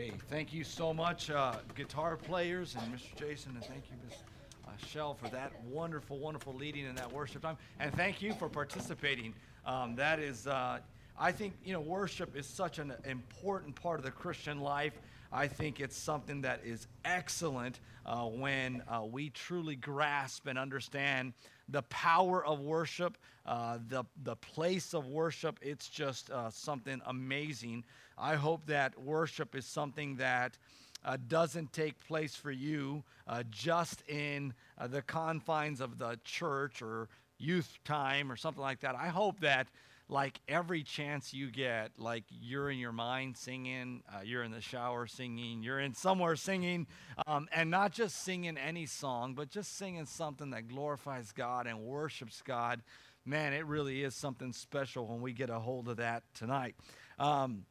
Hey, 0.00 0.12
thank 0.30 0.54
you 0.54 0.64
so 0.64 0.94
much, 0.94 1.28
uh, 1.28 1.56
guitar 1.74 2.16
players 2.16 2.74
and 2.74 2.90
Mr. 2.90 3.14
Jason, 3.16 3.52
and 3.54 3.62
thank 3.66 3.84
you, 3.90 3.98
Ms. 4.08 4.16
Uh, 4.66 4.70
Shell, 4.86 5.12
for 5.12 5.28
that 5.28 5.52
wonderful, 5.64 6.18
wonderful 6.18 6.54
leading 6.54 6.86
in 6.86 6.94
that 6.94 7.12
worship 7.12 7.42
time. 7.42 7.58
And 7.80 7.92
thank 7.92 8.22
you 8.22 8.32
for 8.32 8.48
participating. 8.48 9.34
Um, 9.66 9.94
that 9.96 10.18
is, 10.18 10.46
uh, 10.46 10.78
I 11.18 11.32
think, 11.32 11.52
you 11.62 11.74
know, 11.74 11.82
worship 11.82 12.34
is 12.34 12.46
such 12.46 12.78
an 12.78 12.94
important 13.04 13.74
part 13.74 13.98
of 13.98 14.06
the 14.06 14.10
Christian 14.10 14.60
life. 14.60 14.94
I 15.32 15.46
think 15.46 15.80
it's 15.80 15.96
something 15.96 16.42
that 16.42 16.60
is 16.64 16.86
excellent 17.04 17.78
uh, 18.04 18.24
when 18.24 18.82
uh, 18.88 19.04
we 19.04 19.30
truly 19.30 19.76
grasp 19.76 20.46
and 20.46 20.58
understand 20.58 21.34
the 21.68 21.82
power 21.82 22.44
of 22.44 22.60
worship, 22.60 23.16
uh, 23.46 23.78
the, 23.88 24.04
the 24.24 24.36
place 24.36 24.92
of 24.92 25.06
worship. 25.06 25.58
It's 25.62 25.88
just 25.88 26.30
uh, 26.30 26.50
something 26.50 27.00
amazing. 27.06 27.84
I 28.18 28.34
hope 28.34 28.66
that 28.66 29.00
worship 29.00 29.54
is 29.54 29.66
something 29.66 30.16
that 30.16 30.58
uh, 31.04 31.16
doesn't 31.28 31.72
take 31.72 31.98
place 32.06 32.34
for 32.34 32.50
you 32.50 33.04
uh, 33.26 33.44
just 33.50 34.02
in 34.08 34.52
uh, 34.78 34.88
the 34.88 35.02
confines 35.02 35.80
of 35.80 35.98
the 35.98 36.18
church 36.24 36.82
or 36.82 37.08
youth 37.38 37.78
time 37.84 38.30
or 38.30 38.36
something 38.36 38.60
like 38.62 38.80
that. 38.80 38.94
I 38.94 39.08
hope 39.08 39.40
that 39.40 39.68
like 40.10 40.40
every 40.48 40.82
chance 40.82 41.32
you 41.32 41.50
get, 41.50 41.92
like 41.96 42.24
you're 42.28 42.68
in 42.68 42.78
your 42.78 42.92
mind 42.92 43.36
singing, 43.36 44.02
uh, 44.12 44.20
you're 44.24 44.42
in 44.42 44.50
the 44.50 44.60
shower 44.60 45.06
singing, 45.06 45.62
you're 45.62 45.78
in 45.78 45.94
somewhere 45.94 46.34
singing, 46.34 46.88
um, 47.28 47.48
and 47.54 47.70
not 47.70 47.92
just 47.92 48.24
singing 48.24 48.58
any 48.58 48.86
song, 48.86 49.34
but 49.34 49.48
just 49.48 49.78
singing 49.78 50.06
something 50.06 50.50
that 50.50 50.68
glorifies 50.68 51.30
God 51.30 51.68
and 51.68 51.80
worships 51.80 52.42
God. 52.42 52.82
Man, 53.24 53.52
it 53.52 53.64
really 53.66 54.02
is 54.02 54.16
something 54.16 54.52
special 54.52 55.06
when 55.06 55.20
we 55.20 55.32
get 55.32 55.48
a 55.48 55.60
hold 55.60 55.88
of 55.88 55.98
that 55.98 56.24
tonight. 56.34 56.74
Um, 57.18 57.64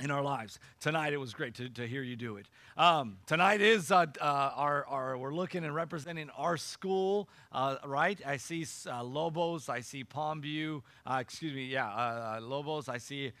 in 0.00 0.10
our 0.10 0.22
lives. 0.22 0.58
Tonight, 0.80 1.12
it 1.12 1.18
was 1.18 1.32
great 1.32 1.54
to, 1.54 1.68
to 1.68 1.86
hear 1.86 2.02
you 2.02 2.16
do 2.16 2.36
it. 2.36 2.46
Um, 2.76 3.18
tonight 3.26 3.60
is 3.60 3.92
uh, 3.92 4.06
uh, 4.20 4.24
our, 4.56 4.84
our, 4.86 5.18
we're 5.18 5.34
looking 5.34 5.64
and 5.64 5.74
representing 5.74 6.30
our 6.30 6.56
school, 6.56 7.28
uh, 7.52 7.76
right? 7.86 8.20
I 8.26 8.36
see 8.36 8.66
uh, 8.86 9.04
Lobos, 9.04 9.68
I 9.68 9.80
see 9.80 10.02
Palmview, 10.04 10.82
uh, 11.06 11.18
excuse 11.20 11.54
me, 11.54 11.66
yeah, 11.66 11.88
uh, 11.88 12.40
Lobos, 12.42 12.88
I 12.88 12.98
see 12.98 13.32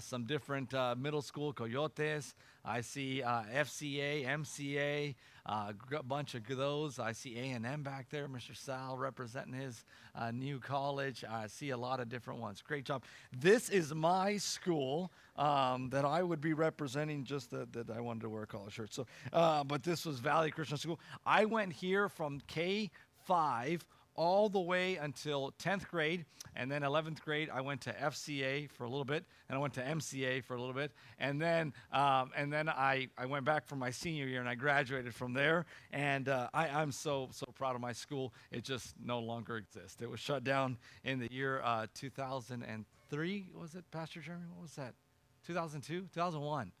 some 0.00 0.24
different 0.24 0.72
middle 0.98 1.22
school, 1.22 1.52
Coyotes, 1.52 2.34
I 2.66 2.80
see 2.80 3.22
FCA, 3.24 4.26
MCA, 4.26 5.14
a 5.46 6.02
bunch 6.02 6.34
of 6.34 6.44
those. 6.48 6.98
I 6.98 7.12
see 7.12 7.38
A&M 7.38 7.82
back 7.82 8.08
there, 8.10 8.28
Mr. 8.28 8.56
Sal 8.56 8.98
representing 8.98 9.54
his 9.54 9.84
new 10.32 10.58
college. 10.58 11.24
I 11.28 11.46
see 11.46 11.70
a 11.70 11.76
lot 11.76 12.00
of 12.00 12.08
different 12.08 12.40
ones. 12.40 12.62
Great 12.66 12.84
job. 12.84 13.04
This 13.38 13.68
is 13.68 13.94
my 13.94 14.36
school 14.38 15.12
um, 15.36 15.90
that 15.90 16.04
I 16.04 16.22
would 16.22 16.40
be 16.40 16.54
representing, 16.54 17.24
just 17.24 17.50
that, 17.52 17.72
that 17.72 17.90
I 17.90 18.00
wanted 18.00 18.22
to 18.22 18.28
wear 18.28 18.42
a 18.42 18.46
collar 18.46 18.70
shirt. 18.70 18.92
So, 18.92 19.06
uh, 19.32 19.62
but 19.62 19.84
this 19.84 20.04
was 20.04 20.18
Valley 20.18 20.50
Christian 20.50 20.78
School. 20.78 20.98
I 21.24 21.44
went 21.44 21.72
here 21.72 22.08
from 22.08 22.40
K5 22.48 23.82
all 24.16 24.48
the 24.48 24.60
way 24.60 24.96
until 24.96 25.52
10th 25.62 25.88
grade. 25.88 26.24
And 26.54 26.70
then 26.70 26.82
11th 26.82 27.20
grade, 27.20 27.50
I 27.52 27.60
went 27.60 27.82
to 27.82 27.92
FCA 27.92 28.70
for 28.70 28.84
a 28.84 28.88
little 28.88 29.04
bit, 29.04 29.24
and 29.48 29.56
I 29.56 29.60
went 29.60 29.74
to 29.74 29.82
MCA 29.82 30.42
for 30.42 30.54
a 30.54 30.58
little 30.58 30.74
bit. 30.74 30.90
And 31.18 31.40
then, 31.40 31.72
um, 31.92 32.30
and 32.34 32.52
then 32.52 32.68
I, 32.68 33.08
I 33.18 33.26
went 33.26 33.44
back 33.44 33.66
for 33.66 33.76
my 33.76 33.90
senior 33.90 34.26
year, 34.26 34.40
and 34.40 34.48
I 34.48 34.54
graduated 34.54 35.14
from 35.14 35.34
there. 35.34 35.66
And 35.92 36.28
uh, 36.28 36.48
I, 36.54 36.68
I'm 36.68 36.92
so, 36.92 37.28
so 37.32 37.46
proud 37.54 37.74
of 37.74 37.80
my 37.80 37.92
school. 37.92 38.32
It 38.50 38.64
just 38.64 38.94
no 39.02 39.18
longer 39.18 39.56
exists. 39.56 40.00
It 40.00 40.10
was 40.10 40.20
shut 40.20 40.44
down 40.44 40.78
in 41.04 41.18
the 41.18 41.28
year 41.30 41.60
uh, 41.62 41.86
2003, 41.94 43.48
was 43.54 43.74
it, 43.74 43.84
Pastor 43.90 44.20
Jeremy? 44.20 44.46
What 44.52 44.62
was 44.62 44.72
that? 44.76 44.94
2002, 45.46 46.08
2001. 46.14 46.72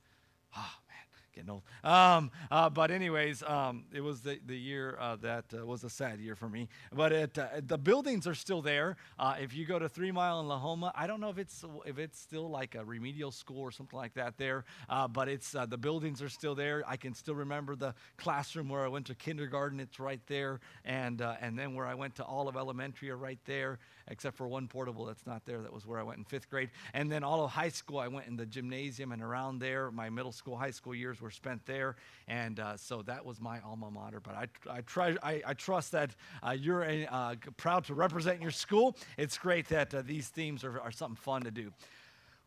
Oh, 0.56 0.60
man, 0.88 1.05
getting 1.36 1.50
old. 1.50 1.62
Um, 1.84 2.30
uh, 2.50 2.70
but 2.70 2.90
anyways, 2.90 3.42
um, 3.42 3.84
it 3.92 4.00
was 4.00 4.22
the, 4.22 4.40
the 4.44 4.56
year 4.56 4.96
uh, 4.98 5.16
that 5.16 5.44
uh, 5.56 5.64
was 5.64 5.84
a 5.84 5.90
sad 5.90 6.18
year 6.18 6.34
for 6.34 6.48
me. 6.48 6.68
But 6.92 7.12
it, 7.12 7.38
uh, 7.38 7.48
the 7.64 7.78
buildings 7.78 8.26
are 8.26 8.34
still 8.34 8.62
there. 8.62 8.96
Uh, 9.18 9.36
if 9.40 9.54
you 9.54 9.66
go 9.66 9.78
to 9.78 9.88
Three 9.88 10.10
Mile 10.10 10.40
in 10.40 10.46
Lahoma, 10.46 10.92
I 10.94 11.06
don't 11.06 11.20
know 11.20 11.28
if 11.28 11.38
it's 11.38 11.64
if 11.84 11.98
it's 11.98 12.18
still 12.18 12.48
like 12.48 12.74
a 12.74 12.84
remedial 12.84 13.30
school 13.30 13.60
or 13.60 13.70
something 13.70 13.96
like 13.96 14.14
that 14.14 14.38
there. 14.38 14.64
Uh, 14.88 15.06
but 15.06 15.28
it's 15.28 15.52
the 15.52 15.78
buildings 15.78 16.22
are 16.22 16.28
still 16.30 16.54
there. 16.54 16.82
I 16.86 16.96
can 16.96 17.14
still 17.14 17.34
remember 17.34 17.76
the 17.76 17.94
classroom 18.16 18.68
where 18.68 18.82
I 18.84 18.88
went 18.88 19.06
to 19.06 19.14
kindergarten. 19.14 19.78
It's 19.78 20.00
right 20.00 20.20
there, 20.26 20.60
and 20.84 21.20
and 21.20 21.58
then 21.58 21.74
where 21.74 21.86
I 21.86 21.94
went 21.94 22.16
to 22.16 22.24
all 22.24 22.48
of 22.48 22.56
elementary 22.56 23.10
are 23.10 23.16
right 23.16 23.38
there 23.44 23.78
except 24.08 24.36
for 24.36 24.46
one 24.48 24.68
portable 24.68 25.04
that's 25.04 25.26
not 25.26 25.44
there. 25.44 25.60
That 25.62 25.72
was 25.72 25.86
where 25.86 25.98
I 25.98 26.02
went 26.02 26.18
in 26.18 26.24
fifth 26.24 26.48
grade. 26.48 26.70
And 26.94 27.10
then 27.10 27.24
all 27.24 27.44
of 27.44 27.50
high 27.50 27.68
school, 27.68 27.98
I 27.98 28.08
went 28.08 28.26
in 28.26 28.36
the 28.36 28.46
gymnasium 28.46 29.12
and 29.12 29.22
around 29.22 29.58
there. 29.58 29.90
My 29.90 30.10
middle 30.10 30.32
school, 30.32 30.56
high 30.56 30.70
school 30.70 30.94
years 30.94 31.20
were 31.20 31.30
spent 31.30 31.64
there. 31.66 31.96
And 32.28 32.60
uh, 32.60 32.76
so 32.76 33.02
that 33.02 33.24
was 33.24 33.40
my 33.40 33.60
alma 33.60 33.90
mater. 33.90 34.20
But 34.20 34.34
I, 34.34 34.46
I, 34.70 34.80
try, 34.82 35.16
I, 35.22 35.42
I 35.46 35.54
trust 35.54 35.92
that 35.92 36.14
uh, 36.42 36.50
you're 36.50 36.84
uh, 37.10 37.34
proud 37.56 37.84
to 37.86 37.94
represent 37.94 38.40
your 38.40 38.50
school. 38.50 38.96
It's 39.16 39.38
great 39.38 39.68
that 39.68 39.94
uh, 39.94 40.02
these 40.02 40.28
themes 40.28 40.64
are, 40.64 40.80
are 40.80 40.92
something 40.92 41.16
fun 41.16 41.42
to 41.42 41.50
do 41.50 41.72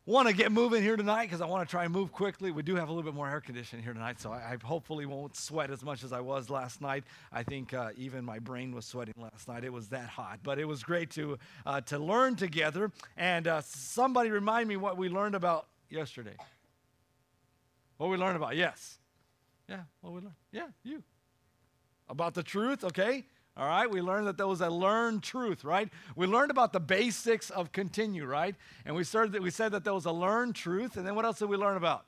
want 0.06 0.28
to 0.28 0.34
get 0.34 0.50
moving 0.50 0.82
here 0.82 0.96
tonight 0.96 1.26
because 1.26 1.40
I 1.40 1.46
want 1.46 1.66
to 1.66 1.70
try 1.70 1.84
and 1.84 1.92
move 1.92 2.12
quickly. 2.12 2.50
We 2.50 2.62
do 2.62 2.74
have 2.76 2.88
a 2.88 2.92
little 2.92 3.08
bit 3.08 3.14
more 3.14 3.28
air 3.28 3.40
conditioning 3.40 3.84
here 3.84 3.92
tonight, 3.92 4.20
so 4.20 4.32
I, 4.32 4.36
I 4.36 4.56
hopefully 4.62 5.06
won't 5.06 5.36
sweat 5.36 5.70
as 5.70 5.82
much 5.82 6.02
as 6.02 6.12
I 6.12 6.20
was 6.20 6.50
last 6.50 6.80
night. 6.80 7.04
I 7.32 7.42
think 7.42 7.74
uh, 7.74 7.90
even 7.96 8.24
my 8.24 8.38
brain 8.38 8.74
was 8.74 8.86
sweating 8.86 9.14
last 9.16 9.46
night. 9.46 9.64
It 9.64 9.72
was 9.72 9.88
that 9.88 10.08
hot, 10.08 10.40
but 10.42 10.58
it 10.58 10.64
was 10.64 10.82
great 10.82 11.10
to 11.12 11.38
uh, 11.66 11.80
to 11.82 11.98
learn 11.98 12.36
together. 12.36 12.90
And 13.16 13.46
uh, 13.46 13.60
somebody 13.62 14.30
remind 14.30 14.68
me 14.68 14.76
what 14.76 14.96
we 14.96 15.08
learned 15.08 15.34
about 15.34 15.66
yesterday. 15.88 16.36
What 17.98 18.10
we 18.10 18.16
learned 18.16 18.36
about? 18.36 18.56
Yes, 18.56 18.98
yeah. 19.68 19.82
What 20.00 20.14
we 20.14 20.20
learned? 20.20 20.34
Yeah, 20.52 20.68
you 20.82 21.02
about 22.10 22.34
the 22.34 22.42
truth. 22.42 22.84
Okay. 22.84 23.24
All 23.56 23.66
right, 23.66 23.90
we 23.90 24.00
learned 24.00 24.26
that 24.26 24.36
there 24.36 24.46
was 24.46 24.60
a 24.60 24.70
learned 24.70 25.22
truth, 25.22 25.64
right? 25.64 25.88
We 26.16 26.26
learned 26.26 26.50
about 26.50 26.72
the 26.72 26.80
basics 26.80 27.50
of 27.50 27.72
continue, 27.72 28.24
right? 28.24 28.54
And 28.84 28.94
we 28.94 29.04
started 29.04 29.40
we 29.42 29.50
said 29.50 29.72
that 29.72 29.84
there 29.84 29.94
was 29.94 30.06
a 30.06 30.12
learned 30.12 30.54
truth, 30.54 30.96
and 30.96 31.06
then 31.06 31.14
what 31.14 31.24
else 31.24 31.40
did 31.40 31.48
we 31.48 31.56
learn 31.56 31.76
about? 31.76 32.06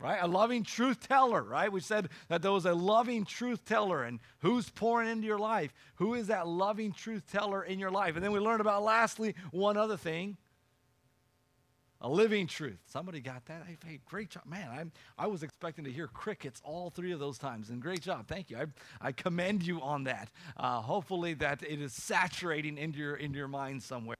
Right? 0.00 0.20
A 0.22 0.28
loving 0.28 0.62
truth 0.62 1.08
teller, 1.08 1.42
right? 1.42 1.72
We 1.72 1.80
said 1.80 2.08
that 2.28 2.40
there 2.40 2.52
was 2.52 2.66
a 2.66 2.72
loving 2.72 3.24
truth 3.24 3.64
teller, 3.64 4.04
and 4.04 4.20
who's 4.38 4.70
pouring 4.70 5.08
into 5.08 5.26
your 5.26 5.40
life? 5.40 5.74
Who 5.96 6.14
is 6.14 6.28
that 6.28 6.46
loving 6.46 6.92
truth 6.92 7.24
teller 7.30 7.64
in 7.64 7.80
your 7.80 7.90
life? 7.90 8.14
And 8.14 8.24
then 8.24 8.30
we 8.30 8.38
learned 8.38 8.60
about, 8.60 8.84
lastly, 8.84 9.34
one 9.50 9.76
other 9.76 9.96
thing 9.96 10.36
a 12.00 12.08
living 12.08 12.46
truth. 12.46 12.78
Somebody 12.86 13.20
got 13.20 13.44
that? 13.46 13.64
Hey, 13.66 13.76
hey, 13.84 14.00
great 14.06 14.30
job. 14.30 14.44
Man, 14.46 14.68
I'm, 14.70 14.92
I 15.18 15.26
was 15.26 15.42
expecting 15.42 15.84
to 15.84 15.90
hear 15.90 16.06
crickets 16.06 16.60
all 16.64 16.90
three 16.90 17.12
of 17.12 17.18
those 17.18 17.38
times, 17.38 17.70
and 17.70 17.82
great 17.82 18.02
job. 18.02 18.26
Thank 18.28 18.50
you. 18.50 18.58
I, 18.58 18.66
I 19.00 19.12
commend 19.12 19.66
you 19.66 19.80
on 19.80 20.04
that. 20.04 20.30
Uh, 20.56 20.80
hopefully, 20.80 21.34
that 21.34 21.62
it 21.62 21.80
is 21.80 21.92
saturating 21.92 22.78
into 22.78 22.98
your, 22.98 23.16
into 23.16 23.38
your 23.38 23.48
mind 23.48 23.82
somewhere. 23.82 24.16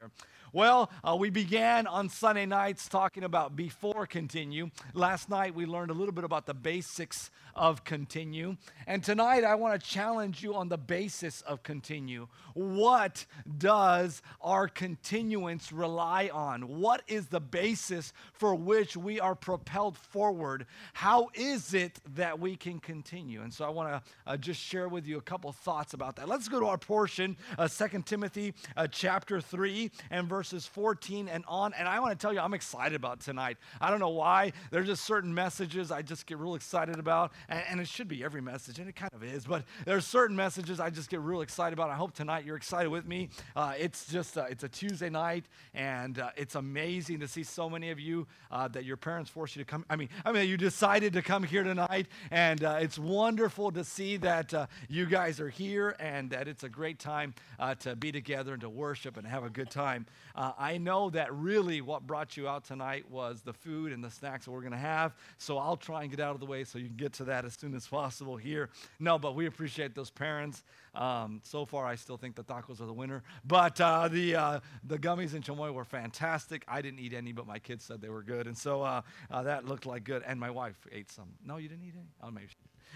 Well, 0.53 0.91
uh, 1.05 1.15
we 1.15 1.29
began 1.29 1.87
on 1.87 2.09
Sunday 2.09 2.47
nights 2.47 2.89
talking 2.89 3.23
about 3.23 3.55
before 3.55 4.07
continue. 4.07 4.71
Last 4.95 5.29
night 5.29 5.55
we 5.55 5.67
learned 5.67 5.91
a 5.91 5.95
little 5.95 6.15
bit 6.15 6.25
about 6.25 6.47
the 6.47 6.55
basics 6.55 7.31
of 7.55 7.85
continue. 7.85 8.57
And 8.87 9.05
tonight 9.05 9.45
I 9.45 9.57
want 9.57 9.79
to 9.79 9.87
challenge 9.87 10.43
you 10.43 10.55
on 10.55 10.69
the 10.69 10.79
basis 10.79 11.43
of 11.43 11.63
continue. 11.63 12.29
What 12.55 13.27
does 13.59 14.23
our 14.41 14.69
continuance 14.69 15.73
rely 15.73 16.31
on? 16.33 16.79
What 16.81 17.03
is 17.09 17.27
the 17.27 17.41
basis 17.41 18.13
for 18.33 18.55
which 18.55 18.97
we 18.97 19.21
are 19.21 19.35
propelled 19.35 19.99
forward? 19.99 20.67
How 20.95 21.29
is 21.35 21.75
it 21.75 22.01
that 22.15 22.39
we 22.39 22.57
can 22.57 22.79
continue? 22.79 23.43
And 23.43 23.53
so 23.53 23.65
I 23.67 23.71
want 23.71 23.91
to 23.91 24.03
uh, 24.27 24.37
just 24.37 24.61
share 24.61 24.89
with 24.89 25.07
you 25.07 25.19
a 25.19 25.23
couple 25.23 25.53
thoughts 25.53 25.93
about 25.95 26.17
that. 26.17 26.29
Let's 26.29 26.49
go 26.49 26.61
to 26.61 26.67
our 26.67 26.79
portion, 26.79 27.37
uh, 27.59 27.69
2 27.69 28.03
Timothy 28.07 28.55
uh, 28.77 28.87
chapter 28.87 29.41
3 29.41 29.91
and 30.11 30.29
verse 30.29 30.38
verses 30.39 30.67
14 30.67 31.27
and 31.27 31.43
on. 31.49 31.75
And 31.75 31.89
I 31.89 31.99
want 31.99 32.13
to 32.13 32.17
tell 32.17 32.33
you, 32.33 32.39
I'm 32.39 32.55
excited 32.55 32.95
about 32.95 33.19
tonight. 33.19 33.57
I 33.81 33.91
don't 33.91 33.99
know 33.99 34.11
why. 34.11 34.53
There's 34.71 34.87
just 34.87 35.05
certain 35.05 35.35
messages 35.35 35.91
I 35.91 36.01
just 36.01 36.27
get 36.27 36.39
real 36.39 36.55
excited 36.55 36.97
about. 37.01 37.33
And, 37.49 37.61
and 37.69 37.81
it 37.81 37.89
should 37.89 38.07
be 38.07 38.23
every 38.23 38.41
message, 38.41 38.79
and 38.79 38.89
it 38.89 38.95
kind 38.95 39.13
of 39.13 39.25
is. 39.25 39.47
But 39.47 39.65
there's 39.85 40.07
certain 40.07 40.37
messages 40.37 40.79
I 40.79 40.91
just 40.91 41.11
get 41.11 41.19
real 41.23 41.41
excited 41.41 41.73
about. 41.73 41.91
I 41.91 41.97
hope 41.97 42.13
tonight 42.15 42.45
you're 42.45 42.57
excited 42.57 42.89
with 42.89 43.05
me. 43.05 43.31
Uh, 43.57 43.75
it's 43.77 44.07
just, 44.07 44.39
uh, 44.39 44.45
it's 44.49 44.63
a 44.63 44.69
Tuesday 44.69 45.11
night, 45.11 45.47
and 45.75 46.21
uh, 46.21 46.31
it's 46.37 46.55
amazing 46.55 47.19
to 47.19 47.27
see 47.27 47.43
so 47.43 47.69
many 47.69 47.91
of 47.91 47.99
you 47.99 48.29
uh, 48.53 48.69
that 48.69 48.85
your 48.85 48.97
parents 48.97 49.29
forced 49.29 49.57
you 49.57 49.65
to 49.65 49.69
come. 49.69 49.85
I 49.91 49.97
mean, 49.97 50.09
I 50.25 50.31
mean, 50.31 50.49
you 50.49 50.57
decided 50.57 51.15
to 51.15 51.23
come 51.23 51.43
here 51.43 51.65
tonight, 51.65 52.07
and 52.31 52.63
uh, 52.63 52.79
it's 52.81 52.97
wonderful 52.97 53.73
to 53.73 53.83
see 53.83 54.19
that 54.19 54.55
uh, 54.55 54.67
you 54.89 55.07
guys 55.07 55.41
are 55.41 55.49
here 55.49 55.97
and 55.99 56.31
that 56.31 56.47
it's 56.47 56.63
a 56.63 56.69
great 56.69 57.01
time 57.01 57.35
to 57.81 57.97
be 57.97 58.13
together 58.13 58.53
and 58.53 58.61
to 58.61 58.69
worship 58.69 59.17
and 59.17 59.27
have 59.27 59.43
a 59.43 59.51
good 59.51 59.69
time. 59.69 60.07
Uh, 60.39 60.53
I 60.57 60.79
know 60.79 61.11
that 61.11 61.35
really 61.35 61.81
what 61.81 62.07
brought 62.07 62.37
you 62.37 62.47
out 62.47 62.63
tonight 62.65 63.11
was 63.11 63.43
the 63.43 63.53
food 63.53 63.93
and 63.93 64.05
the 64.05 64.11
snacks 64.11 64.45
that 64.45 64.53
we're 64.53 64.61
going 64.61 64.71
to 64.71 64.79
have. 64.79 65.17
So 65.37 65.59
I'll 65.59 65.77
try 65.77 66.03
and 66.03 66.11
get 66.13 66.21
out 66.21 66.35
of 66.35 66.39
the 66.39 66.47
way 66.47 66.63
so 66.63 66.79
you 66.79 66.87
can 66.87 66.97
get 66.97 67.13
to 67.15 67.25
that 67.25 67.45
as 67.45 67.55
soon 67.55 67.75
as 67.75 67.89
possible 67.89 68.37
here. 68.37 68.71
No, 69.01 69.19
but 69.19 69.35
we 69.35 69.47
appreciate 69.47 69.97
those 69.97 70.11
parents. 70.11 70.63
Um, 70.95 71.41
so 71.43 71.65
far, 71.65 71.87
I 71.87 71.97
still 71.97 72.17
think 72.17 72.37
the 72.37 72.45
tacos 72.45 72.81
are 72.81 72.87
the 72.87 72.93
winner. 72.93 73.25
But 73.45 73.81
uh, 73.81 74.07
the, 74.07 74.37
uh, 74.37 74.61
the 74.85 74.97
gummies 74.97 75.35
and 75.35 75.45
chamoy 75.45 75.75
were 75.75 75.85
fantastic. 75.85 76.65
I 76.69 76.83
didn't 76.83 77.01
eat 77.01 77.15
any 77.15 77.33
but 77.33 77.49
my 77.49 77.59
kids 77.59 77.83
said 77.83 78.01
they 78.01 78.09
were 78.09 78.23
good. 78.23 78.47
And 78.47 78.57
so 78.57 78.83
uh, 78.83 79.03
uh, 79.33 79.43
that 79.43 79.65
looked 79.65 79.87
like 79.87 80.05
good. 80.05 80.23
And 80.25 80.39
my 80.39 80.51
wife 80.51 80.87
ate 80.93 81.11
some. 81.11 81.31
No, 81.45 81.57
you 81.57 81.69
didn't 81.69 81.83
eat 81.83 81.95
any? 81.97 82.13
Oh, 82.23 82.31
maybe 82.31 82.47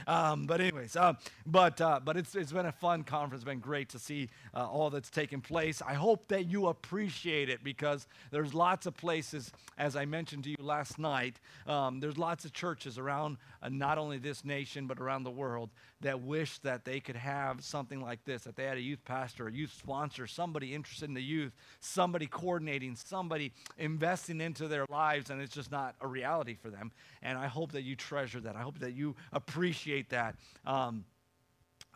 um, 0.07 0.47
but 0.47 0.61
anyways, 0.61 0.97
uh, 0.97 1.15
but 1.47 1.81
uh, 1.81 2.01
but 2.05 2.17
it's 2.17 2.35
it's 2.35 2.53
been 2.53 2.67
a 2.67 2.73
fun 2.73 3.05
conference. 3.05 3.43
It's 3.43 3.49
been 3.49 3.61
great 3.61 3.89
to 3.91 3.99
see 3.99 4.29
uh, 4.55 4.67
all 4.67 4.91
that's 4.91 5.11
taken 5.11 5.41
place. 5.41 5.83
I 5.87 5.95
hope 5.95 6.29
that 6.29 6.47
you 6.47 6.69
appreciate 6.69 7.49
it 7.49 7.63
because 7.63 8.07
there's 8.31 8.55
lots 8.55 8.87
of 8.87 8.97
places, 8.97 9.53
as 9.79 9.97
I 9.97 10.05
mentioned 10.05 10.45
to 10.45 10.51
you 10.51 10.57
last 10.61 10.99
night. 10.99 11.41
Um, 11.67 12.01
there's 12.01 12.19
lots 12.19 12.45
of 12.45 12.53
churches 12.53 12.99
around 12.99 13.37
uh, 13.63 13.69
not 13.69 13.99
only 13.99 14.19
this 14.19 14.45
nation 14.45 14.87
but 14.87 14.99
around 14.99 15.25
the 15.25 15.31
world 15.31 15.71
that 16.01 16.21
wish 16.21 16.59
that 16.59 16.85
they 16.85 16.99
could 16.99 17.17
have 17.17 17.63
something 17.63 18.01
like 18.01 18.25
this. 18.25 18.43
That 18.43 18.57
they 18.57 18.65
had 18.65 18.77
a 18.77 18.83
youth 18.83 19.05
pastor, 19.05 19.47
a 19.47 19.53
youth 19.53 19.73
sponsor, 19.79 20.27
somebody 20.27 20.75
interested 20.75 21.09
in 21.09 21.15
the 21.15 21.23
youth, 21.23 21.53
somebody 21.81 22.27
coordinating, 22.27 22.97
somebody 22.97 23.53
investing 23.79 24.41
into 24.41 24.67
their 24.67 24.85
lives, 24.89 25.31
and 25.31 25.41
it's 25.41 25.55
just 25.55 25.71
not 25.71 25.95
a 26.01 26.07
reality 26.07 26.57
for 26.61 26.71
them. 26.71 26.91
And 27.23 27.39
I 27.39 27.47
hope 27.47 27.73
that 27.73 27.83
you 27.83 27.95
treasure 27.95 28.41
that. 28.41 28.57
I 28.57 28.63
hope 28.63 28.81
that 28.81 28.95
you 28.95 29.15
appreciate 29.33 29.82
appreciate 29.83 30.09
that. 30.11 30.37
Um, 30.65 31.05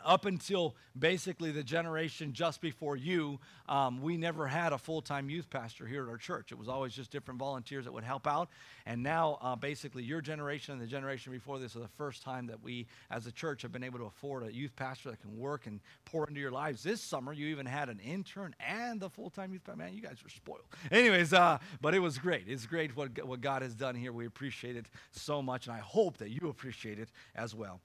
up 0.04 0.24
until 0.24 0.74
basically 0.98 1.50
the 1.50 1.62
generation 1.62 2.32
just 2.32 2.60
before 2.60 2.96
you, 2.96 3.38
um, 3.68 4.00
we 4.00 4.16
never 4.16 4.46
had 4.46 4.72
a 4.72 4.78
full 4.78 5.02
time 5.02 5.28
youth 5.28 5.50
pastor 5.50 5.86
here 5.86 6.04
at 6.04 6.08
our 6.08 6.16
church. 6.16 6.52
It 6.52 6.58
was 6.58 6.68
always 6.68 6.94
just 6.94 7.10
different 7.10 7.38
volunteers 7.40 7.84
that 7.84 7.92
would 7.92 8.04
help 8.04 8.26
out. 8.26 8.48
And 8.86 9.02
now, 9.02 9.38
uh, 9.40 9.56
basically, 9.56 10.02
your 10.04 10.20
generation 10.20 10.72
and 10.72 10.82
the 10.82 10.86
generation 10.86 11.32
before 11.32 11.58
this 11.58 11.76
are 11.76 11.80
the 11.80 11.88
first 11.88 12.22
time 12.22 12.46
that 12.46 12.62
we, 12.62 12.86
as 13.10 13.26
a 13.26 13.32
church, 13.32 13.62
have 13.62 13.72
been 13.72 13.82
able 13.82 13.98
to 13.98 14.04
afford 14.04 14.44
a 14.44 14.52
youth 14.52 14.74
pastor 14.76 15.10
that 15.10 15.20
can 15.20 15.36
work 15.36 15.66
and 15.66 15.80
pour 16.04 16.26
into 16.28 16.40
your 16.40 16.52
lives. 16.52 16.82
This 16.82 17.00
summer, 17.00 17.32
you 17.32 17.46
even 17.48 17.66
had 17.66 17.88
an 17.88 17.98
intern 18.00 18.54
and 18.60 19.00
the 19.00 19.10
full 19.10 19.30
time 19.30 19.52
youth 19.52 19.64
pastor. 19.64 19.78
Man, 19.78 19.94
you 19.94 20.02
guys 20.02 20.18
were 20.22 20.30
spoiled. 20.30 20.64
Anyways, 20.90 21.32
uh, 21.32 21.58
but 21.80 21.94
it 21.94 21.98
was 21.98 22.18
great. 22.18 22.44
It's 22.46 22.66
great 22.66 22.96
what, 22.96 23.24
what 23.24 23.40
God 23.40 23.62
has 23.62 23.74
done 23.74 23.94
here. 23.94 24.12
We 24.12 24.26
appreciate 24.26 24.76
it 24.76 24.86
so 25.10 25.42
much, 25.42 25.66
and 25.66 25.74
I 25.74 25.80
hope 25.80 26.18
that 26.18 26.30
you 26.30 26.48
appreciate 26.48 26.98
it 26.98 27.10
as 27.34 27.54
well. 27.54 27.80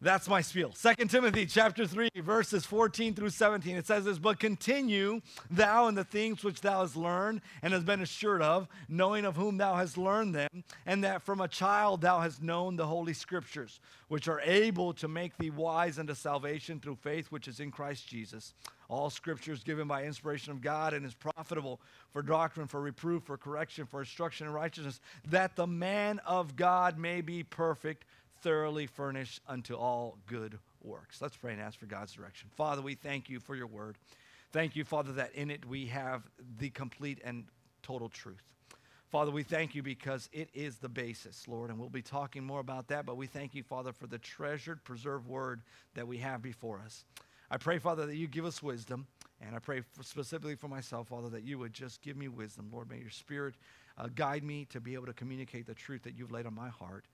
That's 0.00 0.28
my 0.28 0.42
spiel. 0.42 0.72
Second 0.76 1.10
Timothy 1.10 1.44
chapter 1.44 1.84
3, 1.84 2.10
verses 2.18 2.64
14 2.64 3.14
through 3.14 3.30
17. 3.30 3.76
It 3.76 3.84
says 3.84 4.04
this, 4.04 4.20
but 4.20 4.38
continue 4.38 5.20
thou 5.50 5.88
in 5.88 5.96
the 5.96 6.04
things 6.04 6.44
which 6.44 6.60
thou 6.60 6.82
hast 6.82 6.94
learned 6.94 7.40
and 7.62 7.72
hast 7.72 7.84
been 7.84 8.00
assured 8.00 8.40
of, 8.40 8.68
knowing 8.88 9.24
of 9.24 9.34
whom 9.34 9.56
thou 9.56 9.74
hast 9.74 9.98
learned 9.98 10.36
them, 10.36 10.62
and 10.86 11.02
that 11.02 11.22
from 11.22 11.40
a 11.40 11.48
child 11.48 12.00
thou 12.00 12.20
hast 12.20 12.40
known 12.40 12.76
the 12.76 12.86
holy 12.86 13.12
scriptures, 13.12 13.80
which 14.06 14.28
are 14.28 14.40
able 14.42 14.92
to 14.92 15.08
make 15.08 15.36
thee 15.36 15.50
wise 15.50 15.98
unto 15.98 16.14
salvation 16.14 16.78
through 16.78 16.94
faith 16.94 17.32
which 17.32 17.48
is 17.48 17.58
in 17.58 17.72
Christ 17.72 18.06
Jesus. 18.06 18.54
All 18.88 19.10
scripture 19.10 19.52
is 19.52 19.64
given 19.64 19.88
by 19.88 20.04
inspiration 20.04 20.52
of 20.52 20.60
God 20.62 20.94
and 20.94 21.04
is 21.04 21.14
profitable 21.14 21.80
for 22.12 22.22
doctrine, 22.22 22.68
for 22.68 22.80
reproof, 22.80 23.24
for 23.24 23.36
correction, 23.36 23.84
for 23.84 23.98
instruction 23.98 24.46
in 24.46 24.52
righteousness, 24.52 25.00
that 25.26 25.56
the 25.56 25.66
man 25.66 26.20
of 26.24 26.54
God 26.54 26.98
may 26.98 27.20
be 27.20 27.42
perfect 27.42 28.04
thoroughly 28.42 28.86
furnished 28.86 29.40
unto 29.46 29.74
all 29.74 30.18
good 30.26 30.58
works. 30.82 31.20
Let's 31.20 31.36
pray 31.36 31.52
and 31.52 31.60
ask 31.60 31.78
for 31.78 31.86
God's 31.86 32.12
direction. 32.12 32.48
Father, 32.56 32.82
we 32.82 32.94
thank 32.94 33.28
you 33.28 33.40
for 33.40 33.54
your 33.54 33.66
word. 33.66 33.96
Thank 34.52 34.76
you, 34.76 34.84
Father, 34.84 35.12
that 35.12 35.34
in 35.34 35.50
it 35.50 35.66
we 35.66 35.86
have 35.86 36.22
the 36.58 36.70
complete 36.70 37.20
and 37.24 37.44
total 37.82 38.08
truth. 38.08 38.42
Father, 39.10 39.30
we 39.30 39.42
thank 39.42 39.74
you 39.74 39.82
because 39.82 40.28
it 40.32 40.50
is 40.52 40.76
the 40.76 40.88
basis, 40.88 41.48
Lord, 41.48 41.70
and 41.70 41.78
we'll 41.78 41.88
be 41.88 42.02
talking 42.02 42.44
more 42.44 42.60
about 42.60 42.88
that, 42.88 43.06
but 43.06 43.16
we 43.16 43.26
thank 43.26 43.54
you, 43.54 43.62
Father, 43.62 43.92
for 43.92 44.06
the 44.06 44.18
treasured, 44.18 44.84
preserved 44.84 45.26
word 45.26 45.62
that 45.94 46.06
we 46.06 46.18
have 46.18 46.42
before 46.42 46.80
us. 46.84 47.04
I 47.50 47.56
pray, 47.56 47.78
Father, 47.78 48.04
that 48.04 48.16
you 48.16 48.28
give 48.28 48.44
us 48.44 48.62
wisdom, 48.62 49.06
and 49.40 49.56
I 49.56 49.60
pray 49.60 49.80
for 49.80 50.02
specifically 50.02 50.54
for 50.56 50.68
myself, 50.68 51.08
Father, 51.08 51.30
that 51.30 51.42
you 51.42 51.58
would 51.58 51.72
just 51.72 52.02
give 52.02 52.18
me 52.18 52.28
wisdom. 52.28 52.68
Lord, 52.70 52.90
may 52.90 52.98
your 52.98 53.08
spirit 53.08 53.54
uh, 53.96 54.08
guide 54.14 54.44
me 54.44 54.66
to 54.66 54.80
be 54.80 54.92
able 54.92 55.06
to 55.06 55.14
communicate 55.14 55.66
the 55.66 55.74
truth 55.74 56.02
that 56.02 56.14
you've 56.14 56.30
laid 56.30 56.44
on 56.44 56.54
my 56.54 56.68
heart. 56.68 57.06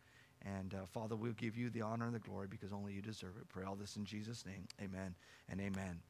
And 0.45 0.75
uh, 0.75 0.87
Father, 0.93 1.17
we'll 1.17 1.33
give 1.33 1.57
you 1.57 1.71
the 1.71 1.83
honor 1.83 2.07
and 2.07 2.15
the 2.15 2.19
glory 2.19 2.47
because 2.49 2.73
only 2.73 2.93
you 2.93 3.01
deserve 3.01 3.37
it. 3.41 3.49
Pray 3.49 3.65
all 3.65 3.77
this 3.77 3.97
in 3.97 4.05
Jesus' 4.05 4.45
name. 4.45 4.67
Amen 4.83 5.15
and 5.49 5.61
amen. 5.61 6.01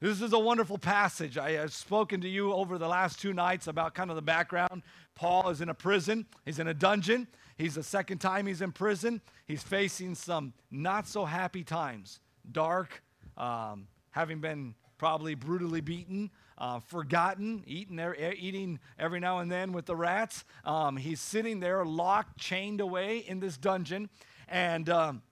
This 0.00 0.20
is 0.20 0.32
a 0.32 0.38
wonderful 0.38 0.78
passage. 0.78 1.38
I 1.38 1.52
have 1.52 1.72
spoken 1.72 2.20
to 2.22 2.28
you 2.28 2.52
over 2.52 2.78
the 2.78 2.88
last 2.88 3.20
two 3.20 3.32
nights 3.32 3.68
about 3.68 3.94
kind 3.94 4.10
of 4.10 4.16
the 4.16 4.22
background. 4.22 4.82
Paul 5.14 5.48
is 5.50 5.60
in 5.60 5.68
a 5.68 5.74
prison, 5.74 6.26
he's 6.44 6.58
in 6.58 6.68
a 6.68 6.74
dungeon. 6.74 7.26
He's 7.56 7.76
the 7.76 7.82
second 7.82 8.18
time 8.18 8.46
he's 8.46 8.60
in 8.60 8.72
prison. 8.72 9.20
He's 9.46 9.62
facing 9.62 10.16
some 10.16 10.52
not 10.70 11.06
so 11.06 11.24
happy 11.24 11.62
times, 11.62 12.18
dark, 12.50 13.02
um, 13.36 13.86
having 14.10 14.40
been 14.40 14.74
probably 14.98 15.34
brutally 15.34 15.80
beaten, 15.80 16.30
uh, 16.58 16.80
forgotten, 16.80 17.62
eating, 17.66 17.98
eating 18.38 18.78
every 18.98 19.20
now 19.20 19.38
and 19.38 19.50
then 19.50 19.72
with 19.72 19.86
the 19.86 19.96
rats. 19.96 20.44
Um, 20.64 20.96
he's 20.96 21.20
sitting 21.20 21.60
there, 21.60 21.84
locked, 21.84 22.38
chained 22.38 22.80
away 22.80 23.18
in 23.18 23.40
this 23.40 23.56
dungeon, 23.56 24.08
and 24.48 24.88
um, 24.88 25.22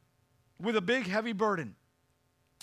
with 0.61 0.77
a 0.77 0.81
big, 0.81 1.07
heavy 1.07 1.33
burden. 1.33 1.77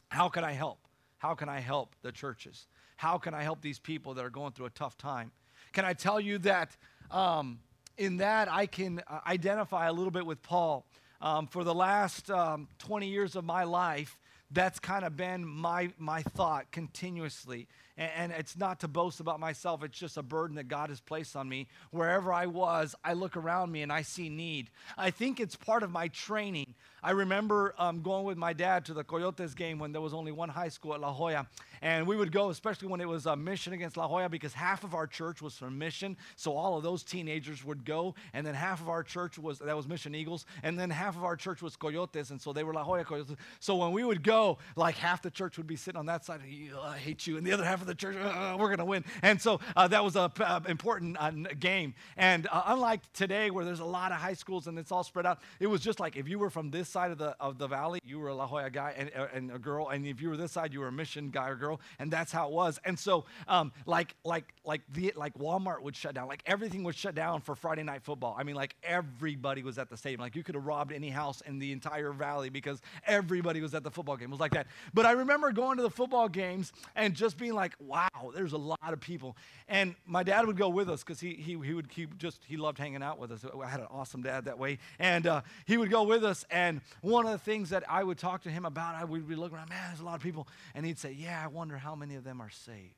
How 0.09 0.29
can 0.29 0.43
I 0.43 0.53
help? 0.53 0.79
How 1.19 1.35
can 1.35 1.49
I 1.49 1.59
help 1.59 1.95
the 2.01 2.11
churches? 2.11 2.67
How 2.97 3.17
can 3.17 3.33
I 3.33 3.43
help 3.43 3.61
these 3.61 3.79
people 3.79 4.13
that 4.15 4.25
are 4.25 4.29
going 4.29 4.53
through 4.53 4.65
a 4.65 4.71
tough 4.71 4.97
time? 4.97 5.31
Can 5.71 5.85
I 5.85 5.93
tell 5.93 6.19
you 6.19 6.39
that 6.39 6.75
um, 7.11 7.59
in 7.97 8.17
that 8.17 8.51
I 8.51 8.65
can 8.65 9.01
uh, 9.07 9.19
identify 9.27 9.87
a 9.87 9.93
little 9.93 10.11
bit 10.11 10.25
with 10.25 10.41
Paul? 10.41 10.85
Um, 11.21 11.47
for 11.47 11.63
the 11.63 11.73
last 11.73 12.31
um, 12.31 12.69
20 12.79 13.07
years 13.07 13.35
of 13.35 13.43
my 13.43 13.65
life, 13.65 14.17
that's 14.51 14.79
kind 14.79 15.05
of 15.05 15.15
been 15.15 15.45
my, 15.45 15.91
my 15.97 16.23
thought 16.23 16.71
continuously. 16.71 17.67
And, 17.99 18.11
and, 18.15 18.31
it's 18.31 18.57
not 18.57 18.79
to 18.79 18.87
boast 18.87 19.19
about 19.19 19.41
myself, 19.41 19.83
it's 19.83 19.99
just 19.99 20.15
a 20.15 20.23
burden 20.23 20.55
that 20.55 20.69
God 20.69 20.89
has 20.89 21.01
placed 21.01 21.35
on 21.35 21.49
me. 21.49 21.67
Wherever 21.91 22.31
I 22.31 22.45
was, 22.45 22.95
I 23.03 23.11
look 23.11 23.35
around 23.35 23.73
me 23.73 23.81
and 23.81 23.91
I 23.91 24.03
see 24.03 24.29
need. 24.29 24.69
I 24.97 25.11
think 25.11 25.41
it's 25.41 25.57
part 25.57 25.83
of 25.83 25.91
my 25.91 26.07
training. 26.07 26.75
I 27.03 27.11
remember 27.11 27.75
um, 27.77 28.01
going 28.01 28.25
with 28.25 28.37
my 28.37 28.53
dad 28.53 28.85
to 28.85 28.93
the 28.93 29.03
Coyotes 29.03 29.53
game 29.53 29.79
when 29.79 29.91
there 29.91 30.01
was 30.01 30.13
only 30.13 30.31
one 30.31 30.49
high 30.49 30.69
school 30.69 30.93
at 30.93 31.01
La 31.01 31.15
Joya. 31.15 31.47
And 31.81 32.05
we 32.05 32.17
would 32.17 32.31
go, 32.31 32.49
especially 32.49 32.89
when 32.89 32.99
it 32.99 33.07
was 33.07 33.25
a 33.25 33.35
mission 33.35 33.71
against 33.71 33.95
La 33.95 34.07
Joya, 34.07 34.27
because 34.27 34.53
half 34.53 34.83
of 34.83 34.93
our 34.93 35.07
church 35.07 35.41
was 35.41 35.57
from 35.57 35.77
mission. 35.77 36.17
So 36.35 36.55
all 36.55 36.77
of 36.77 36.83
those 36.83 37.03
teenagers 37.03 37.63
would 37.63 37.85
go. 37.85 38.15
And 38.33 38.45
then 38.45 38.53
half 38.53 38.81
of 38.81 38.89
our 38.89 39.03
church 39.03 39.37
was, 39.37 39.59
that 39.59 39.75
was 39.75 39.87
Mission 39.87 40.13
Eagles. 40.13 40.45
And 40.61 40.77
then 40.77 40.89
half 40.89 41.15
of 41.15 41.23
our 41.23 41.37
church 41.37 41.61
was 41.61 41.75
Coyotes. 41.77 42.31
And 42.31 42.41
so 42.41 42.51
they 42.51 42.63
were 42.63 42.73
La 42.73 42.83
Joya 42.83 43.05
Coyotes. 43.05 43.35
So 43.59 43.75
when 43.77 43.91
we 43.91 44.03
would 44.03 44.23
go, 44.23 44.57
like 44.75 44.95
half 44.95 45.21
the 45.21 45.31
church 45.31 45.57
would 45.57 45.67
be 45.67 45.77
sitting 45.77 45.99
on 45.99 46.05
that 46.07 46.25
side, 46.25 46.41
I 46.81 46.97
hate 46.97 47.25
you. 47.27 47.37
And 47.37 47.47
the 47.47 47.53
other 47.53 47.65
half 47.65 47.81
of 47.81 47.88
the 47.89 47.95
church, 47.95 48.15
uh, 48.15 48.55
we're 48.57 48.67
going 48.67 48.77
to 48.77 48.85
win. 48.85 49.03
And 49.21 49.41
so 49.41 49.59
uh, 49.75 49.87
that 49.87 50.03
was 50.03 50.15
an 50.15 50.31
uh, 50.39 50.61
important 50.67 51.17
uh, 51.19 51.31
game. 51.59 51.93
And 52.15 52.47
uh, 52.51 52.63
unlike 52.67 53.01
today, 53.13 53.49
where 53.49 53.65
there's 53.65 53.79
a 53.79 53.85
lot 53.85 54.11
of 54.11 54.19
high 54.19 54.33
schools 54.33 54.67
and 54.67 54.77
it's 54.77 54.91
all 54.91 55.03
spread 55.03 55.25
out, 55.25 55.39
it 55.59 55.67
was 55.67 55.81
just 55.81 55.99
like 55.99 56.15
if 56.15 56.27
you 56.27 56.39
were 56.39 56.49
from 56.49 56.71
this 56.71 56.87
side 56.87 57.11
of 57.11 57.17
the, 57.17 57.35
of 57.39 57.57
the 57.57 57.67
valley, 57.67 57.99
you 58.05 58.19
were 58.19 58.29
a 58.29 58.35
La 58.35 58.47
Joya 58.47 58.69
guy 58.69 58.93
and, 58.95 59.11
uh, 59.17 59.27
and 59.33 59.51
a 59.51 59.59
girl. 59.59 59.89
And 59.89 60.05
if 60.05 60.21
you 60.21 60.29
were 60.29 60.37
this 60.37 60.51
side, 60.51 60.73
you 60.73 60.79
were 60.79 60.87
a 60.87 60.91
mission 60.91 61.29
guy 61.29 61.49
or 61.49 61.55
girl. 61.55 61.81
And 61.97 62.11
that's 62.11 62.31
how 62.31 62.47
it 62.47 62.53
was. 62.53 62.79
And 62.85 62.97
so, 62.97 63.25
um, 63.47 63.71
like, 63.85 64.15
like, 64.23 64.53
like, 64.63 64.81
the, 64.93 65.13
like 65.15 65.33
Walmart 65.37 65.81
would 65.81 65.95
shut 65.95 66.13
down. 66.13 66.27
Like 66.27 66.43
everything 66.45 66.83
was 66.83 66.95
shut 66.95 67.15
down 67.15 67.41
for 67.41 67.55
Friday 67.55 67.83
night 67.83 68.03
football. 68.03 68.35
I 68.37 68.43
mean, 68.43 68.55
like 68.55 68.75
everybody 68.83 69.63
was 69.63 69.77
at 69.77 69.89
the 69.89 69.97
stadium. 69.97 70.21
Like 70.21 70.35
you 70.35 70.43
could 70.43 70.55
have 70.55 70.65
robbed 70.65 70.91
any 70.91 71.09
house 71.09 71.41
in 71.41 71.57
the 71.57 71.71
entire 71.71 72.11
valley 72.11 72.49
because 72.49 72.81
everybody 73.07 73.61
was 73.61 73.73
at 73.73 73.83
the 73.83 73.91
football 73.91 74.15
game. 74.15 74.29
It 74.29 74.31
was 74.31 74.39
like 74.39 74.53
that. 74.53 74.67
But 74.93 75.05
I 75.05 75.11
remember 75.11 75.51
going 75.51 75.77
to 75.77 75.83
the 75.83 75.89
football 75.89 76.29
games 76.29 76.71
and 76.95 77.15
just 77.15 77.37
being 77.37 77.53
like, 77.53 77.73
wow, 77.79 78.31
there's 78.35 78.53
a 78.53 78.57
lot 78.57 78.77
of 78.81 78.99
people. 78.99 79.37
And 79.67 79.95
my 80.05 80.23
dad 80.23 80.45
would 80.45 80.57
go 80.57 80.69
with 80.69 80.89
us 80.89 81.03
because 81.03 81.19
he, 81.19 81.33
he, 81.33 81.57
he 81.63 81.73
would 81.73 81.89
keep 81.89 82.17
just, 82.17 82.41
he 82.45 82.57
loved 82.57 82.77
hanging 82.77 83.01
out 83.01 83.19
with 83.19 83.31
us. 83.31 83.45
I 83.45 83.67
had 83.67 83.79
an 83.79 83.87
awesome 83.89 84.21
dad 84.21 84.45
that 84.45 84.59
way. 84.59 84.79
And 84.99 85.25
uh, 85.25 85.41
he 85.65 85.77
would 85.77 85.89
go 85.89 86.03
with 86.03 86.23
us. 86.23 86.45
And 86.51 86.81
one 87.01 87.25
of 87.25 87.31
the 87.31 87.37
things 87.37 87.69
that 87.69 87.83
I 87.89 88.03
would 88.03 88.17
talk 88.17 88.43
to 88.43 88.49
him 88.49 88.65
about, 88.65 88.95
I 88.95 89.03
would 89.03 89.27
be 89.27 89.35
looking 89.35 89.57
around, 89.57 89.69
man, 89.69 89.89
there's 89.89 90.01
a 90.01 90.05
lot 90.05 90.15
of 90.15 90.21
people. 90.21 90.47
And 90.75 90.85
he'd 90.85 90.99
say, 90.99 91.11
yeah, 91.11 91.41
I 91.43 91.47
wonder 91.47 91.77
how 91.77 91.95
many 91.95 92.15
of 92.15 92.23
them 92.23 92.41
are 92.41 92.49
saved. 92.49 92.95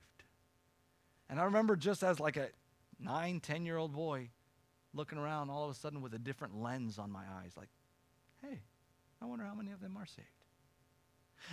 And 1.30 1.40
I 1.40 1.44
remember 1.44 1.76
just 1.76 2.04
as 2.04 2.20
like 2.20 2.38
a 2.38 2.50
nine, 3.00 3.40
10 3.40 3.66
year 3.66 3.78
old 3.78 3.94
boy 3.94 4.30
looking 4.94 5.18
around 5.18 5.50
all 5.50 5.64
of 5.64 5.72
a 5.72 5.80
sudden 5.80 6.02
with 6.02 6.14
a 6.14 6.20
different 6.20 6.62
lens 6.62 7.00
on 7.00 7.12
my 7.12 7.24
eyes, 7.42 7.52
like, 7.56 7.70
hey, 8.42 8.60
I 9.22 9.26
wonder 9.26 9.46
how 9.46 9.54
many 9.54 9.72
of 9.72 9.80
them 9.80 9.96
are 9.98 10.06
saved. 10.06 10.28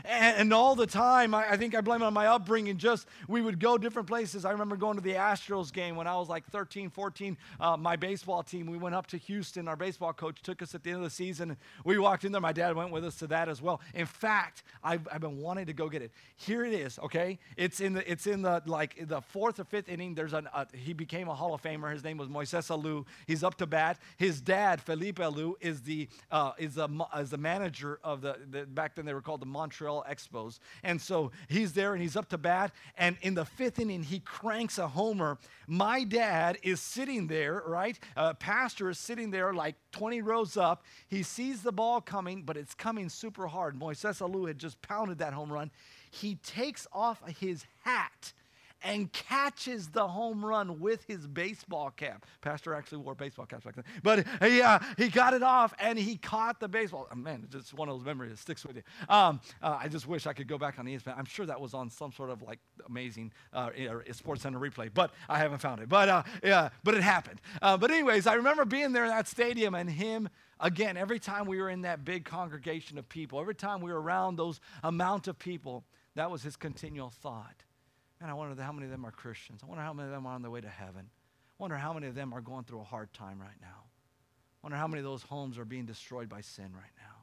And, 0.04 0.52
all 0.52 0.74
the 0.74 0.86
time, 0.86 1.34
I, 1.34 1.52
I, 1.52 1.56
think 1.56 1.74
I 1.74 1.80
blame 1.80 2.02
it 2.02 2.06
on 2.06 2.14
my 2.14 2.26
upbringing. 2.26 2.78
Just 2.78 3.06
we 3.28 3.42
would 3.42 3.60
go 3.60 3.76
different 3.76 4.08
places. 4.08 4.44
I 4.44 4.50
remember 4.52 4.76
going 4.76 4.96
to 4.96 5.02
the 5.02 5.14
Astros 5.14 5.72
game 5.72 5.96
when 5.96 6.06
I 6.06 6.16
was 6.16 6.28
like 6.28 6.46
13, 6.46 6.90
14. 6.90 7.36
Uh, 7.60 7.76
my 7.76 7.96
baseball 7.96 8.42
team, 8.42 8.66
we 8.66 8.78
went 8.78 8.94
up 8.94 9.06
to 9.08 9.18
Houston. 9.18 9.68
Our 9.68 9.76
baseball 9.76 10.12
coach 10.12 10.40
took 10.42 10.62
us 10.62 10.74
at 10.74 10.82
the 10.82 10.90
end 10.90 10.98
of 10.98 11.04
the 11.04 11.10
season. 11.10 11.56
We 11.84 11.98
walked 11.98 12.24
in 12.24 12.32
there. 12.32 12.40
My 12.40 12.52
dad 12.52 12.74
went 12.76 12.90
with 12.90 13.04
us 13.04 13.16
to 13.16 13.26
that 13.28 13.48
as 13.48 13.60
well. 13.60 13.80
In 13.94 14.06
fact, 14.06 14.62
I've, 14.82 15.06
I've 15.12 15.20
been 15.20 15.38
wanting 15.38 15.66
to 15.66 15.72
go 15.72 15.88
get 15.88 16.02
it. 16.02 16.12
Here 16.36 16.64
it 16.64 16.72
is. 16.72 16.98
Okay, 17.00 17.38
it's 17.56 17.80
in 17.80 17.94
the 17.94 18.10
it's 18.10 18.26
in 18.26 18.42
the 18.42 18.62
like 18.66 19.08
the 19.08 19.20
fourth 19.20 19.58
or 19.60 19.64
fifth 19.64 19.88
inning. 19.88 20.14
There's 20.14 20.32
an 20.32 20.48
uh, 20.52 20.64
he 20.72 20.92
became 20.92 21.28
a 21.28 21.34
Hall 21.34 21.54
of 21.54 21.62
Famer. 21.62 21.92
His 21.92 22.04
name 22.04 22.16
was 22.16 22.28
Moises 22.28 22.68
Alou. 22.70 23.04
He's 23.26 23.42
up 23.42 23.56
to 23.56 23.66
bat. 23.66 23.98
His 24.16 24.40
dad, 24.40 24.80
Felipe 24.80 25.18
Alou, 25.18 25.54
is 25.60 25.82
the 25.82 26.08
uh, 26.30 26.52
is 26.58 26.74
the 26.74 26.88
is 27.18 27.30
the 27.30 27.38
manager 27.38 27.98
of 28.04 28.20
the, 28.20 28.36
the 28.50 28.66
back 28.66 28.94
then 28.94 29.04
they 29.04 29.14
were 29.14 29.22
called 29.22 29.40
the 29.40 29.46
Montreal. 29.46 29.77
Montreal 29.78 30.04
Expos. 30.10 30.58
And 30.82 31.00
so 31.00 31.30
he's 31.48 31.72
there 31.72 31.92
and 31.92 32.02
he's 32.02 32.16
up 32.16 32.28
to 32.30 32.38
bat. 32.38 32.72
And 32.96 33.16
in 33.22 33.34
the 33.34 33.44
fifth 33.44 33.78
inning, 33.78 34.02
he 34.02 34.20
cranks 34.20 34.78
a 34.78 34.88
homer. 34.88 35.38
My 35.66 36.04
dad 36.04 36.58
is 36.62 36.80
sitting 36.80 37.26
there, 37.26 37.62
right? 37.66 37.98
Uh, 38.16 38.34
pastor 38.34 38.90
is 38.90 38.98
sitting 38.98 39.30
there 39.30 39.52
like 39.54 39.76
20 39.92 40.22
rows 40.22 40.56
up. 40.56 40.84
He 41.06 41.22
sees 41.22 41.62
the 41.62 41.72
ball 41.72 42.00
coming, 42.00 42.42
but 42.42 42.56
it's 42.56 42.74
coming 42.74 43.08
super 43.08 43.46
hard. 43.46 43.78
Moises 43.78 44.20
Alou 44.20 44.48
had 44.48 44.58
just 44.58 44.80
pounded 44.82 45.18
that 45.18 45.32
home 45.32 45.52
run. 45.52 45.70
He 46.10 46.36
takes 46.36 46.86
off 46.92 47.22
his 47.38 47.64
hat 47.84 48.32
and 48.82 49.12
catches 49.12 49.88
the 49.88 50.06
home 50.06 50.44
run 50.44 50.80
with 50.80 51.04
his 51.04 51.26
baseball 51.26 51.90
cap. 51.90 52.26
Pastor 52.40 52.74
actually 52.74 52.98
wore 52.98 53.14
baseball 53.14 53.46
caps 53.46 53.64
back 53.64 53.74
then. 53.74 53.84
But 54.02 54.26
he, 54.42 54.62
uh, 54.62 54.78
he 54.96 55.08
got 55.08 55.34
it 55.34 55.42
off 55.42 55.74
and 55.78 55.98
he 55.98 56.16
caught 56.16 56.60
the 56.60 56.68
baseball. 56.68 57.08
Oh, 57.10 57.16
man, 57.16 57.42
it's 57.44 57.54
just 57.54 57.74
one 57.74 57.88
of 57.88 57.98
those 57.98 58.04
memories 58.04 58.30
that 58.30 58.38
sticks 58.38 58.64
with 58.64 58.76
you. 58.76 58.82
Um, 59.08 59.40
uh, 59.62 59.78
I 59.80 59.88
just 59.88 60.06
wish 60.06 60.26
I 60.26 60.32
could 60.32 60.48
go 60.48 60.58
back 60.58 60.78
on 60.78 60.86
ESPN. 60.86 61.18
I'm 61.18 61.24
sure 61.24 61.46
that 61.46 61.60
was 61.60 61.74
on 61.74 61.90
some 61.90 62.12
sort 62.12 62.30
of 62.30 62.42
like 62.42 62.60
amazing 62.86 63.32
uh, 63.52 63.70
Sports 64.12 64.42
Center 64.42 64.58
replay, 64.58 64.90
but 64.92 65.12
I 65.28 65.38
haven't 65.38 65.58
found 65.58 65.80
it. 65.80 65.88
But, 65.88 66.08
uh, 66.08 66.22
yeah, 66.42 66.68
but 66.84 66.94
it 66.94 67.02
happened. 67.02 67.40
Uh, 67.60 67.76
but, 67.76 67.90
anyways, 67.90 68.26
I 68.26 68.34
remember 68.34 68.64
being 68.64 68.92
there 68.92 69.04
in 69.04 69.10
that 69.10 69.26
stadium 69.26 69.74
and 69.74 69.90
him 69.90 70.28
again, 70.60 70.96
every 70.96 71.18
time 71.18 71.46
we 71.46 71.60
were 71.60 71.70
in 71.70 71.82
that 71.82 72.04
big 72.04 72.24
congregation 72.24 72.98
of 72.98 73.08
people, 73.08 73.40
every 73.40 73.54
time 73.54 73.80
we 73.80 73.92
were 73.92 74.00
around 74.00 74.36
those 74.36 74.60
amount 74.82 75.28
of 75.28 75.38
people, 75.38 75.84
that 76.14 76.30
was 76.30 76.42
his 76.42 76.56
continual 76.56 77.10
thought. 77.10 77.64
Man, 78.20 78.30
I 78.30 78.34
wonder 78.34 78.60
how 78.60 78.72
many 78.72 78.86
of 78.86 78.90
them 78.90 79.06
are 79.06 79.12
Christians. 79.12 79.60
I 79.62 79.66
wonder 79.66 79.82
how 79.82 79.92
many 79.92 80.08
of 80.08 80.12
them 80.12 80.26
are 80.26 80.34
on 80.34 80.42
their 80.42 80.50
way 80.50 80.60
to 80.60 80.68
heaven. 80.68 81.08
I 81.08 81.62
wonder 81.62 81.76
how 81.76 81.92
many 81.92 82.06
of 82.06 82.14
them 82.14 82.32
are 82.32 82.40
going 82.40 82.64
through 82.64 82.80
a 82.80 82.84
hard 82.84 83.12
time 83.12 83.40
right 83.40 83.60
now. 83.60 83.84
I 83.86 84.66
wonder 84.66 84.76
how 84.76 84.88
many 84.88 84.98
of 85.00 85.04
those 85.04 85.22
homes 85.22 85.58
are 85.58 85.64
being 85.64 85.86
destroyed 85.86 86.28
by 86.28 86.40
sin 86.40 86.72
right 86.74 86.92
now. 86.96 87.17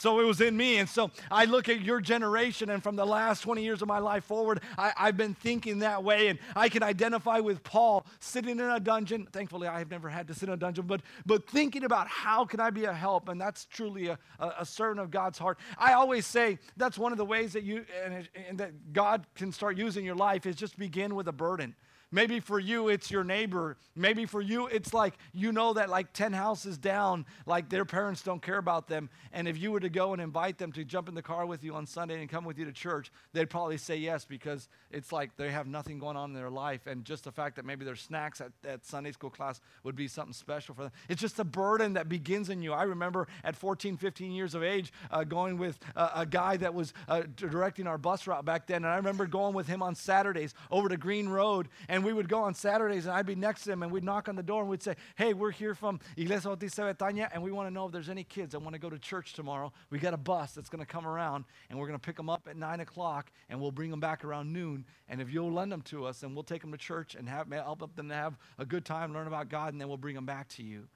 So 0.00 0.18
it 0.18 0.24
was 0.24 0.40
in 0.40 0.56
me. 0.56 0.78
And 0.78 0.88
so 0.88 1.10
I 1.30 1.44
look 1.44 1.68
at 1.68 1.82
your 1.82 2.00
generation, 2.00 2.70
and 2.70 2.82
from 2.82 2.96
the 2.96 3.04
last 3.04 3.42
20 3.42 3.62
years 3.62 3.82
of 3.82 3.88
my 3.88 3.98
life 3.98 4.24
forward, 4.24 4.62
I, 4.78 4.92
have 4.96 5.18
been 5.18 5.34
thinking 5.34 5.80
that 5.80 6.02
way. 6.02 6.28
And 6.28 6.38
I 6.56 6.70
can 6.70 6.82
identify 6.82 7.40
with 7.40 7.62
Paul 7.62 8.06
sitting 8.18 8.58
in 8.58 8.60
a 8.60 8.80
dungeon. 8.80 9.28
Thankfully, 9.30 9.68
I 9.68 9.78
have 9.78 9.90
never 9.90 10.08
had 10.08 10.26
to 10.28 10.34
sit 10.34 10.48
in 10.48 10.54
a 10.54 10.56
dungeon, 10.56 10.86
but, 10.86 11.02
but 11.26 11.46
thinking 11.46 11.84
about 11.84 12.08
how 12.08 12.46
can 12.46 12.60
I 12.60 12.70
be 12.70 12.86
a 12.86 12.94
help. 12.94 13.28
And 13.28 13.38
that's 13.38 13.66
truly 13.66 14.06
a, 14.06 14.18
a, 14.38 14.52
a 14.60 14.64
servant 14.64 15.00
of 15.00 15.10
God's 15.10 15.38
heart. 15.38 15.58
I 15.76 15.92
always 15.92 16.24
say 16.24 16.58
that's 16.78 16.96
one 16.96 17.12
of 17.12 17.18
the 17.18 17.26
ways 17.26 17.52
that 17.52 17.64
you 17.64 17.84
and, 18.02 18.26
and 18.48 18.56
that 18.56 18.94
God 18.94 19.26
can 19.34 19.52
start 19.52 19.76
using 19.76 20.02
your 20.02 20.14
life 20.14 20.46
is 20.46 20.56
just 20.56 20.78
begin 20.78 21.14
with 21.14 21.28
a 21.28 21.32
burden. 21.32 21.74
Maybe 22.12 22.40
for 22.40 22.58
you, 22.58 22.88
it's 22.88 23.10
your 23.10 23.22
neighbor. 23.22 23.76
Maybe 23.94 24.26
for 24.26 24.40
you, 24.40 24.66
it's 24.66 24.92
like 24.92 25.14
you 25.32 25.52
know 25.52 25.74
that 25.74 25.88
like 25.88 26.12
10 26.12 26.32
houses 26.32 26.76
down, 26.76 27.24
like 27.46 27.68
their 27.68 27.84
parents 27.84 28.22
don't 28.22 28.42
care 28.42 28.58
about 28.58 28.88
them. 28.88 29.10
And 29.32 29.46
if 29.46 29.56
you 29.58 29.70
were 29.70 29.80
to 29.80 29.88
go 29.88 30.12
and 30.12 30.20
invite 30.20 30.58
them 30.58 30.72
to 30.72 30.84
jump 30.84 31.08
in 31.08 31.14
the 31.14 31.22
car 31.22 31.46
with 31.46 31.62
you 31.62 31.74
on 31.74 31.86
Sunday 31.86 32.20
and 32.20 32.28
come 32.28 32.44
with 32.44 32.58
you 32.58 32.64
to 32.64 32.72
church, 32.72 33.12
they'd 33.32 33.48
probably 33.48 33.76
say 33.76 33.96
yes 33.96 34.24
because 34.24 34.68
it's 34.90 35.12
like 35.12 35.36
they 35.36 35.50
have 35.50 35.68
nothing 35.68 36.00
going 36.00 36.16
on 36.16 36.30
in 36.30 36.34
their 36.34 36.50
life. 36.50 36.88
And 36.88 37.04
just 37.04 37.24
the 37.24 37.32
fact 37.32 37.56
that 37.56 37.64
maybe 37.64 37.84
their 37.84 37.94
snacks 37.94 38.40
at, 38.40 38.50
at 38.66 38.84
Sunday 38.84 39.12
school 39.12 39.30
class 39.30 39.60
would 39.84 39.94
be 39.94 40.08
something 40.08 40.32
special 40.32 40.74
for 40.74 40.82
them. 40.82 40.92
It's 41.08 41.20
just 41.20 41.38
a 41.38 41.44
burden 41.44 41.92
that 41.92 42.08
begins 42.08 42.50
in 42.50 42.60
you. 42.60 42.72
I 42.72 42.82
remember 42.82 43.28
at 43.44 43.54
14, 43.54 43.96
15 43.96 44.32
years 44.32 44.56
of 44.56 44.64
age 44.64 44.92
uh, 45.12 45.22
going 45.22 45.58
with 45.58 45.78
a 45.94 46.26
guy 46.26 46.56
that 46.56 46.74
was 46.74 46.92
uh, 47.06 47.22
directing 47.36 47.86
our 47.86 47.98
bus 47.98 48.26
route 48.26 48.44
back 48.44 48.66
then. 48.66 48.84
And 48.84 48.92
I 48.92 48.96
remember 48.96 49.26
going 49.26 49.54
with 49.54 49.68
him 49.68 49.80
on 49.80 49.94
Saturdays 49.94 50.54
over 50.72 50.88
to 50.88 50.96
Green 50.96 51.28
Road. 51.28 51.68
And 51.88 51.99
and 52.00 52.06
we 52.06 52.14
would 52.14 52.30
go 52.30 52.42
on 52.44 52.54
Saturdays 52.54 53.04
and 53.04 53.14
I'd 53.14 53.26
be 53.26 53.34
next 53.34 53.64
to 53.64 53.72
him 53.72 53.82
and 53.82 53.92
we'd 53.92 54.02
knock 54.02 54.30
on 54.30 54.34
the 54.34 54.42
door 54.42 54.62
and 54.62 54.70
we'd 54.70 54.82
say, 54.82 54.94
Hey, 55.16 55.34
we're 55.34 55.50
here 55.50 55.74
from 55.74 56.00
Iglesia 56.16 56.48
Bautista 56.48 56.80
Betania 56.80 57.28
and 57.30 57.42
we 57.42 57.52
want 57.52 57.68
to 57.68 57.70
know 57.70 57.84
if 57.84 57.92
there's 57.92 58.08
any 58.08 58.24
kids 58.24 58.52
that 58.52 58.60
want 58.60 58.72
to 58.72 58.78
go 58.78 58.88
to 58.88 58.98
church 58.98 59.34
tomorrow. 59.34 59.70
We 59.90 59.98
got 59.98 60.14
a 60.14 60.16
bus 60.16 60.52
that's 60.52 60.70
going 60.70 60.80
to 60.80 60.90
come 60.90 61.06
around 61.06 61.44
and 61.68 61.78
we're 61.78 61.86
going 61.86 61.98
to 61.98 62.02
pick 62.02 62.16
them 62.16 62.30
up 62.30 62.48
at 62.48 62.56
9 62.56 62.80
o'clock 62.80 63.30
and 63.50 63.60
we'll 63.60 63.70
bring 63.70 63.90
them 63.90 64.00
back 64.00 64.24
around 64.24 64.50
noon. 64.50 64.86
And 65.10 65.20
if 65.20 65.30
you'll 65.30 65.52
lend 65.52 65.70
them 65.70 65.82
to 65.82 66.06
us, 66.06 66.22
and 66.22 66.34
we'll 66.34 66.42
take 66.42 66.62
them 66.62 66.72
to 66.72 66.78
church 66.78 67.14
and 67.14 67.28
have, 67.28 67.52
help 67.52 67.94
them 67.96 68.08
to 68.08 68.14
have 68.14 68.38
a 68.58 68.64
good 68.64 68.86
time, 68.86 69.12
learn 69.12 69.26
about 69.26 69.50
God, 69.50 69.74
and 69.74 69.80
then 69.80 69.88
we'll 69.88 69.98
bring 69.98 70.14
them 70.14 70.24
back 70.24 70.48
to 70.50 70.62
you. 70.62 70.88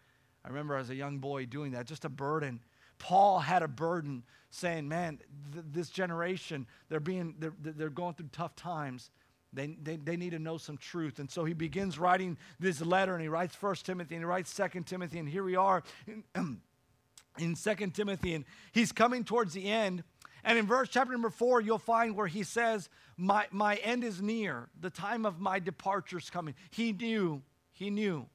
I 0.43 0.49
remember 0.49 0.77
as 0.77 0.89
a 0.89 0.95
young 0.95 1.19
boy 1.19 1.45
doing 1.45 1.73
that, 1.73 1.87
just 1.87 2.07
a 2.07 2.09
burden. 2.09 2.61
Paul 2.99 3.41
had 3.41 3.63
a 3.63 3.69
burden 3.69 4.23
saying, 4.51 4.89
Man, 4.89 5.19
th- 5.53 5.65
this 5.71 5.91
generation, 5.91 6.67
they're, 6.89 7.01
being, 7.01 7.35
they're, 7.39 7.53
they're 7.61 7.91
going 7.91 8.15
through 8.15 8.29
tough 8.33 8.57
times. 8.57 9.11
They, 9.55 9.77
they, 9.83 9.97
they 9.97 10.17
need 10.17 10.31
to 10.31 10.39
know 10.39 10.59
some 10.59 10.77
truth. 10.77 11.19
And 11.19 11.31
so 11.31 11.45
he 11.45 11.55
begins 11.55 11.99
writing 11.99 12.37
this 12.59 12.81
letter 12.81 13.15
and 13.15 13.23
he 13.23 13.29
writes 13.29 13.55
First 13.55 13.87
Timothy 13.87 14.17
and 14.17 14.23
he 14.23 14.27
writes 14.27 14.53
Second 14.53 14.87
Timothy. 14.87 15.19
And 15.19 15.29
here 15.29 15.45
we 15.45 15.57
are 15.57 15.83
in, 16.07 16.25
in 17.39 17.55
2 17.55 17.75
Timothy. 17.91 18.35
And 18.35 18.45
he's 18.73 18.93
coming 18.93 19.25
towards 19.25 19.55
the 19.55 19.71
end. 19.71 20.03
And 20.43 20.59
in 20.59 20.67
verse 20.67 20.89
chapter 20.91 21.13
number 21.13 21.31
four, 21.31 21.61
you'll 21.61 21.79
find 21.79 22.17
where 22.17 22.27
he 22.27 22.43
says, 22.43 22.91
my, 23.17 23.47
my 23.51 23.77
end 23.77 24.05
is 24.05 24.21
near. 24.21 24.69
The 24.79 24.91
time 24.91 25.25
of 25.25 25.41
my 25.41 25.59
departure 25.59 26.19
is 26.19 26.29
coming. 26.29 26.55
He 26.71 26.93
knew, 26.93 27.43
he 27.73 27.91
knew 27.91 28.27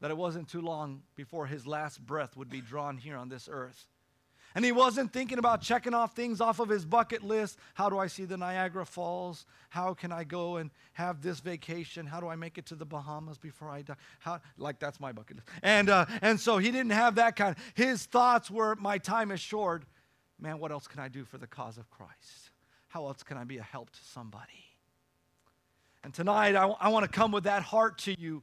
that 0.00 0.10
it 0.10 0.16
wasn't 0.16 0.48
too 0.48 0.60
long 0.60 1.02
before 1.14 1.46
his 1.46 1.66
last 1.66 2.04
breath 2.04 2.36
would 2.36 2.50
be 2.50 2.60
drawn 2.60 2.96
here 2.96 3.16
on 3.16 3.28
this 3.28 3.48
earth. 3.50 3.86
And 4.54 4.64
he 4.64 4.70
wasn't 4.70 5.12
thinking 5.12 5.38
about 5.38 5.62
checking 5.62 5.94
off 5.94 6.14
things 6.14 6.40
off 6.40 6.60
of 6.60 6.68
his 6.68 6.84
bucket 6.84 7.24
list. 7.24 7.58
How 7.74 7.90
do 7.90 7.98
I 7.98 8.06
see 8.06 8.24
the 8.24 8.36
Niagara 8.36 8.86
Falls? 8.86 9.46
How 9.68 9.94
can 9.94 10.12
I 10.12 10.22
go 10.22 10.56
and 10.56 10.70
have 10.92 11.22
this 11.22 11.40
vacation? 11.40 12.06
How 12.06 12.20
do 12.20 12.28
I 12.28 12.36
make 12.36 12.56
it 12.56 12.66
to 12.66 12.76
the 12.76 12.84
Bahamas 12.84 13.36
before 13.36 13.68
I 13.68 13.82
die? 13.82 13.96
How, 14.20 14.40
like 14.56 14.78
that's 14.78 15.00
my 15.00 15.10
bucket 15.10 15.38
list. 15.38 15.48
And, 15.62 15.90
uh, 15.90 16.06
and 16.22 16.38
so 16.38 16.58
he 16.58 16.70
didn't 16.70 16.92
have 16.92 17.16
that 17.16 17.34
kind. 17.34 17.56
His 17.74 18.06
thoughts 18.06 18.48
were, 18.48 18.76
my 18.76 18.98
time 18.98 19.32
is 19.32 19.40
short. 19.40 19.82
Man, 20.38 20.60
what 20.60 20.70
else 20.70 20.86
can 20.86 21.00
I 21.00 21.08
do 21.08 21.24
for 21.24 21.38
the 21.38 21.48
cause 21.48 21.76
of 21.76 21.90
Christ? 21.90 22.50
How 22.88 23.08
else 23.08 23.24
can 23.24 23.36
I 23.36 23.42
be 23.42 23.58
a 23.58 23.62
help 23.62 23.90
to 23.90 24.04
somebody? 24.12 24.52
And 26.04 26.14
tonight, 26.14 26.54
I, 26.54 26.66
I 26.68 26.88
want 26.88 27.04
to 27.04 27.10
come 27.10 27.32
with 27.32 27.44
that 27.44 27.62
heart 27.62 27.98
to 28.00 28.20
you 28.20 28.42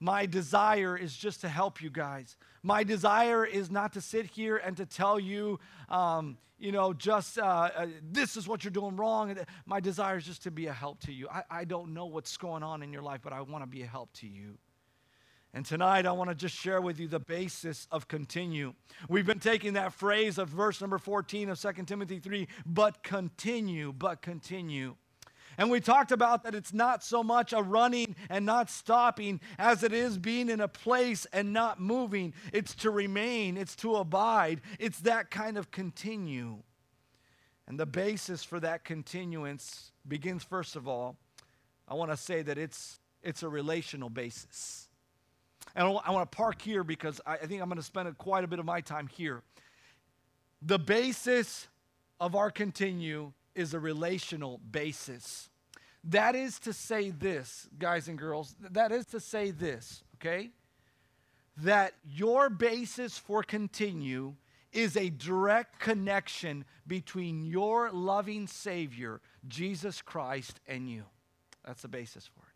my 0.00 0.26
desire 0.26 0.96
is 0.96 1.16
just 1.16 1.40
to 1.40 1.48
help 1.48 1.82
you 1.82 1.90
guys. 1.90 2.36
My 2.62 2.84
desire 2.84 3.44
is 3.44 3.70
not 3.70 3.92
to 3.94 4.00
sit 4.00 4.26
here 4.26 4.56
and 4.56 4.76
to 4.76 4.86
tell 4.86 5.18
you, 5.18 5.58
um, 5.88 6.38
you 6.58 6.72
know, 6.72 6.92
just 6.92 7.38
uh, 7.38 7.70
uh, 7.74 7.86
this 8.10 8.36
is 8.36 8.48
what 8.48 8.64
you're 8.64 8.70
doing 8.70 8.96
wrong. 8.96 9.36
My 9.66 9.80
desire 9.80 10.16
is 10.16 10.24
just 10.24 10.42
to 10.44 10.50
be 10.50 10.66
a 10.66 10.72
help 10.72 11.00
to 11.00 11.12
you. 11.12 11.28
I, 11.28 11.42
I 11.50 11.64
don't 11.64 11.94
know 11.94 12.06
what's 12.06 12.36
going 12.36 12.62
on 12.62 12.82
in 12.82 12.92
your 12.92 13.02
life, 13.02 13.20
but 13.22 13.32
I 13.32 13.40
want 13.42 13.62
to 13.62 13.68
be 13.68 13.82
a 13.82 13.86
help 13.86 14.12
to 14.14 14.26
you. 14.26 14.58
And 15.54 15.64
tonight, 15.64 16.04
I 16.04 16.12
want 16.12 16.28
to 16.30 16.34
just 16.34 16.54
share 16.54 16.80
with 16.80 17.00
you 17.00 17.08
the 17.08 17.20
basis 17.20 17.88
of 17.90 18.06
continue. 18.06 18.74
We've 19.08 19.24
been 19.24 19.40
taking 19.40 19.72
that 19.74 19.94
phrase 19.94 20.36
of 20.36 20.48
verse 20.48 20.80
number 20.80 20.98
14 20.98 21.48
of 21.48 21.60
2 21.60 21.72
Timothy 21.84 22.18
3, 22.18 22.46
but 22.66 23.02
continue, 23.02 23.92
but 23.92 24.20
continue. 24.20 24.96
And 25.58 25.70
we 25.72 25.80
talked 25.80 26.12
about 26.12 26.44
that 26.44 26.54
it's 26.54 26.72
not 26.72 27.02
so 27.02 27.24
much 27.24 27.52
a 27.52 27.60
running 27.60 28.14
and 28.30 28.46
not 28.46 28.70
stopping 28.70 29.40
as 29.58 29.82
it 29.82 29.92
is 29.92 30.16
being 30.16 30.48
in 30.48 30.60
a 30.60 30.68
place 30.68 31.26
and 31.32 31.52
not 31.52 31.80
moving. 31.80 32.32
It's 32.52 32.76
to 32.76 32.92
remain, 32.92 33.56
it's 33.56 33.74
to 33.76 33.96
abide, 33.96 34.60
it's 34.78 35.00
that 35.00 35.32
kind 35.32 35.58
of 35.58 35.72
continue. 35.72 36.58
And 37.66 37.78
the 37.78 37.86
basis 37.86 38.44
for 38.44 38.60
that 38.60 38.84
continuance 38.84 39.90
begins, 40.06 40.44
first 40.44 40.76
of 40.76 40.86
all, 40.86 41.16
I 41.88 41.94
want 41.94 42.12
to 42.12 42.16
say 42.16 42.40
that 42.42 42.56
it's, 42.56 43.00
it's 43.22 43.42
a 43.42 43.48
relational 43.48 44.10
basis. 44.10 44.88
And 45.74 45.86
I 45.86 46.10
want 46.10 46.30
to 46.30 46.36
park 46.36 46.62
here 46.62 46.84
because 46.84 47.20
I 47.26 47.36
think 47.36 47.60
I'm 47.60 47.68
going 47.68 47.76
to 47.76 47.82
spend 47.82 48.16
quite 48.16 48.44
a 48.44 48.46
bit 48.46 48.60
of 48.60 48.64
my 48.64 48.80
time 48.80 49.08
here. 49.08 49.42
The 50.62 50.78
basis 50.78 51.66
of 52.20 52.34
our 52.36 52.50
continue 52.50 53.32
is 53.54 53.74
a 53.74 53.80
relational 53.80 54.60
basis. 54.70 55.48
That 56.04 56.34
is 56.34 56.58
to 56.60 56.72
say 56.72 57.10
this, 57.10 57.68
guys 57.78 58.08
and 58.08 58.16
girls, 58.18 58.54
that 58.60 58.92
is 58.92 59.06
to 59.06 59.20
say 59.20 59.50
this, 59.50 60.02
okay? 60.16 60.50
That 61.58 61.94
your 62.04 62.50
basis 62.50 63.18
for 63.18 63.42
continue 63.42 64.34
is 64.72 64.96
a 64.96 65.10
direct 65.10 65.80
connection 65.80 66.64
between 66.86 67.42
your 67.42 67.90
loving 67.90 68.46
Savior, 68.46 69.20
Jesus 69.46 70.02
Christ, 70.02 70.60
and 70.66 70.88
you. 70.88 71.04
That's 71.64 71.82
the 71.82 71.88
basis 71.88 72.26
for 72.26 72.42
it. 72.42 72.48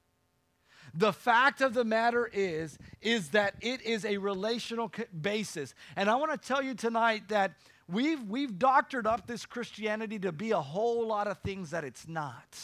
The 0.94 1.12
fact 1.12 1.60
of 1.60 1.74
the 1.74 1.84
matter 1.84 2.28
is, 2.32 2.78
is 3.00 3.30
that 3.30 3.54
it 3.60 3.82
is 3.82 4.04
a 4.04 4.18
relational 4.18 4.92
basis. 5.20 5.74
And 5.96 6.10
I 6.10 6.16
want 6.16 6.32
to 6.32 6.48
tell 6.48 6.62
you 6.62 6.74
tonight 6.74 7.28
that 7.28 7.52
We've, 7.92 8.22
we've 8.22 8.58
doctored 8.58 9.06
up 9.06 9.26
this 9.26 9.44
Christianity 9.44 10.18
to 10.20 10.32
be 10.32 10.52
a 10.52 10.60
whole 10.60 11.06
lot 11.06 11.26
of 11.26 11.38
things 11.38 11.70
that 11.70 11.84
it's 11.84 12.08
not. 12.08 12.58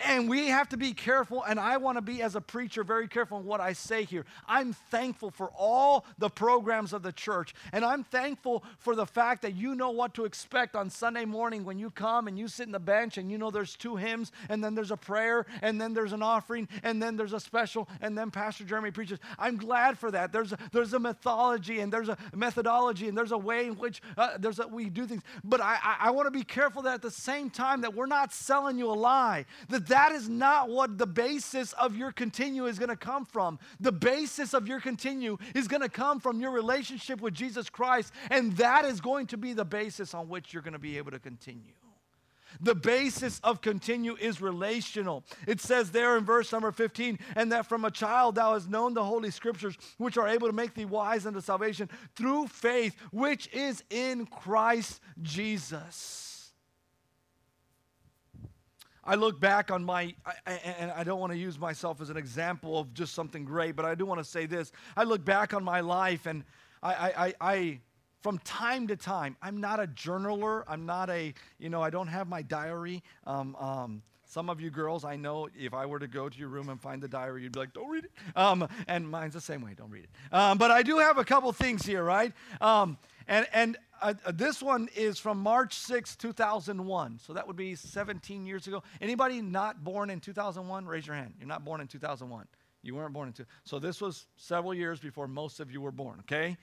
And 0.00 0.28
we 0.28 0.48
have 0.48 0.68
to 0.70 0.76
be 0.76 0.92
careful, 0.92 1.42
and 1.44 1.58
I 1.60 1.76
want 1.76 1.98
to 1.98 2.02
be, 2.02 2.22
as 2.22 2.36
a 2.36 2.40
preacher, 2.40 2.84
very 2.84 3.08
careful 3.08 3.38
in 3.38 3.44
what 3.44 3.60
I 3.60 3.72
say 3.72 4.04
here. 4.04 4.24
I'm 4.48 4.72
thankful 4.72 5.30
for 5.30 5.50
all 5.56 6.04
the 6.18 6.28
programs 6.28 6.92
of 6.92 7.02
the 7.02 7.12
church, 7.12 7.54
and 7.72 7.84
I'm 7.84 8.04
thankful 8.04 8.64
for 8.78 8.94
the 8.94 9.06
fact 9.06 9.42
that 9.42 9.54
you 9.54 9.74
know 9.74 9.90
what 9.90 10.14
to 10.14 10.24
expect 10.24 10.74
on 10.74 10.90
Sunday 10.90 11.24
morning 11.24 11.64
when 11.64 11.78
you 11.78 11.90
come 11.90 12.28
and 12.28 12.38
you 12.38 12.48
sit 12.48 12.66
in 12.66 12.72
the 12.72 12.78
bench 12.78 13.18
and 13.18 13.30
you 13.30 13.38
know 13.38 13.50
there's 13.50 13.76
two 13.76 13.96
hymns, 13.96 14.32
and 14.48 14.62
then 14.62 14.74
there's 14.74 14.90
a 14.90 14.96
prayer, 14.96 15.46
and 15.62 15.80
then 15.80 15.94
there's 15.94 16.12
an 16.12 16.22
offering, 16.22 16.68
and 16.82 17.02
then 17.02 17.16
there's 17.16 17.32
a 17.32 17.40
special, 17.40 17.88
and 18.00 18.16
then 18.16 18.30
Pastor 18.30 18.64
Jeremy 18.64 18.90
preaches. 18.90 19.18
I'm 19.38 19.56
glad 19.56 19.98
for 19.98 20.10
that. 20.10 20.32
There's 20.32 20.52
a, 20.52 20.58
there's 20.72 20.92
a 20.92 20.98
mythology, 20.98 21.80
and 21.80 21.92
there's 21.92 22.08
a 22.08 22.18
methodology, 22.34 23.08
and 23.08 23.16
there's 23.16 23.32
a 23.32 23.38
way 23.38 23.66
in 23.66 23.74
which 23.74 24.02
uh, 24.16 24.38
there's 24.38 24.58
a, 24.58 24.66
we 24.66 24.88
do 24.88 25.06
things. 25.06 25.22
But 25.42 25.60
I, 25.60 25.78
I, 25.82 25.96
I 26.00 26.10
want 26.10 26.26
to 26.26 26.30
be 26.30 26.44
careful 26.44 26.82
that 26.82 26.94
at 26.94 27.02
the 27.02 27.10
same 27.10 27.50
time 27.50 27.82
that 27.82 27.94
we're 27.94 28.06
not 28.06 28.32
selling 28.32 28.78
you 28.78 28.90
a 28.90 28.92
lie, 28.92 29.46
that 29.68 29.83
that 29.88 30.12
is 30.12 30.28
not 30.28 30.68
what 30.68 30.98
the 30.98 31.06
basis 31.06 31.72
of 31.74 31.96
your 31.96 32.12
continue 32.12 32.66
is 32.66 32.78
going 32.78 32.90
to 32.90 32.96
come 32.96 33.24
from. 33.24 33.58
The 33.80 33.92
basis 33.92 34.54
of 34.54 34.68
your 34.68 34.80
continue 34.80 35.38
is 35.54 35.68
going 35.68 35.82
to 35.82 35.88
come 35.88 36.20
from 36.20 36.40
your 36.40 36.50
relationship 36.50 37.20
with 37.20 37.34
Jesus 37.34 37.68
Christ, 37.70 38.12
and 38.30 38.56
that 38.56 38.84
is 38.84 39.00
going 39.00 39.26
to 39.28 39.36
be 39.36 39.52
the 39.52 39.64
basis 39.64 40.14
on 40.14 40.28
which 40.28 40.52
you're 40.52 40.62
going 40.62 40.72
to 40.72 40.78
be 40.78 40.98
able 40.98 41.10
to 41.12 41.18
continue. 41.18 41.72
The 42.60 42.74
basis 42.74 43.40
of 43.42 43.60
continue 43.60 44.16
is 44.16 44.40
relational. 44.40 45.24
It 45.46 45.60
says 45.60 45.90
there 45.90 46.16
in 46.16 46.24
verse 46.24 46.52
number 46.52 46.70
15, 46.70 47.18
and 47.36 47.50
that 47.52 47.66
from 47.66 47.84
a 47.84 47.90
child 47.90 48.36
thou 48.36 48.54
hast 48.54 48.68
known 48.68 48.94
the 48.94 49.04
holy 49.04 49.30
scriptures, 49.30 49.76
which 49.98 50.16
are 50.16 50.28
able 50.28 50.46
to 50.46 50.52
make 50.52 50.74
thee 50.74 50.84
wise 50.84 51.26
unto 51.26 51.40
salvation 51.40 51.88
through 52.14 52.46
faith, 52.48 52.96
which 53.10 53.52
is 53.52 53.82
in 53.90 54.26
Christ 54.26 55.00
Jesus. 55.22 56.33
I 59.06 59.14
look 59.16 59.40
back 59.40 59.70
on 59.70 59.84
my, 59.84 60.14
and 60.46 60.90
I 60.92 61.04
don't 61.04 61.20
want 61.20 61.32
to 61.32 61.38
use 61.38 61.58
myself 61.58 62.00
as 62.00 62.10
an 62.10 62.16
example 62.16 62.78
of 62.78 62.94
just 62.94 63.14
something 63.14 63.44
great, 63.44 63.76
but 63.76 63.84
I 63.84 63.94
do 63.94 64.06
want 64.06 64.20
to 64.20 64.24
say 64.24 64.46
this. 64.46 64.72
I 64.96 65.04
look 65.04 65.24
back 65.24 65.52
on 65.54 65.62
my 65.62 65.80
life 65.80 66.26
and 66.26 66.44
I, 66.82 66.92
I, 67.16 67.34
I, 67.40 67.80
from 68.22 68.38
time 68.38 68.86
to 68.88 68.96
time, 68.96 69.36
I'm 69.42 69.60
not 69.60 69.80
a 69.80 69.86
journaler. 69.86 70.64
I'm 70.66 70.86
not 70.86 71.10
a, 71.10 71.34
you 71.58 71.68
know, 71.68 71.82
I 71.82 71.90
don't 71.90 72.08
have 72.08 72.28
my 72.28 72.42
diary. 72.42 73.02
Um, 73.26 73.54
um, 73.56 74.02
some 74.26 74.48
of 74.50 74.60
you 74.60 74.70
girls, 74.70 75.04
I 75.04 75.16
know 75.16 75.48
if 75.56 75.74
I 75.74 75.86
were 75.86 75.98
to 75.98 76.08
go 76.08 76.28
to 76.28 76.38
your 76.38 76.48
room 76.48 76.68
and 76.68 76.80
find 76.80 77.02
the 77.02 77.08
diary, 77.08 77.42
you'd 77.42 77.52
be 77.52 77.60
like, 77.60 77.72
don't 77.72 77.88
read 77.88 78.04
it. 78.04 78.10
Um, 78.34 78.66
and 78.88 79.08
mine's 79.08 79.34
the 79.34 79.40
same 79.40 79.60
way, 79.60 79.74
don't 79.76 79.90
read 79.90 80.04
it. 80.04 80.34
Um, 80.34 80.58
but 80.58 80.70
I 80.70 80.82
do 80.82 80.98
have 80.98 81.18
a 81.18 81.24
couple 81.24 81.52
things 81.52 81.84
here, 81.84 82.02
right? 82.02 82.32
Um, 82.60 82.98
and 83.28 83.46
and 83.52 83.76
uh, 84.04 84.14
uh, 84.26 84.32
this 84.32 84.62
one 84.62 84.88
is 84.94 85.18
from 85.18 85.38
March 85.38 85.74
6, 85.74 86.16
2001. 86.16 87.18
So 87.24 87.32
that 87.32 87.46
would 87.46 87.56
be 87.56 87.74
17 87.74 88.44
years 88.44 88.66
ago. 88.66 88.82
Anybody 89.00 89.40
not 89.40 89.82
born 89.82 90.10
in 90.10 90.20
2001? 90.20 90.84
Raise 90.84 91.06
your 91.06 91.16
hand. 91.16 91.32
You're 91.38 91.48
not 91.48 91.64
born 91.64 91.80
in 91.80 91.88
2001. 91.88 92.46
You 92.82 92.94
weren't 92.94 93.14
born 93.14 93.28
in 93.28 93.32
two. 93.32 93.46
So 93.64 93.78
this 93.78 94.02
was 94.02 94.26
several 94.36 94.74
years 94.74 95.00
before 95.00 95.26
most 95.26 95.58
of 95.58 95.72
you 95.72 95.80
were 95.80 95.90
born, 95.90 96.18
okay? 96.20 96.58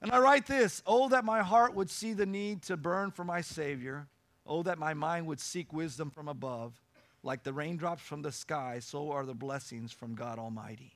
And 0.00 0.12
I 0.12 0.18
write 0.18 0.46
this 0.46 0.82
Oh, 0.86 1.08
that 1.08 1.24
my 1.24 1.42
heart 1.42 1.74
would 1.74 1.90
see 1.90 2.12
the 2.12 2.26
need 2.26 2.62
to 2.62 2.76
burn 2.76 3.10
for 3.10 3.24
my 3.24 3.40
Savior. 3.40 4.06
Oh, 4.46 4.62
that 4.62 4.78
my 4.78 4.94
mind 4.94 5.26
would 5.26 5.40
seek 5.40 5.72
wisdom 5.72 6.10
from 6.10 6.28
above. 6.28 6.80
Like 7.24 7.42
the 7.42 7.52
raindrops 7.52 8.02
from 8.02 8.22
the 8.22 8.30
sky, 8.30 8.78
so 8.80 9.10
are 9.10 9.26
the 9.26 9.34
blessings 9.34 9.90
from 9.90 10.14
God 10.14 10.38
Almighty. 10.38 10.92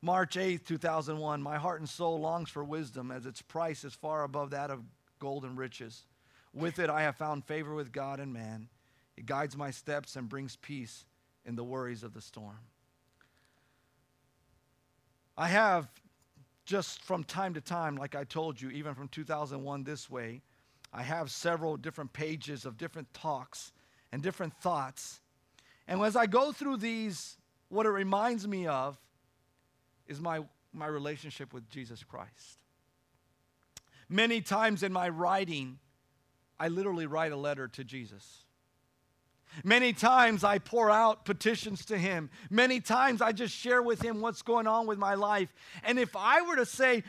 March 0.00 0.36
8th, 0.36 0.64
2001, 0.64 1.42
my 1.42 1.56
heart 1.56 1.80
and 1.80 1.88
soul 1.88 2.20
longs 2.20 2.48
for 2.50 2.62
wisdom 2.62 3.10
as 3.10 3.26
its 3.26 3.42
price 3.42 3.82
is 3.82 3.94
far 3.94 4.22
above 4.22 4.50
that 4.50 4.70
of 4.70 4.80
gold 5.18 5.44
and 5.44 5.58
riches. 5.58 6.04
With 6.54 6.78
it, 6.78 6.88
I 6.88 7.02
have 7.02 7.16
found 7.16 7.44
favor 7.44 7.74
with 7.74 7.90
God 7.90 8.20
and 8.20 8.32
man. 8.32 8.68
It 9.16 9.26
guides 9.26 9.56
my 9.56 9.72
steps 9.72 10.14
and 10.14 10.28
brings 10.28 10.54
peace 10.56 11.04
in 11.44 11.56
the 11.56 11.64
worries 11.64 12.04
of 12.04 12.14
the 12.14 12.20
storm. 12.20 12.60
I 15.36 15.48
have 15.48 15.88
just 16.64 17.02
from 17.02 17.24
time 17.24 17.54
to 17.54 17.60
time, 17.60 17.96
like 17.96 18.14
I 18.14 18.24
told 18.24 18.60
you, 18.60 18.70
even 18.70 18.94
from 18.94 19.08
2001 19.08 19.82
this 19.82 20.08
way, 20.08 20.42
I 20.92 21.02
have 21.02 21.30
several 21.30 21.76
different 21.76 22.12
pages 22.12 22.64
of 22.64 22.76
different 22.76 23.12
talks 23.14 23.72
and 24.12 24.22
different 24.22 24.54
thoughts. 24.60 25.20
And 25.88 26.00
as 26.02 26.14
I 26.14 26.26
go 26.26 26.52
through 26.52 26.76
these, 26.76 27.36
what 27.68 27.86
it 27.86 27.90
reminds 27.90 28.46
me 28.46 28.66
of 28.66 28.96
is 30.08 30.20
my, 30.20 30.40
my 30.72 30.86
relationship 30.86 31.52
with 31.52 31.68
Jesus 31.70 32.02
Christ. 32.02 32.58
Many 34.08 34.40
times 34.40 34.82
in 34.82 34.92
my 34.92 35.08
writing, 35.08 35.78
I 36.58 36.68
literally 36.68 37.06
write 37.06 37.32
a 37.32 37.36
letter 37.36 37.68
to 37.68 37.84
Jesus. 37.84 38.44
Many 39.64 39.92
times 39.92 40.44
I 40.44 40.58
pour 40.58 40.90
out 40.90 41.24
petitions 41.24 41.84
to 41.86 41.98
him. 41.98 42.30
Many 42.50 42.80
times 42.80 43.22
I 43.22 43.32
just 43.32 43.54
share 43.54 43.82
with 43.82 44.02
him 44.02 44.20
what's 44.20 44.42
going 44.42 44.66
on 44.66 44.86
with 44.86 44.98
my 44.98 45.14
life. 45.14 45.52
And 45.84 45.98
if 45.98 46.14
I 46.16 46.42
were 46.42 46.56
to 46.56 46.66
say, 46.66 47.02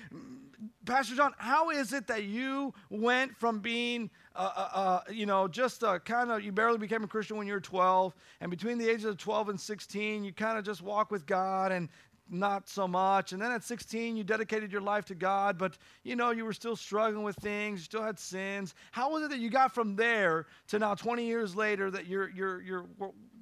Pastor 0.85 1.15
John, 1.15 1.33
how 1.37 1.69
is 1.69 1.93
it 1.93 2.07
that 2.07 2.23
you 2.23 2.73
went 2.89 3.35
from 3.37 3.59
being, 3.59 4.09
uh, 4.35 4.51
uh, 4.55 4.69
uh, 4.73 5.01
you 5.11 5.25
know, 5.25 5.47
just 5.47 5.83
a 5.83 5.99
kind 5.99 6.31
of, 6.31 6.43
you 6.43 6.51
barely 6.51 6.77
became 6.77 7.03
a 7.03 7.07
Christian 7.07 7.37
when 7.37 7.47
you 7.47 7.53
were 7.53 7.59
12, 7.59 8.13
and 8.41 8.49
between 8.49 8.77
the 8.77 8.89
ages 8.89 9.05
of 9.05 9.17
12 9.17 9.49
and 9.49 9.59
16, 9.59 10.23
you 10.23 10.33
kind 10.33 10.57
of 10.57 10.65
just 10.65 10.81
walk 10.81 11.11
with 11.11 11.25
God, 11.25 11.71
and 11.71 11.89
not 12.29 12.67
so 12.69 12.87
much. 12.87 13.33
And 13.33 13.41
then 13.41 13.51
at 13.51 13.63
16, 13.63 14.15
you 14.15 14.23
dedicated 14.23 14.71
your 14.71 14.81
life 14.81 15.05
to 15.05 15.15
God, 15.15 15.57
but 15.57 15.77
you 16.03 16.15
know, 16.15 16.31
you 16.31 16.45
were 16.45 16.53
still 16.53 16.75
struggling 16.75 17.23
with 17.23 17.35
things, 17.37 17.79
you 17.79 17.83
still 17.85 18.03
had 18.03 18.19
sins. 18.19 18.75
How 18.91 19.11
was 19.11 19.23
it 19.23 19.29
that 19.29 19.39
you 19.39 19.49
got 19.49 19.73
from 19.73 19.95
there 19.95 20.45
to 20.67 20.79
now 20.79 20.95
20 20.95 21.25
years 21.25 21.55
later 21.55 21.89
that 21.91 22.07
you're, 22.07 22.29
you're, 22.29 22.61
you're, 22.61 22.85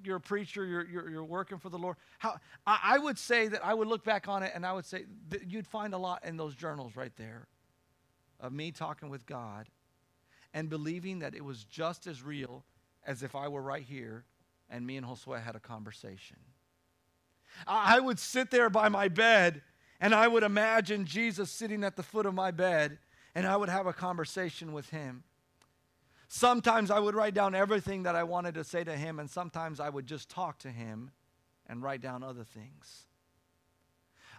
you're 0.03 0.15
a 0.17 0.21
preacher, 0.21 0.65
you're, 0.65 0.85
you're, 0.87 1.09
you're 1.09 1.23
working 1.23 1.57
for 1.57 1.69
the 1.69 1.77
Lord? 1.77 1.97
How, 2.19 2.37
I, 2.65 2.79
I 2.83 2.97
would 2.97 3.17
say 3.17 3.47
that 3.47 3.65
I 3.65 3.73
would 3.73 3.87
look 3.87 4.03
back 4.03 4.27
on 4.27 4.43
it 4.43 4.51
and 4.55 4.65
I 4.65 4.73
would 4.73 4.85
say 4.85 5.05
you'd 5.47 5.67
find 5.67 5.93
a 5.93 5.97
lot 5.97 6.23
in 6.25 6.37
those 6.37 6.55
journals 6.55 6.95
right 6.95 7.15
there 7.17 7.47
of 8.39 8.51
me 8.51 8.71
talking 8.71 9.09
with 9.09 9.25
God 9.25 9.67
and 10.53 10.69
believing 10.69 11.19
that 11.19 11.35
it 11.35 11.43
was 11.43 11.63
just 11.65 12.07
as 12.07 12.23
real 12.23 12.63
as 13.05 13.23
if 13.23 13.35
I 13.35 13.47
were 13.47 13.61
right 13.61 13.83
here 13.83 14.25
and 14.69 14.85
me 14.85 14.97
and 14.97 15.05
Josue 15.05 15.41
had 15.41 15.55
a 15.55 15.59
conversation. 15.59 16.37
I 17.65 17.99
would 17.99 18.19
sit 18.19 18.51
there 18.51 18.69
by 18.69 18.89
my 18.89 19.07
bed 19.07 19.61
and 19.99 20.13
I 20.13 20.27
would 20.27 20.43
imagine 20.43 21.05
Jesus 21.05 21.49
sitting 21.49 21.83
at 21.83 21.95
the 21.95 22.03
foot 22.03 22.25
of 22.25 22.33
my 22.33 22.51
bed 22.51 22.99
and 23.33 23.45
I 23.45 23.57
would 23.57 23.69
have 23.69 23.87
a 23.87 23.93
conversation 23.93 24.73
with 24.73 24.89
him. 24.89 25.23
Sometimes 26.27 26.91
I 26.91 26.99
would 26.99 27.15
write 27.15 27.33
down 27.33 27.55
everything 27.55 28.03
that 28.03 28.15
I 28.15 28.23
wanted 28.23 28.55
to 28.55 28.63
say 28.63 28.83
to 28.83 28.95
him, 28.95 29.19
and 29.19 29.29
sometimes 29.29 29.79
I 29.79 29.89
would 29.89 30.05
just 30.05 30.29
talk 30.29 30.59
to 30.59 30.69
him 30.69 31.11
and 31.67 31.81
write 31.81 32.01
down 32.01 32.21
other 32.21 32.43
things. 32.43 33.07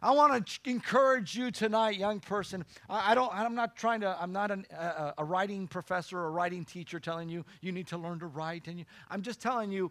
I 0.03 0.13
want 0.13 0.47
to 0.47 0.71
encourage 0.71 1.35
you 1.35 1.51
tonight, 1.51 1.97
young 1.97 2.21
person. 2.21 2.65
I, 2.89 3.13
I, 3.13 3.15
don't. 3.15 3.35
I'm 3.35 3.55
not 3.55 3.75
trying 3.75 4.01
to. 4.03 4.17
I'm 4.21 4.33
not 4.33 4.51
an, 4.51 4.65
a, 4.71 5.15
a, 5.19 5.25
writing 5.25 5.67
professor 5.67 6.19
or 6.19 6.27
a 6.27 6.31
writing 6.31 6.65
teacher 6.65 7.01
telling 7.01 7.29
you 7.29 7.45
you 7.61 7.73
need 7.73 7.89
to 7.89 7.99
learn 7.99 8.21
to 8.21 8.27
write. 8.27 8.69
And 8.69 8.79
you, 8.79 8.85
I'm 9.11 9.23
just 9.23 9.41
telling 9.41 9.73
you, 9.73 9.91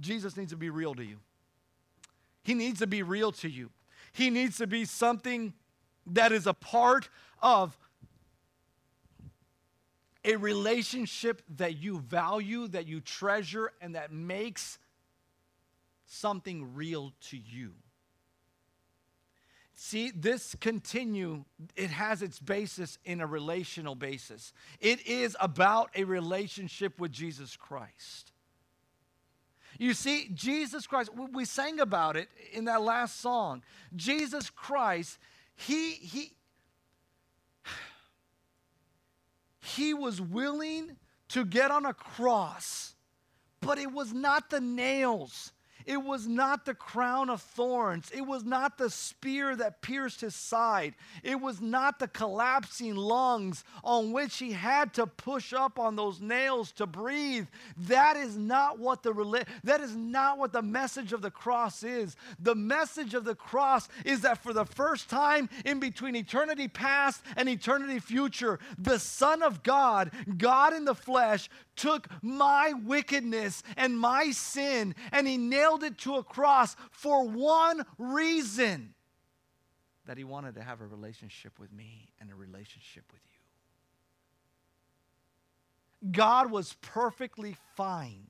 Jesus 0.00 0.36
needs 0.36 0.52
to 0.52 0.56
be 0.56 0.70
real 0.70 0.94
to 0.94 1.04
you. 1.04 1.18
He 2.46 2.54
needs 2.54 2.78
to 2.78 2.86
be 2.86 3.02
real 3.02 3.32
to 3.32 3.50
you. 3.50 3.70
He 4.12 4.30
needs 4.30 4.58
to 4.58 4.68
be 4.68 4.84
something 4.84 5.52
that 6.06 6.30
is 6.30 6.46
a 6.46 6.54
part 6.54 7.08
of 7.42 7.76
a 10.24 10.36
relationship 10.36 11.42
that 11.56 11.78
you 11.78 11.98
value, 11.98 12.68
that 12.68 12.86
you 12.86 13.00
treasure, 13.00 13.72
and 13.80 13.96
that 13.96 14.12
makes 14.12 14.78
something 16.06 16.72
real 16.76 17.12
to 17.30 17.36
you. 17.36 17.72
See, 19.74 20.12
this 20.14 20.54
continue, 20.60 21.44
it 21.74 21.90
has 21.90 22.22
its 22.22 22.38
basis 22.38 22.96
in 23.04 23.20
a 23.20 23.26
relational 23.26 23.96
basis. 23.96 24.52
It 24.78 25.04
is 25.04 25.36
about 25.40 25.90
a 25.96 26.04
relationship 26.04 27.00
with 27.00 27.10
Jesus 27.10 27.56
Christ. 27.56 28.30
You 29.78 29.94
see, 29.94 30.30
Jesus 30.32 30.86
Christ, 30.86 31.10
we 31.32 31.44
sang 31.44 31.80
about 31.80 32.16
it 32.16 32.28
in 32.52 32.64
that 32.66 32.82
last 32.82 33.20
song. 33.20 33.62
Jesus 33.94 34.50
Christ, 34.50 35.18
he, 35.54 35.92
he, 35.92 36.32
he 39.60 39.94
was 39.94 40.20
willing 40.20 40.96
to 41.28 41.44
get 41.44 41.70
on 41.70 41.84
a 41.84 41.94
cross, 41.94 42.94
but 43.60 43.78
it 43.78 43.92
was 43.92 44.12
not 44.12 44.50
the 44.50 44.60
nails 44.60 45.52
it 45.86 46.02
was 46.02 46.26
not 46.26 46.64
the 46.64 46.74
crown 46.74 47.30
of 47.30 47.40
thorns. 47.40 48.10
It 48.12 48.26
was 48.26 48.44
not 48.44 48.76
the 48.76 48.90
spear 48.90 49.54
that 49.56 49.82
pierced 49.82 50.20
his 50.20 50.34
side. 50.34 50.94
It 51.22 51.40
was 51.40 51.60
not 51.60 51.98
the 51.98 52.08
collapsing 52.08 52.96
lungs 52.96 53.64
on 53.84 54.12
which 54.12 54.38
he 54.38 54.52
had 54.52 54.92
to 54.94 55.06
push 55.06 55.52
up 55.52 55.78
on 55.78 55.94
those 55.94 56.20
nails 56.20 56.72
to 56.72 56.86
breathe. 56.86 57.46
That 57.76 58.16
is 58.16 58.36
not 58.36 58.80
what 58.80 59.02
the 59.02 59.44
that 59.62 59.80
is 59.80 59.94
not 59.94 60.38
what 60.38 60.52
the 60.52 60.62
message 60.62 61.12
of 61.12 61.22
the 61.22 61.30
cross 61.30 61.84
is. 61.84 62.16
The 62.40 62.54
message 62.54 63.14
of 63.14 63.24
the 63.24 63.36
cross 63.36 63.88
is 64.04 64.22
that 64.22 64.42
for 64.42 64.52
the 64.52 64.64
first 64.64 65.08
time 65.08 65.48
in 65.64 65.78
between 65.78 66.16
eternity 66.16 66.68
past 66.68 67.22
and 67.36 67.48
eternity 67.48 68.00
future, 68.00 68.58
the 68.76 68.98
Son 68.98 69.42
of 69.42 69.62
God, 69.62 70.10
God 70.36 70.74
in 70.74 70.84
the 70.84 70.94
flesh, 70.94 71.48
took 71.76 72.08
my 72.22 72.72
wickedness 72.84 73.62
and 73.76 73.98
my 73.98 74.30
sin 74.30 74.94
and 75.12 75.28
he 75.28 75.36
nailed 75.36 75.84
it 75.84 75.98
to 75.98 76.16
a 76.16 76.24
cross 76.24 76.74
for 76.90 77.28
one 77.28 77.84
reason 77.98 78.94
that 80.06 80.16
he 80.16 80.24
wanted 80.24 80.54
to 80.54 80.62
have 80.62 80.80
a 80.80 80.86
relationship 80.86 81.58
with 81.58 81.72
me 81.72 82.08
and 82.20 82.30
a 82.30 82.34
relationship 82.34 83.04
with 83.12 83.20
you. 83.24 83.30
God 86.12 86.50
was 86.50 86.74
perfectly 86.80 87.56
fine 87.74 88.28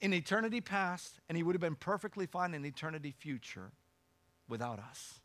in 0.00 0.12
eternity 0.12 0.60
past, 0.60 1.20
and 1.28 1.36
he 1.36 1.42
would 1.42 1.54
have 1.54 1.60
been 1.60 1.76
perfectly 1.76 2.26
fine 2.26 2.52
in 2.52 2.64
eternity 2.64 3.14
future 3.16 3.70
without 4.48 4.78
us. 4.78 5.20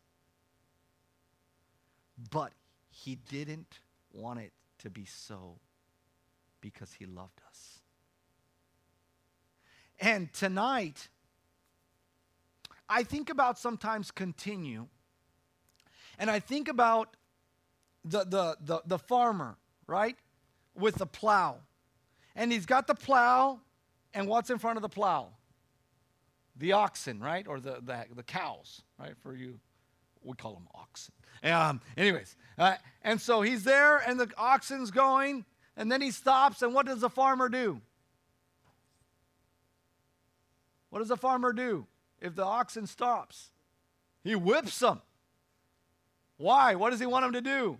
But 2.30 2.52
he 2.88 3.16
didn't 3.16 3.80
want 4.12 4.40
it 4.40 4.52
to 4.78 4.90
be 4.90 5.04
so 5.04 5.58
because 6.60 6.92
he 6.92 7.06
loved 7.06 7.40
us. 7.48 7.80
And 10.00 10.32
tonight, 10.32 11.08
I 12.88 13.02
think 13.02 13.30
about 13.30 13.58
sometimes 13.58 14.10
continue, 14.10 14.86
and 16.18 16.30
I 16.30 16.40
think 16.40 16.68
about 16.68 17.16
the, 18.04 18.24
the, 18.24 18.56
the, 18.62 18.82
the 18.86 18.98
farmer, 18.98 19.56
right? 19.86 20.16
With 20.74 20.96
the 20.96 21.06
plow. 21.06 21.58
And 22.34 22.50
he's 22.50 22.66
got 22.66 22.86
the 22.86 22.94
plow, 22.94 23.60
and 24.14 24.26
what's 24.26 24.50
in 24.50 24.58
front 24.58 24.76
of 24.76 24.82
the 24.82 24.88
plow? 24.88 25.28
The 26.56 26.72
oxen, 26.72 27.20
right? 27.20 27.46
Or 27.46 27.60
the, 27.60 27.80
the, 27.82 28.06
the 28.14 28.22
cows, 28.22 28.82
right? 28.98 29.12
For 29.20 29.34
you, 29.34 29.60
we 30.22 30.34
call 30.34 30.54
them 30.54 30.68
oxen. 30.74 31.14
Um, 31.42 31.80
anyways, 31.96 32.36
uh, 32.58 32.74
and 33.02 33.20
so 33.20 33.42
he's 33.42 33.64
there, 33.64 33.98
and 33.98 34.18
the 34.18 34.30
oxen's 34.36 34.90
going, 34.90 35.44
and 35.76 35.90
then 35.90 36.00
he 36.00 36.10
stops, 36.10 36.62
and 36.62 36.74
what 36.74 36.86
does 36.86 37.00
the 37.00 37.10
farmer 37.10 37.48
do? 37.48 37.80
What 40.90 40.98
does 40.98 41.08
the 41.08 41.16
farmer 41.16 41.52
do? 41.52 41.86
if 42.20 42.34
the 42.34 42.44
oxen 42.44 42.86
stops. 42.86 43.50
He 44.22 44.34
whips 44.34 44.78
them. 44.78 45.00
Why? 46.36 46.74
What 46.74 46.90
does 46.90 47.00
he 47.00 47.06
want 47.06 47.24
them 47.24 47.32
to 47.32 47.40
do? 47.40 47.78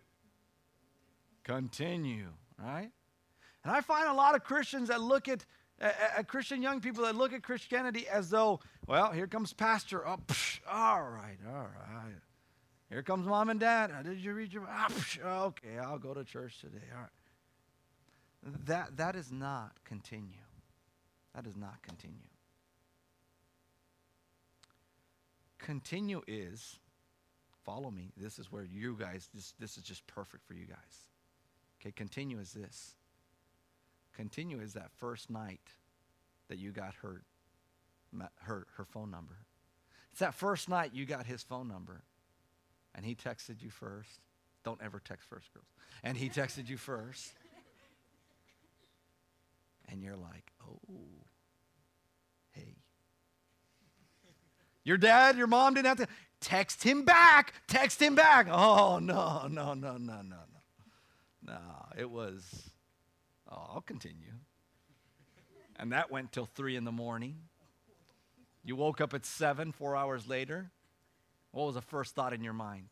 Continue, 1.45 2.29
right? 2.59 2.91
And 3.65 3.73
I 3.73 3.81
find 3.81 4.09
a 4.09 4.15
lot 4.15 4.35
of 4.35 4.45
Christians 4.45 4.89
that 4.89 5.01
look 5.01 5.29
at, 5.29 5.45
at, 5.81 6.29
Christian 6.29 6.63
young 6.63 6.81
people 6.81 7.05
that 7.05 7.15
look 7.15 7.33
at 7.33 7.43
Christianity 7.43 8.07
as 8.09 8.31
though, 8.31 8.61
well, 8.87 9.13
here 9.13 9.27
comes 9.27 9.53
pastor. 9.53 10.07
Oh, 10.07 10.19
psh, 10.27 10.61
all 10.71 11.03
right, 11.03 11.39
all 11.47 11.63
right. 11.63 12.15
Here 12.89 13.03
comes 13.03 13.27
mom 13.27 13.51
and 13.51 13.61
dad. 13.61 13.93
did 14.05 14.19
you 14.19 14.33
read 14.33 14.53
your? 14.53 14.67
Ah, 14.69 14.89
psh, 14.91 15.25
okay, 15.25 15.79
I'll 15.79 15.99
go 15.99 16.15
to 16.15 16.25
church 16.25 16.61
today. 16.61 16.85
All 16.93 17.01
right. 17.01 17.11
That 18.43 18.97
that 18.97 19.17
is 19.17 19.31
not 19.31 19.73
continue. 19.85 20.45
That 21.35 21.45
does 21.45 21.57
not 21.57 21.83
continue. 21.83 22.31
Continue 25.59 26.23
is, 26.27 26.79
follow 27.65 27.91
me. 27.91 28.13
This 28.17 28.39
is 28.39 28.51
where 28.51 28.65
you 28.65 28.97
guys, 28.99 29.29
this, 29.35 29.55
this 29.59 29.77
is 29.77 29.83
just 29.83 30.07
perfect 30.07 30.45
for 30.47 30.55
you 30.55 30.67
guys. 30.67 31.07
Okay, 31.81 31.93
continue 31.93 32.39
is 32.39 32.53
this. 32.53 32.95
Continue 34.17 34.61
is 34.61 34.73
that 34.73 34.91
first 34.97 35.31
night 35.31 35.61
that 36.49 36.59
you 36.59 36.73
got 36.73 36.95
her, 37.03 37.23
her, 38.43 38.67
her 38.77 38.85
phone 38.85 39.11
number. 39.11 39.37
It's 40.11 40.21
that 40.21 40.35
first 40.35 40.69
night 40.69 40.91
you 40.93 41.07
got 41.07 41.27
his 41.27 41.43
phone 41.43 41.69
number 41.69 42.03
and 42.95 43.05
he 43.05 43.15
texted 43.15 43.63
you 43.63 43.71
first. 43.71 44.21
Don't 44.65 44.81
ever 44.83 45.01
text 45.01 45.29
first, 45.29 45.53
girls. 45.55 45.69
And 46.03 46.17
he 46.17 46.29
texted 46.29 46.69
you 46.69 46.77
first. 46.77 47.33
And 49.91 50.03
you're 50.03 50.17
like, 50.17 50.53
oh, 50.69 50.79
hey, 52.53 52.77
your 54.85 54.97
dad, 54.97 55.37
your 55.37 55.49
mom 55.49 55.75
didn't 55.75 55.89
have 55.89 55.99
to 55.99 56.09
text 56.41 56.83
him 56.85 57.05
back, 57.05 57.55
text 57.67 58.01
him 58.01 58.15
back. 58.15 58.47
Oh, 58.51 58.99
no, 59.01 59.47
no, 59.49 59.75
no, 59.75 59.97
no, 59.97 59.97
no, 59.97 60.23
no. 60.23 60.37
No, 61.43 61.59
it 61.99 62.09
was, 62.09 62.71
oh, 63.51 63.71
I'll 63.75 63.81
continue. 63.81 64.33
And 65.77 65.93
that 65.93 66.11
went 66.11 66.33
till 66.33 66.47
three 66.47 66.77
in 66.77 66.85
the 66.85 66.93
morning. 66.93 67.37
You 68.63 68.77
woke 68.77 69.01
up 69.01 69.15
at 69.15 69.25
seven, 69.25 69.73
four 69.73 69.97
hours 69.97 70.29
later. 70.29 70.71
What 71.53 71.65
was 71.65 71.75
the 71.75 71.81
first 71.81 72.15
thought 72.15 72.33
in 72.33 72.45
your 72.45 72.53
mind? 72.53 72.89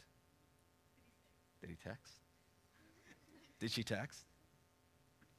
Did 1.61 1.71
he 1.71 1.77
text? 1.77 2.15
Did 3.61 3.71
she 3.71 3.83
text? 3.83 4.25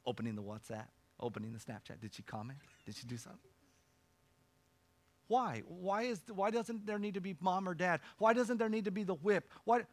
Opening 0.05 0.35
the 0.35 0.43
WhatsApp, 0.43 0.87
opening 1.19 1.53
the 1.53 1.59
Snapchat. 1.59 1.99
Did 2.01 2.13
she 2.13 2.23
comment? 2.23 2.59
Did 2.85 2.95
she 2.95 3.05
do 3.05 3.17
something? 3.17 3.51
Why? 5.27 5.61
Why, 5.67 6.03
is, 6.03 6.21
why 6.33 6.49
doesn't 6.49 6.85
there 6.85 6.97
need 6.97 7.13
to 7.13 7.21
be 7.21 7.35
mom 7.39 7.69
or 7.69 7.75
dad? 7.75 8.01
Why 8.17 8.33
doesn't 8.33 8.57
there 8.57 8.69
need 8.69 8.85
to 8.85 8.91
be 8.91 9.03
the 9.03 9.13
whip? 9.13 9.49
Why, 9.63 9.83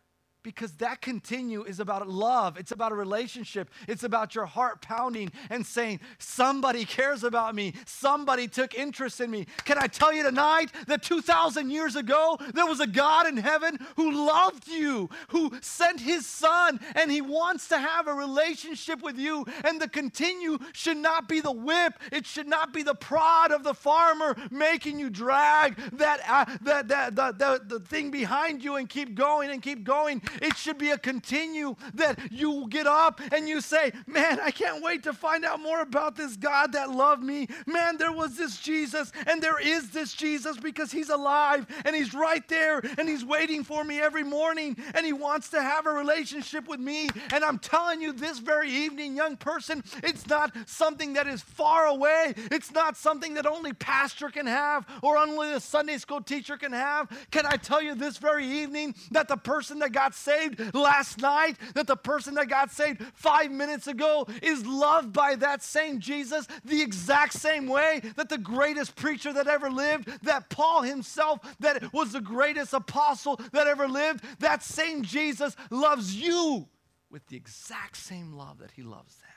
because 0.46 0.70
that 0.74 1.00
continue 1.00 1.64
is 1.64 1.80
about 1.80 2.08
love. 2.08 2.56
It's 2.56 2.70
about 2.70 2.92
a 2.92 2.94
relationship. 2.94 3.68
It's 3.88 4.04
about 4.04 4.36
your 4.36 4.46
heart 4.46 4.80
pounding 4.80 5.32
and 5.50 5.66
saying, 5.66 5.98
Somebody 6.20 6.84
cares 6.84 7.24
about 7.24 7.56
me. 7.56 7.74
Somebody 7.84 8.46
took 8.46 8.72
interest 8.72 9.20
in 9.20 9.28
me. 9.28 9.48
Can 9.64 9.76
I 9.76 9.88
tell 9.88 10.12
you 10.12 10.22
tonight 10.22 10.70
that 10.86 11.02
2,000 11.02 11.70
years 11.70 11.96
ago, 11.96 12.38
there 12.54 12.64
was 12.64 12.78
a 12.78 12.86
God 12.86 13.26
in 13.26 13.36
heaven 13.36 13.84
who 13.96 14.24
loved 14.24 14.68
you, 14.68 15.10
who 15.30 15.50
sent 15.62 15.98
his 15.98 16.24
son, 16.24 16.78
and 16.94 17.10
he 17.10 17.20
wants 17.20 17.66
to 17.70 17.78
have 17.78 18.06
a 18.06 18.14
relationship 18.14 19.02
with 19.02 19.18
you. 19.18 19.44
And 19.64 19.80
the 19.80 19.88
continue 19.88 20.58
should 20.72 20.98
not 20.98 21.28
be 21.28 21.40
the 21.40 21.50
whip, 21.50 21.94
it 22.12 22.24
should 22.24 22.46
not 22.46 22.72
be 22.72 22.84
the 22.84 22.94
prod 22.94 23.50
of 23.50 23.64
the 23.64 23.74
farmer 23.74 24.36
making 24.52 25.00
you 25.00 25.10
drag 25.10 25.74
that, 25.94 26.20
uh, 26.28 26.44
that, 26.62 26.86
that, 26.86 27.16
the, 27.16 27.32
the, 27.32 27.78
the 27.78 27.80
thing 27.80 28.12
behind 28.12 28.62
you 28.62 28.76
and 28.76 28.88
keep 28.88 29.16
going 29.16 29.50
and 29.50 29.60
keep 29.60 29.82
going. 29.82 30.22
It 30.42 30.56
should 30.56 30.78
be 30.78 30.90
a 30.90 30.98
continue 30.98 31.76
that 31.94 32.32
you 32.32 32.66
get 32.68 32.86
up 32.86 33.20
and 33.32 33.48
you 33.48 33.60
say, 33.60 33.92
Man, 34.06 34.38
I 34.40 34.50
can't 34.50 34.82
wait 34.82 35.02
to 35.04 35.12
find 35.12 35.44
out 35.44 35.60
more 35.60 35.80
about 35.80 36.16
this 36.16 36.36
God 36.36 36.72
that 36.72 36.90
loved 36.90 37.22
me. 37.22 37.48
Man, 37.66 37.96
there 37.96 38.12
was 38.12 38.36
this 38.36 38.58
Jesus 38.58 39.12
and 39.26 39.42
there 39.42 39.60
is 39.60 39.90
this 39.90 40.12
Jesus 40.12 40.56
because 40.56 40.92
he's 40.92 41.10
alive 41.10 41.66
and 41.84 41.94
he's 41.94 42.14
right 42.14 42.46
there 42.48 42.80
and 42.98 43.08
he's 43.08 43.24
waiting 43.24 43.64
for 43.64 43.84
me 43.84 44.00
every 44.00 44.24
morning 44.24 44.76
and 44.94 45.04
he 45.04 45.12
wants 45.12 45.48
to 45.50 45.62
have 45.62 45.86
a 45.86 45.90
relationship 45.90 46.68
with 46.68 46.80
me. 46.80 47.08
And 47.32 47.44
I'm 47.44 47.58
telling 47.58 48.00
you 48.00 48.12
this 48.12 48.38
very 48.38 48.70
evening, 48.70 49.16
young 49.16 49.36
person, 49.36 49.82
it's 50.02 50.26
not 50.26 50.54
something 50.66 51.14
that 51.14 51.26
is 51.26 51.42
far 51.42 51.86
away. 51.86 52.34
It's 52.36 52.72
not 52.72 52.96
something 52.96 53.34
that 53.34 53.46
only 53.46 53.72
pastor 53.72 54.28
can 54.28 54.46
have 54.46 54.86
or 55.02 55.16
only 55.16 55.52
a 55.52 55.60
Sunday 55.60 55.98
school 55.98 56.20
teacher 56.20 56.56
can 56.56 56.72
have. 56.72 57.08
Can 57.30 57.46
I 57.46 57.56
tell 57.56 57.82
you 57.82 57.94
this 57.94 58.18
very 58.18 58.46
evening 58.46 58.94
that 59.10 59.28
the 59.28 59.36
person 59.36 59.78
that 59.80 59.92
got 59.92 60.14
saved 60.26 60.74
last 60.74 61.20
night, 61.20 61.56
that 61.74 61.86
the 61.86 61.96
person 61.96 62.34
that 62.34 62.48
got 62.48 62.70
saved 62.70 63.02
five 63.14 63.50
minutes 63.50 63.86
ago 63.86 64.26
is 64.42 64.66
loved 64.66 65.12
by 65.12 65.36
that 65.36 65.62
same 65.62 66.00
Jesus 66.00 66.46
the 66.64 66.82
exact 66.82 67.32
same 67.32 67.66
way 67.68 68.02
that 68.16 68.28
the 68.28 68.38
greatest 68.38 68.96
preacher 68.96 69.32
that 69.32 69.46
ever 69.46 69.70
lived, 69.70 70.08
that 70.22 70.50
Paul 70.50 70.82
himself, 70.82 71.38
that 71.60 71.92
was 71.92 72.12
the 72.12 72.20
greatest 72.20 72.72
apostle 72.72 73.40
that 73.52 73.66
ever 73.66 73.88
lived, 73.88 74.24
that 74.40 74.62
same 74.62 75.02
Jesus 75.02 75.54
loves 75.70 76.14
you 76.14 76.68
with 77.10 77.26
the 77.28 77.36
exact 77.36 77.96
same 77.96 78.32
love 78.32 78.58
that 78.58 78.72
he 78.72 78.82
loves 78.82 79.14
them. 79.16 79.30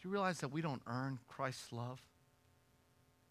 Do 0.00 0.08
you 0.08 0.12
realize 0.12 0.38
that 0.40 0.52
we 0.52 0.62
don't 0.62 0.82
earn 0.86 1.18
Christ's 1.26 1.72
love? 1.72 2.00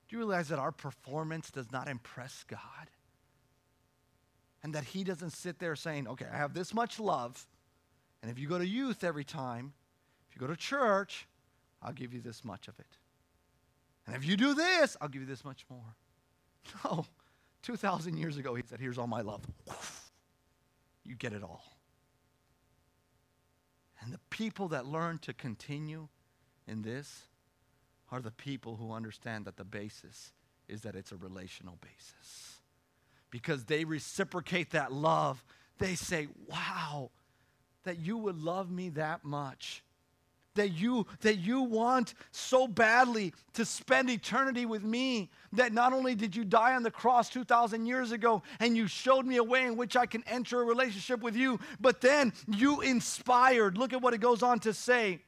Do 0.08 0.16
you 0.16 0.20
realize 0.20 0.50
that 0.50 0.60
our 0.60 0.72
performance 0.72 1.50
does 1.50 1.72
not 1.72 1.88
impress 1.88 2.44
God? 2.44 2.60
And 4.68 4.76
that 4.76 4.84
He 4.84 5.06
doesn't 5.06 5.30
sit 5.30 5.60
there 5.60 5.78
saying, 5.78 6.10
okay, 6.10 6.26
I 6.30 6.36
have 6.36 6.54
this 6.54 6.74
much 6.74 7.00
love, 7.00 7.48
and 8.22 8.30
if 8.30 8.38
you 8.38 8.50
go 8.50 8.58
to 8.58 8.68
youth 8.68 9.06
every 9.06 9.24
time, 9.24 9.72
if 10.28 10.36
you 10.36 10.42
go 10.42 10.48
to 10.54 10.58
church, 10.58 11.26
I'll 11.82 11.94
give 11.94 12.14
you 12.14 12.20
this 12.20 12.44
much 12.44 12.68
of 12.68 12.78
it. 12.78 12.98
And 14.06 14.14
if 14.14 14.26
you 14.26 14.36
do 14.36 14.54
this, 14.54 14.98
I'll 15.00 15.08
give 15.08 15.22
you 15.22 15.28
this 15.28 15.46
much 15.46 15.66
more. 15.70 15.96
No. 16.84 17.06
2,000 17.62 18.18
years 18.18 18.36
ago, 18.36 18.56
He 18.56 18.64
said, 18.68 18.82
here's 18.82 18.98
all 18.98 19.08
my 19.08 19.22
love. 19.22 19.48
You 21.06 21.16
get 21.16 21.32
it 21.32 21.44
all. 21.44 21.64
And 24.02 24.12
the 24.12 24.20
people 24.30 24.68
that 24.68 24.86
learn 24.86 25.20
to 25.20 25.34
continue 25.34 26.10
in 26.68 26.82
this 26.82 27.22
are 28.12 28.20
the 28.20 28.32
people 28.32 28.76
who 28.76 28.92
understand 28.92 29.46
that 29.46 29.56
the 29.56 29.64
basis 29.64 30.34
is 30.68 30.82
that 30.82 30.94
it's 30.94 31.14
a 31.14 31.18
relational 31.18 31.78
basis 31.80 32.57
because 33.32 33.66
they 33.66 33.86
reciprocate 33.86 34.72
that 34.72 34.92
love. 34.92 35.44
They 35.80 35.96
say, 35.96 36.28
Wow, 36.48 37.12
that 37.84 38.00
you 38.00 38.18
would 38.18 38.42
love 38.42 38.70
me 38.70 38.90
that 38.90 39.24
much. 39.24 39.84
That 40.56 40.70
you, 40.70 41.06
that 41.22 41.38
you 41.38 41.62
want 41.62 42.16
so 42.32 42.68
badly 42.68 43.34
to 43.54 43.64
spend 43.64 44.10
eternity 44.10 44.66
with 44.66 44.84
me. 44.84 45.30
That 45.54 45.72
not 45.72 45.94
only 45.94 46.16
did 46.16 46.36
you 46.36 46.44
die 46.44 46.74
on 46.74 46.82
the 46.82 46.90
cross 46.90 47.30
2,000 47.30 47.86
years 47.86 48.12
ago 48.12 48.42
and 48.60 48.76
you 48.76 48.88
showed 48.88 49.26
me 49.28 49.38
a 49.38 49.44
way 49.44 49.66
in 49.66 49.78
which 49.78 49.96
I 49.96 50.08
can 50.08 50.24
enter 50.26 50.62
a 50.62 50.66
relationship 50.66 51.22
with 51.22 51.36
you, 51.36 51.60
but 51.80 52.02
then 52.02 52.34
you 52.48 52.82
inspired. 52.82 53.78
Look 53.78 53.94
at 53.94 54.02
what 54.02 54.16
it 54.16 54.18
goes 54.18 54.42
on 54.42 54.60
to 54.62 54.74
say. 54.74 55.22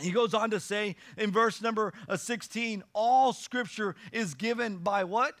He 0.00 0.10
goes 0.10 0.34
on 0.34 0.50
to 0.50 0.60
say 0.60 0.96
in 1.16 1.30
verse 1.30 1.62
number 1.62 1.94
uh, 2.08 2.16
16, 2.16 2.82
all 2.92 3.32
scripture 3.32 3.94
is 4.12 4.34
given 4.34 4.78
by 4.78 5.04
what? 5.04 5.34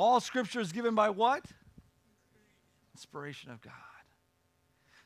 All 0.00 0.18
scripture 0.18 0.60
is 0.60 0.72
given 0.72 0.94
by 0.94 1.10
what? 1.10 1.44
Inspiration 2.94 3.50
of 3.50 3.60
God. 3.60 3.74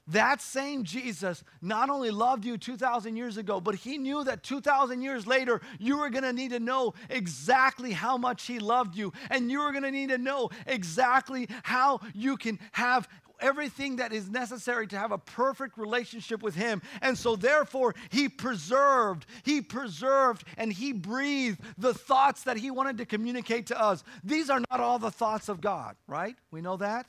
That 0.06 0.40
same 0.40 0.84
Jesus 0.84 1.42
not 1.60 1.90
only 1.90 2.12
loved 2.12 2.44
you 2.44 2.56
2,000 2.56 3.16
years 3.16 3.36
ago, 3.36 3.60
but 3.60 3.74
he 3.74 3.98
knew 3.98 4.22
that 4.22 4.44
2,000 4.44 5.02
years 5.02 5.26
later, 5.26 5.60
you 5.80 5.98
were 5.98 6.10
going 6.10 6.22
to 6.22 6.32
need 6.32 6.52
to 6.52 6.60
know 6.60 6.94
exactly 7.10 7.90
how 7.90 8.16
much 8.16 8.46
he 8.46 8.60
loved 8.60 8.94
you. 8.94 9.12
And 9.30 9.50
you 9.50 9.62
were 9.62 9.72
going 9.72 9.82
to 9.82 9.90
need 9.90 10.10
to 10.10 10.18
know 10.18 10.50
exactly 10.64 11.48
how 11.64 11.98
you 12.14 12.36
can 12.36 12.60
have 12.70 13.08
everything 13.40 13.96
that 13.96 14.12
is 14.12 14.28
necessary 14.28 14.86
to 14.88 14.98
have 14.98 15.12
a 15.12 15.18
perfect 15.18 15.78
relationship 15.78 16.42
with 16.42 16.54
Him. 16.54 16.82
And 17.02 17.16
so, 17.16 17.36
therefore, 17.36 17.94
He 18.10 18.28
preserved, 18.28 19.26
He 19.42 19.60
preserved, 19.60 20.44
and 20.56 20.72
He 20.72 20.92
breathed 20.92 21.60
the 21.78 21.94
thoughts 21.94 22.44
that 22.44 22.56
He 22.56 22.70
wanted 22.70 22.98
to 22.98 23.06
communicate 23.06 23.66
to 23.66 23.80
us. 23.80 24.04
These 24.22 24.50
are 24.50 24.60
not 24.70 24.80
all 24.80 24.98
the 24.98 25.10
thoughts 25.10 25.48
of 25.48 25.60
God, 25.60 25.96
right? 26.06 26.36
We 26.50 26.60
know 26.60 26.76
that. 26.76 27.06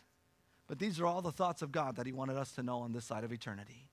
But 0.67 0.79
these 0.79 0.99
are 0.99 1.05
all 1.05 1.21
the 1.21 1.31
thoughts 1.31 1.61
of 1.61 1.71
God 1.71 1.97
that 1.97 2.05
He 2.05 2.11
wanted 2.11 2.37
us 2.37 2.51
to 2.53 2.63
know 2.63 2.79
on 2.79 2.91
this 2.91 3.05
side 3.05 3.23
of 3.23 3.31
eternity. 3.31 3.87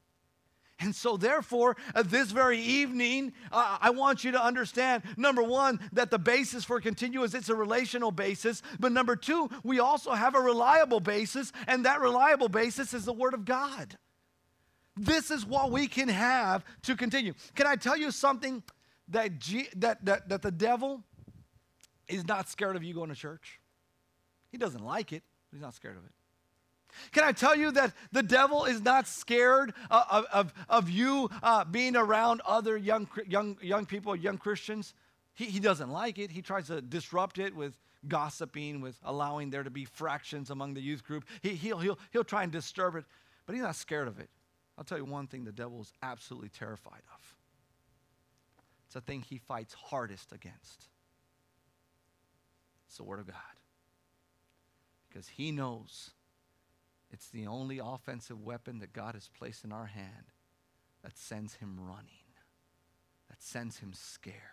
And 0.79 0.95
so, 0.95 1.17
therefore, 1.17 1.77
uh, 1.95 2.03
this 2.03 2.33
very 2.33 2.59
evening, 2.59 3.33
uh, 3.53 3.79
I 3.81 3.91
want 3.91 4.25
you 4.25 4.33
to 4.33 4.43
understand 4.43 5.05
number 5.17 5.43
one, 5.43 5.79
that 5.93 6.11
the 6.11 6.19
basis 6.19 6.65
for 6.65 6.81
continuous, 6.81 7.35
it's 7.35 7.49
a 7.49 7.55
relational 7.55 8.11
basis. 8.11 8.63
But 8.81 8.91
number 8.91 9.15
two, 9.15 9.49
we 9.63 9.79
also 9.79 10.11
have 10.11 10.35
a 10.35 10.41
reliable 10.41 10.99
basis, 10.99 11.53
and 11.69 11.85
that 11.85 12.01
reliable 12.01 12.49
basis 12.49 12.95
is 12.95 13.05
the 13.05 13.13
Word 13.13 13.35
of 13.35 13.45
God. 13.45 13.97
This 14.97 15.31
is 15.31 15.47
what 15.47 15.71
we 15.71 15.87
can 15.87 16.09
have 16.09 16.65
to 16.83 16.97
continue. 16.97 17.35
Can 17.55 17.67
I 17.67 17.77
tell 17.77 17.97
you 17.97 18.11
something 18.11 18.63
that, 19.09 19.39
G, 19.39 19.69
that, 19.77 20.05
that, 20.05 20.29
that 20.29 20.43
the 20.43 20.51
devil 20.51 21.05
is 22.09 22.27
not 22.27 22.49
scared 22.49 22.77
of 22.77 22.83
you 22.83 22.93
going 22.93 23.09
to 23.09 23.15
church? 23.15 23.61
He 24.51 24.59
doesn't 24.59 24.85
like 24.85 25.13
it, 25.13 25.23
but 25.51 25.57
he's 25.57 25.63
not 25.63 25.75
scared 25.75 25.97
of 25.97 26.05
it. 26.05 26.13
Can 27.13 27.25
I 27.25 27.33
tell 27.33 27.57
you 27.57 27.71
that 27.73 27.93
the 28.13 28.23
devil 28.23 28.65
is 28.65 28.81
not 28.83 29.07
scared 29.07 29.73
of, 29.91 30.27
of, 30.33 30.55
of 30.69 30.91
you 30.91 31.31
uh, 31.43 31.65
being 31.65 31.97
around 31.97 32.43
other 32.47 32.77
young, 32.77 33.09
young, 33.27 33.57
young 33.61 33.87
people, 33.87 34.15
young 34.15 34.39
Christians? 34.39 34.95
He, 35.35 35.47
he 35.47 35.61
doesn't 35.61 35.91
like 35.91 36.19
it. 36.19 36.31
He 36.31 36.43
tries 36.43 36.67
to 36.67 36.81
disrupt 36.81 37.39
it 37.39 37.55
with 37.55 37.79
gossiping, 38.09 38.81
with 38.81 38.99
allowing 39.05 39.51
there 39.51 39.63
to 39.63 39.71
be 39.71 39.85
fractions 39.85 40.51
among 40.51 40.75
the 40.75 40.83
youth 40.83 41.05
group. 41.05 41.25
He, 41.41 41.51
he'll, 41.51 41.79
he'll, 41.79 41.99
he'll 42.11 42.25
try 42.25 42.43
and 42.43 42.53
disturb 42.53 42.97
it, 42.97 43.05
but 43.47 43.55
he's 43.55 43.63
not 43.63 43.77
scared 43.77 44.09
of 44.09 44.19
it. 44.19 44.29
I'll 44.77 44.85
tell 44.85 44.99
you 44.99 45.05
one 45.05 45.27
thing 45.27 45.45
the 45.45 45.53
devil 45.53 45.81
is 45.81 45.93
absolutely 46.03 46.49
terrified 46.49 47.03
of. 47.15 47.37
It's 48.87 48.97
a 48.97 49.01
thing 49.01 49.23
he 49.23 49.39
fights 49.39 49.75
hardest 49.75 50.33
against. 50.33 50.89
It's 52.89 52.97
the 52.99 53.05
Word 53.05 53.21
of 53.21 53.27
God. 53.27 53.37
Because 55.09 55.29
he 55.29 55.51
knows 55.51 56.11
it's 57.13 57.29
the 57.29 57.47
only 57.47 57.79
offensive 57.79 58.41
weapon 58.41 58.79
that 58.79 58.93
God 58.93 59.15
has 59.15 59.29
placed 59.29 59.65
in 59.65 59.73
our 59.73 59.87
hand 59.87 60.33
that 61.03 61.17
sends 61.17 61.55
him 61.55 61.79
running, 61.79 62.33
that 63.29 63.43
sends 63.43 63.79
him 63.79 63.93
scared. 63.93 64.52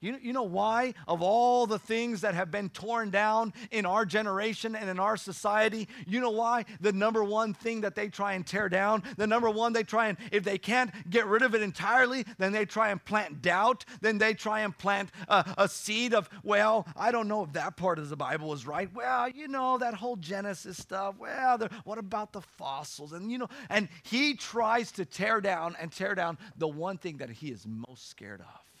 You, 0.00 0.18
you 0.20 0.32
know 0.32 0.42
why? 0.42 0.94
Of 1.08 1.22
all 1.22 1.66
the 1.66 1.78
things 1.78 2.20
that 2.22 2.34
have 2.34 2.50
been 2.50 2.68
torn 2.70 3.10
down 3.10 3.52
in 3.70 3.86
our 3.86 4.04
generation 4.04 4.74
and 4.76 4.88
in 4.88 4.98
our 4.98 5.16
society, 5.16 5.88
you 6.06 6.20
know 6.20 6.30
why? 6.30 6.64
The 6.80 6.92
number 6.92 7.24
one 7.24 7.54
thing 7.54 7.82
that 7.82 7.94
they 7.94 8.08
try 8.08 8.34
and 8.34 8.46
tear 8.46 8.68
down, 8.68 9.02
the 9.16 9.26
number 9.26 9.50
one 9.50 9.72
they 9.72 9.82
try 9.82 10.08
and, 10.08 10.18
if 10.32 10.44
they 10.44 10.58
can't 10.58 10.90
get 11.10 11.26
rid 11.26 11.42
of 11.42 11.54
it 11.54 11.62
entirely, 11.62 12.24
then 12.38 12.52
they 12.52 12.64
try 12.64 12.90
and 12.90 13.04
plant 13.04 13.42
doubt. 13.42 13.84
Then 14.00 14.18
they 14.18 14.34
try 14.34 14.60
and 14.60 14.76
plant 14.76 15.10
a, 15.28 15.44
a 15.58 15.68
seed 15.68 16.14
of, 16.14 16.28
well, 16.42 16.86
I 16.96 17.12
don't 17.12 17.28
know 17.28 17.44
if 17.44 17.52
that 17.52 17.76
part 17.76 17.98
of 17.98 18.08
the 18.08 18.16
Bible 18.16 18.52
is 18.52 18.66
right. 18.66 18.88
Well, 18.94 19.28
you 19.28 19.48
know, 19.48 19.78
that 19.78 19.94
whole 19.94 20.16
Genesis 20.16 20.76
stuff. 20.76 21.16
Well, 21.18 21.58
the, 21.58 21.70
what 21.84 21.98
about 21.98 22.32
the 22.32 22.42
fossils? 22.42 23.12
And, 23.12 23.30
you 23.30 23.38
know, 23.38 23.48
and 23.70 23.88
he 24.02 24.34
tries 24.34 24.92
to 24.92 25.04
tear 25.04 25.40
down 25.40 25.76
and 25.80 25.90
tear 25.92 26.14
down 26.14 26.38
the 26.56 26.68
one 26.68 26.98
thing 26.98 27.18
that 27.18 27.30
he 27.30 27.48
is 27.48 27.66
most 27.66 28.08
scared 28.08 28.40
of. 28.40 28.73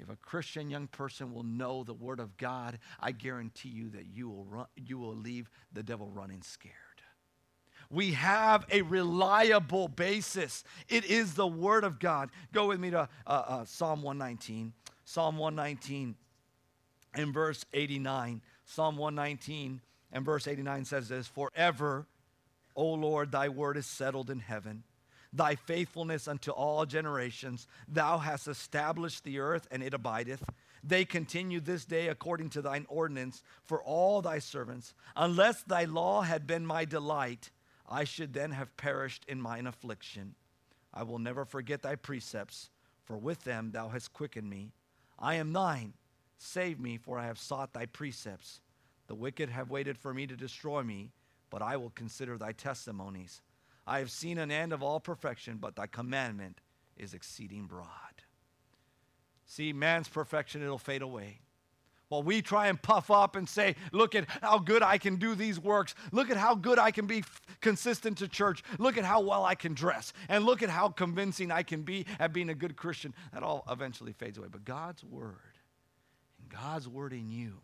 If 0.00 0.10
a 0.10 0.16
Christian 0.16 0.70
young 0.70 0.86
person 0.86 1.32
will 1.32 1.42
know 1.42 1.84
the 1.84 1.94
Word 1.94 2.20
of 2.20 2.36
God, 2.36 2.78
I 2.98 3.12
guarantee 3.12 3.68
you 3.68 3.90
that 3.90 4.06
you 4.06 4.28
will, 4.28 4.44
run, 4.44 4.66
you 4.76 4.98
will 4.98 5.14
leave 5.14 5.50
the 5.72 5.82
devil 5.82 6.10
running 6.10 6.42
scared. 6.42 6.74
We 7.90 8.12
have 8.12 8.66
a 8.70 8.82
reliable 8.82 9.88
basis. 9.88 10.64
It 10.88 11.04
is 11.04 11.34
the 11.34 11.46
Word 11.46 11.84
of 11.84 11.98
God. 11.98 12.30
Go 12.52 12.68
with 12.68 12.80
me 12.80 12.90
to 12.90 13.08
uh, 13.26 13.30
uh, 13.30 13.64
Psalm 13.64 14.02
119. 14.02 14.72
Psalm 15.04 15.38
119 15.38 16.14
and 17.14 17.34
verse 17.34 17.64
89. 17.72 18.42
Psalm 18.64 18.96
119 18.96 19.80
and 20.12 20.24
verse 20.24 20.46
89 20.46 20.84
says 20.84 21.08
this 21.08 21.26
Forever, 21.26 22.06
O 22.76 22.86
Lord, 22.92 23.32
thy 23.32 23.48
word 23.48 23.76
is 23.76 23.86
settled 23.86 24.30
in 24.30 24.38
heaven 24.38 24.84
thy 25.32 25.54
faithfulness 25.54 26.26
unto 26.26 26.50
all 26.50 26.84
generations. 26.86 27.66
Thou 27.88 28.18
hast 28.18 28.48
established 28.48 29.24
the 29.24 29.38
earth, 29.38 29.68
and 29.70 29.82
it 29.82 29.94
abideth. 29.94 30.42
They 30.82 31.04
continue 31.04 31.60
this 31.60 31.84
day 31.84 32.08
according 32.08 32.50
to 32.50 32.62
thine 32.62 32.86
ordinance 32.88 33.42
for 33.66 33.82
all 33.82 34.22
thy 34.22 34.38
servants. 34.38 34.94
Unless 35.14 35.62
thy 35.62 35.84
law 35.84 36.22
had 36.22 36.46
been 36.46 36.66
my 36.66 36.84
delight, 36.84 37.50
I 37.88 38.04
should 38.04 38.32
then 38.32 38.52
have 38.52 38.76
perished 38.76 39.24
in 39.28 39.40
mine 39.40 39.66
affliction. 39.66 40.34
I 40.92 41.02
will 41.02 41.18
never 41.18 41.44
forget 41.44 41.82
thy 41.82 41.96
precepts, 41.96 42.70
for 43.04 43.16
with 43.16 43.44
them 43.44 43.70
thou 43.72 43.88
hast 43.88 44.12
quickened 44.12 44.48
me. 44.48 44.72
I 45.18 45.34
am 45.34 45.52
thine. 45.52 45.94
Save 46.38 46.80
me, 46.80 46.96
for 46.96 47.18
I 47.18 47.26
have 47.26 47.38
sought 47.38 47.74
thy 47.74 47.86
precepts. 47.86 48.60
The 49.06 49.14
wicked 49.14 49.50
have 49.50 49.70
waited 49.70 49.98
for 49.98 50.14
me 50.14 50.26
to 50.26 50.36
destroy 50.36 50.82
me, 50.82 51.10
but 51.50 51.62
I 51.62 51.76
will 51.76 51.90
consider 51.90 52.38
thy 52.38 52.52
testimonies. 52.52 53.42
I 53.86 53.98
have 53.98 54.10
seen 54.10 54.38
an 54.38 54.50
end 54.50 54.72
of 54.72 54.82
all 54.82 55.00
perfection, 55.00 55.58
but 55.58 55.76
thy 55.76 55.86
commandment 55.86 56.60
is 56.96 57.14
exceeding 57.14 57.66
broad. 57.66 57.88
See, 59.46 59.72
man's 59.72 60.08
perfection, 60.08 60.62
it'll 60.62 60.78
fade 60.78 61.02
away. 61.02 61.40
While 62.08 62.24
we 62.24 62.42
try 62.42 62.66
and 62.66 62.80
puff 62.80 63.08
up 63.08 63.36
and 63.36 63.48
say, 63.48 63.76
look 63.92 64.16
at 64.16 64.28
how 64.42 64.58
good 64.58 64.82
I 64.82 64.98
can 64.98 65.16
do 65.16 65.36
these 65.36 65.60
works. 65.60 65.94
Look 66.10 66.28
at 66.28 66.36
how 66.36 66.56
good 66.56 66.76
I 66.76 66.90
can 66.90 67.06
be 67.06 67.18
f- 67.18 67.40
consistent 67.60 68.18
to 68.18 68.26
church. 68.26 68.64
Look 68.78 68.98
at 68.98 69.04
how 69.04 69.20
well 69.20 69.44
I 69.44 69.54
can 69.54 69.74
dress. 69.74 70.12
And 70.28 70.44
look 70.44 70.60
at 70.60 70.70
how 70.70 70.88
convincing 70.88 71.52
I 71.52 71.62
can 71.62 71.82
be 71.82 72.06
at 72.18 72.32
being 72.32 72.48
a 72.48 72.54
good 72.54 72.74
Christian. 72.74 73.14
That 73.32 73.44
all 73.44 73.64
eventually 73.70 74.12
fades 74.12 74.38
away. 74.38 74.48
But 74.50 74.64
God's 74.64 75.04
word, 75.04 75.58
and 76.40 76.48
God's 76.48 76.88
word 76.88 77.12
in 77.12 77.30
you, 77.30 77.60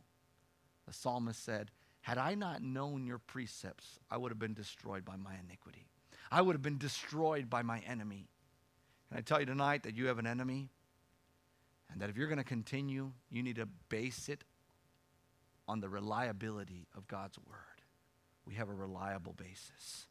the 0.86 0.92
psalmist 0.92 1.44
said, 1.44 1.72
Had 2.02 2.16
I 2.16 2.36
not 2.36 2.62
known 2.62 3.04
your 3.04 3.18
precepts, 3.18 3.98
I 4.12 4.16
would 4.16 4.30
have 4.30 4.38
been 4.38 4.54
destroyed 4.54 5.04
by 5.04 5.16
my 5.16 5.34
iniquity. 5.44 5.88
I 6.30 6.42
would 6.42 6.54
have 6.54 6.62
been 6.62 6.78
destroyed 6.78 7.48
by 7.48 7.62
my 7.62 7.80
enemy. 7.80 8.28
Can 9.08 9.18
I 9.18 9.20
tell 9.20 9.40
you 9.40 9.46
tonight 9.46 9.84
that 9.84 9.94
you 9.94 10.06
have 10.06 10.18
an 10.18 10.26
enemy? 10.26 10.70
And 11.90 12.00
that 12.00 12.10
if 12.10 12.16
you're 12.16 12.26
going 12.26 12.38
to 12.38 12.44
continue, 12.44 13.12
you 13.30 13.42
need 13.42 13.56
to 13.56 13.68
base 13.88 14.28
it 14.28 14.42
on 15.68 15.80
the 15.80 15.88
reliability 15.88 16.86
of 16.96 17.06
God's 17.06 17.38
word. 17.38 17.56
We 18.46 18.54
have 18.54 18.68
a 18.68 18.74
reliable 18.74 19.34
basis. 19.34 20.06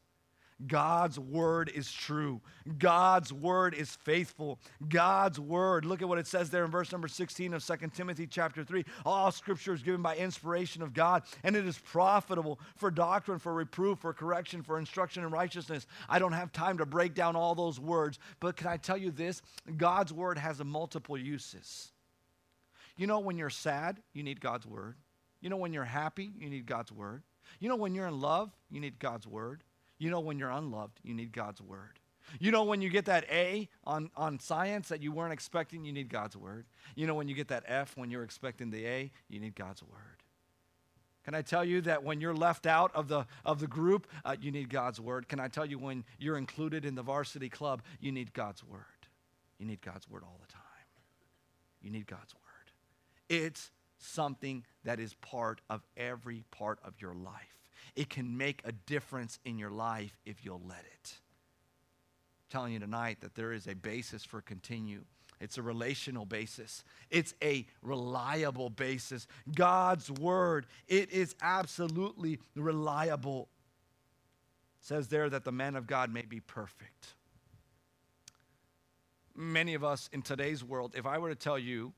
God's 0.66 1.18
word 1.18 1.70
is 1.74 1.92
true. 1.92 2.40
God's 2.78 3.30
word 3.30 3.74
is 3.74 3.94
faithful. 3.94 4.58
God's 4.88 5.38
word. 5.38 5.84
Look 5.84 6.00
at 6.00 6.08
what 6.08 6.18
it 6.18 6.26
says 6.26 6.48
there 6.48 6.64
in 6.64 6.70
verse 6.70 6.90
number 6.92 7.08
16 7.08 7.52
of 7.52 7.64
2 7.64 7.76
Timothy 7.94 8.26
chapter 8.26 8.64
3. 8.64 8.84
All 9.04 9.30
scripture 9.30 9.74
is 9.74 9.82
given 9.82 10.00
by 10.00 10.16
inspiration 10.16 10.82
of 10.82 10.94
God, 10.94 11.24
and 11.44 11.56
it 11.56 11.66
is 11.66 11.78
profitable 11.78 12.58
for 12.76 12.90
doctrine, 12.90 13.38
for 13.38 13.52
reproof, 13.52 13.98
for 13.98 14.14
correction, 14.14 14.62
for 14.62 14.78
instruction 14.78 15.24
in 15.24 15.30
righteousness. 15.30 15.86
I 16.08 16.18
don't 16.18 16.32
have 16.32 16.52
time 16.52 16.78
to 16.78 16.86
break 16.86 17.14
down 17.14 17.36
all 17.36 17.54
those 17.54 17.78
words, 17.78 18.18
but 18.40 18.56
can 18.56 18.68
I 18.68 18.78
tell 18.78 18.96
you 18.96 19.10
this? 19.10 19.42
God's 19.76 20.12
word 20.12 20.38
has 20.38 20.64
multiple 20.64 21.18
uses. 21.18 21.92
You 22.96 23.06
know, 23.06 23.18
when 23.18 23.36
you're 23.36 23.50
sad, 23.50 24.00
you 24.14 24.22
need 24.22 24.40
God's 24.40 24.64
word. 24.64 24.96
You 25.42 25.50
know, 25.50 25.58
when 25.58 25.74
you're 25.74 25.84
happy, 25.84 26.32
you 26.38 26.48
need 26.48 26.64
God's 26.64 26.90
word. 26.90 27.22
You 27.60 27.68
know, 27.68 27.76
when 27.76 27.94
you're 27.94 28.08
in 28.08 28.20
love, 28.20 28.56
you 28.70 28.80
need 28.80 28.98
God's 28.98 29.26
word. 29.26 29.62
You 29.98 30.10
know 30.10 30.20
when 30.20 30.38
you're 30.38 30.50
unloved, 30.50 31.00
you 31.02 31.14
need 31.14 31.32
God's 31.32 31.60
word. 31.60 31.98
You 32.40 32.50
know 32.50 32.64
when 32.64 32.82
you 32.82 32.90
get 32.90 33.04
that 33.06 33.24
A 33.30 33.68
on, 33.84 34.10
on 34.16 34.40
science 34.40 34.88
that 34.88 35.02
you 35.02 35.12
weren't 35.12 35.32
expecting, 35.32 35.84
you 35.84 35.92
need 35.92 36.08
God's 36.08 36.36
word. 36.36 36.66
You 36.94 37.06
know 37.06 37.14
when 37.14 37.28
you 37.28 37.34
get 37.34 37.48
that 37.48 37.64
F 37.66 37.96
when 37.96 38.10
you're 38.10 38.24
expecting 38.24 38.70
the 38.70 38.86
A, 38.86 39.10
you 39.28 39.40
need 39.40 39.54
God's 39.54 39.82
word. 39.82 40.22
Can 41.24 41.34
I 41.34 41.42
tell 41.42 41.64
you 41.64 41.80
that 41.82 42.04
when 42.04 42.20
you're 42.20 42.34
left 42.34 42.66
out 42.66 42.94
of 42.94 43.08
the, 43.08 43.26
of 43.44 43.58
the 43.58 43.66
group, 43.66 44.06
uh, 44.24 44.36
you 44.40 44.52
need 44.52 44.70
God's 44.70 45.00
word? 45.00 45.28
Can 45.28 45.40
I 45.40 45.48
tell 45.48 45.66
you 45.66 45.78
when 45.78 46.04
you're 46.18 46.38
included 46.38 46.84
in 46.84 46.94
the 46.94 47.02
varsity 47.02 47.48
club, 47.48 47.82
you 48.00 48.12
need 48.12 48.32
God's 48.32 48.62
word? 48.62 48.80
You 49.58 49.66
need 49.66 49.80
God's 49.80 50.08
word 50.08 50.22
all 50.22 50.38
the 50.40 50.52
time. 50.52 50.62
You 51.82 51.90
need 51.90 52.06
God's 52.06 52.34
word. 52.34 52.42
It's 53.28 53.70
something 53.98 54.64
that 54.84 55.00
is 55.00 55.14
part 55.14 55.60
of 55.68 55.82
every 55.96 56.44
part 56.52 56.78
of 56.84 56.94
your 57.00 57.14
life. 57.14 57.55
It 57.94 58.10
can 58.10 58.36
make 58.36 58.62
a 58.64 58.72
difference 58.72 59.38
in 59.44 59.58
your 59.58 59.70
life 59.70 60.18
if 60.24 60.44
you'll 60.44 60.62
let 60.66 60.80
it. 60.80 61.12
I'm 61.12 62.50
telling 62.50 62.72
you 62.72 62.78
tonight 62.78 63.18
that 63.20 63.34
there 63.34 63.52
is 63.52 63.66
a 63.66 63.74
basis 63.74 64.24
for 64.24 64.40
continue. 64.40 65.02
It's 65.40 65.58
a 65.58 65.62
relational 65.62 66.24
basis. 66.24 66.82
It's 67.10 67.34
a 67.42 67.66
reliable 67.82 68.70
basis. 68.70 69.26
God's 69.54 70.10
word, 70.10 70.66
it 70.88 71.12
is 71.12 71.34
absolutely 71.42 72.38
reliable. 72.54 73.48
It 74.80 74.86
says 74.86 75.08
there 75.08 75.28
that 75.28 75.44
the 75.44 75.52
man 75.52 75.76
of 75.76 75.86
God 75.86 76.12
may 76.12 76.22
be 76.22 76.40
perfect. 76.40 77.14
Many 79.34 79.74
of 79.74 79.84
us 79.84 80.08
in 80.12 80.22
today's 80.22 80.64
world, 80.64 80.94
if 80.96 81.04
I 81.04 81.18
were 81.18 81.28
to 81.28 81.34
tell 81.34 81.58
you 81.58 81.92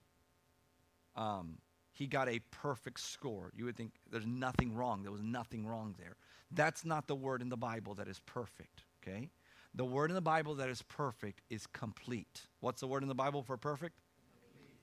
um, 1.14 1.58
he 1.98 2.06
got 2.06 2.28
a 2.28 2.38
perfect 2.52 3.00
score, 3.00 3.50
you 3.56 3.64
would 3.64 3.76
think 3.76 3.90
there's 4.08 4.26
nothing 4.26 4.72
wrong. 4.72 5.02
There 5.02 5.10
was 5.10 5.20
nothing 5.20 5.66
wrong 5.66 5.96
there. 5.98 6.14
That's 6.52 6.84
not 6.84 7.08
the 7.08 7.16
word 7.16 7.42
in 7.42 7.48
the 7.48 7.56
Bible 7.56 7.94
that 7.94 8.06
is 8.06 8.20
perfect, 8.24 8.84
okay? 9.02 9.30
The 9.74 9.84
word 9.84 10.10
in 10.10 10.14
the 10.14 10.20
Bible 10.20 10.54
that 10.54 10.68
is 10.68 10.80
perfect 10.82 11.42
is 11.50 11.66
complete. 11.66 12.42
What's 12.60 12.80
the 12.80 12.86
word 12.86 13.02
in 13.02 13.08
the 13.08 13.16
Bible 13.16 13.42
for 13.42 13.56
perfect? 13.56 13.96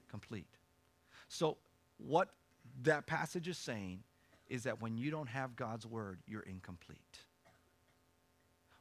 Complete. 0.09 0.45
complete. 0.45 0.57
So, 1.29 1.57
what 1.97 2.31
that 2.83 3.07
passage 3.07 3.47
is 3.47 3.57
saying 3.57 4.03
is 4.49 4.63
that 4.63 4.81
when 4.81 4.97
you 4.97 5.09
don't 5.09 5.29
have 5.29 5.55
God's 5.55 5.87
word, 5.87 6.19
you're 6.27 6.41
incomplete. 6.41 7.19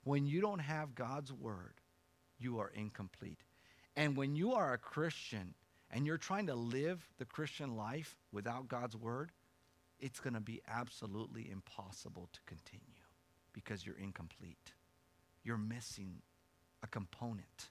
When 0.03 0.27
you 0.27 0.41
don't 0.41 0.59
have 0.59 0.97
God's 0.97 1.33
word, 1.33 1.75
you 2.39 2.59
are 2.59 2.73
incomplete. 2.75 3.39
And 3.97 4.17
when 4.17 4.35
you 4.35 4.55
are 4.55 4.73
a 4.73 4.79
Christian 4.79 5.55
and 5.95 6.07
you're 6.07 6.19
trying 6.19 6.49
to 6.49 6.55
live 6.55 7.09
the 7.19 7.25
Christian 7.25 7.77
life 7.77 8.17
without 8.33 8.69
God's 8.69 8.97
word, 8.97 9.31
it's 10.01 10.19
going 10.19 10.35
to 10.35 10.41
be 10.41 10.61
absolutely 10.69 11.49
impossible 11.51 12.29
to 12.33 12.41
continue 12.47 12.83
because 13.53 13.87
you're 13.87 13.97
incomplete. 13.97 14.73
You're 15.45 15.57
missing 15.57 16.23
a 16.83 16.89
component. 16.89 17.71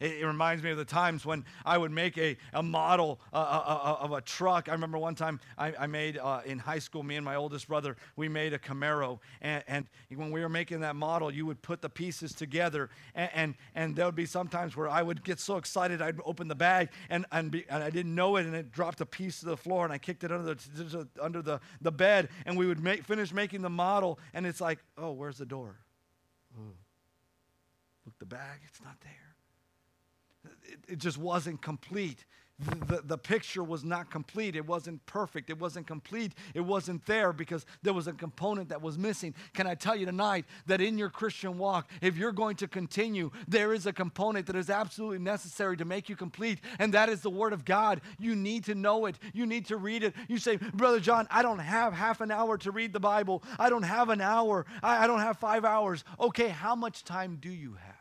It, 0.00 0.24
reminds 0.24 0.62
me 0.62 0.70
of 0.70 0.78
the 0.78 0.84
times 0.84 1.24
when 1.24 1.44
I 1.64 1.78
would 1.78 1.90
make 1.90 2.16
a, 2.18 2.36
a 2.52 2.62
model 2.62 3.20
uh, 3.32 3.36
uh, 3.36 3.78
uh, 3.82 4.04
of 4.04 4.12
a 4.12 4.20
truck. 4.20 4.68
I 4.68 4.72
remember 4.72 4.98
one 4.98 5.14
time 5.14 5.40
I, 5.58 5.72
I 5.78 5.86
made 5.86 6.18
uh, 6.18 6.40
in 6.44 6.58
high 6.58 6.78
school, 6.78 7.02
me 7.02 7.16
and 7.16 7.24
my 7.24 7.36
oldest 7.36 7.68
brother, 7.68 7.96
we 8.16 8.28
made 8.28 8.52
a 8.52 8.58
Camaro. 8.58 9.18
And, 9.40 9.62
and, 9.66 9.86
when 10.14 10.30
we 10.30 10.40
were 10.40 10.48
making 10.48 10.80
that 10.80 10.94
model, 10.94 11.32
you 11.32 11.46
would 11.46 11.62
put 11.62 11.80
the 11.80 11.88
pieces 11.88 12.32
together. 12.32 12.90
And, 13.14 13.30
and, 13.34 13.54
and 13.74 13.96
there 13.96 14.04
would 14.04 14.14
be 14.14 14.26
sometimes 14.26 14.76
where 14.76 14.88
I 14.88 15.02
would 15.02 15.24
get 15.24 15.40
so 15.40 15.56
excited, 15.56 16.02
I'd 16.02 16.18
open 16.24 16.48
the 16.48 16.54
bag 16.54 16.90
and, 17.08 17.24
and, 17.32 17.50
be, 17.50 17.64
and 17.68 17.82
I 17.82 17.90
didn't 17.90 18.14
know 18.14 18.36
it, 18.36 18.46
and 18.46 18.54
it 18.54 18.70
dropped 18.70 19.00
a 19.00 19.06
piece 19.06 19.40
to 19.40 19.46
the 19.46 19.56
floor, 19.56 19.84
and 19.84 19.92
I 19.92 19.98
kicked 19.98 20.22
it 20.22 20.30
under 20.30 20.54
the, 20.54 21.08
under 21.20 21.42
the, 21.42 21.60
the 21.80 21.92
bed. 21.92 22.28
And 22.46 22.56
we 22.56 22.66
would 22.66 22.80
make, 22.80 23.04
finish 23.04 23.32
making 23.32 23.62
the 23.62 23.70
model, 23.70 24.18
and 24.34 24.46
it's 24.46 24.60
like, 24.60 24.78
oh, 24.98 25.12
where's 25.12 25.38
the 25.38 25.46
door? 25.46 25.76
Oh. 26.58 26.74
Look, 28.04 28.18
the 28.18 28.26
bag, 28.26 28.60
it's 28.66 28.82
not 28.82 28.96
there 29.02 29.31
it, 30.64 30.78
it 30.88 30.98
just 30.98 31.18
wasn't 31.18 31.62
complete. 31.62 32.24
The, 32.86 33.02
the, 33.04 33.18
picture 33.18 33.64
was 33.64 33.82
not 33.82 34.10
complete. 34.10 34.54
It 34.54 34.66
wasn't 34.66 35.04
perfect. 35.06 35.50
It 35.50 35.58
wasn't 35.58 35.86
complete. 35.86 36.32
It 36.54 36.60
wasn't 36.60 37.04
there 37.06 37.32
because 37.32 37.66
there 37.82 37.92
was 37.92 38.06
a 38.06 38.12
component 38.12 38.68
that 38.68 38.80
was 38.80 38.96
missing. 38.96 39.34
Can 39.52 39.66
I 39.66 39.74
tell 39.74 39.96
you 39.96 40.06
tonight 40.06 40.44
that 40.66 40.80
in 40.80 40.96
your 40.96 41.10
Christian 41.10 41.58
walk, 41.58 41.90
if 42.00 42.16
you're 42.16 42.32
going 42.32 42.56
to 42.56 42.68
continue, 42.68 43.30
there 43.48 43.72
is 43.72 43.86
a 43.86 43.92
component 43.92 44.46
that 44.46 44.54
is 44.54 44.70
absolutely 44.70 45.18
necessary 45.18 45.76
to 45.76 45.84
make 45.84 46.08
you 46.08 46.14
complete, 46.14 46.60
and 46.78 46.94
that 46.94 47.08
is 47.08 47.20
the 47.20 47.30
Word 47.30 47.52
of 47.52 47.64
God. 47.64 48.00
You 48.18 48.36
need 48.36 48.64
to 48.64 48.74
know 48.76 49.06
it. 49.06 49.18
You 49.32 49.46
need 49.46 49.66
to 49.66 49.76
read 49.76 50.04
it. 50.04 50.14
You 50.28 50.38
say, 50.38 50.56
Brother 50.56 51.00
John, 51.00 51.26
I 51.30 51.42
don't 51.42 51.58
have 51.58 51.92
half 51.92 52.20
an 52.20 52.30
hour 52.30 52.58
to 52.58 52.70
read 52.70 52.92
the 52.92 53.00
Bible. 53.00 53.42
I 53.58 53.70
don't 53.70 53.82
have 53.82 54.08
an 54.08 54.20
hour. 54.20 54.66
I, 54.82 55.04
I 55.04 55.06
don't 55.08 55.20
have 55.20 55.38
five 55.38 55.64
hours. 55.64 56.04
Okay, 56.20 56.48
how 56.48 56.76
much 56.76 57.02
time 57.02 57.38
do 57.40 57.50
you 57.50 57.72
have? 57.72 57.96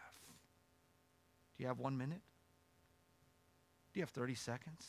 Do 1.58 1.64
you 1.64 1.68
have 1.68 1.80
one 1.80 1.98
minute? 1.98 2.22
Do 3.94 4.00
you 4.00 4.04
have 4.04 4.10
30 4.10 4.36
seconds? 4.36 4.88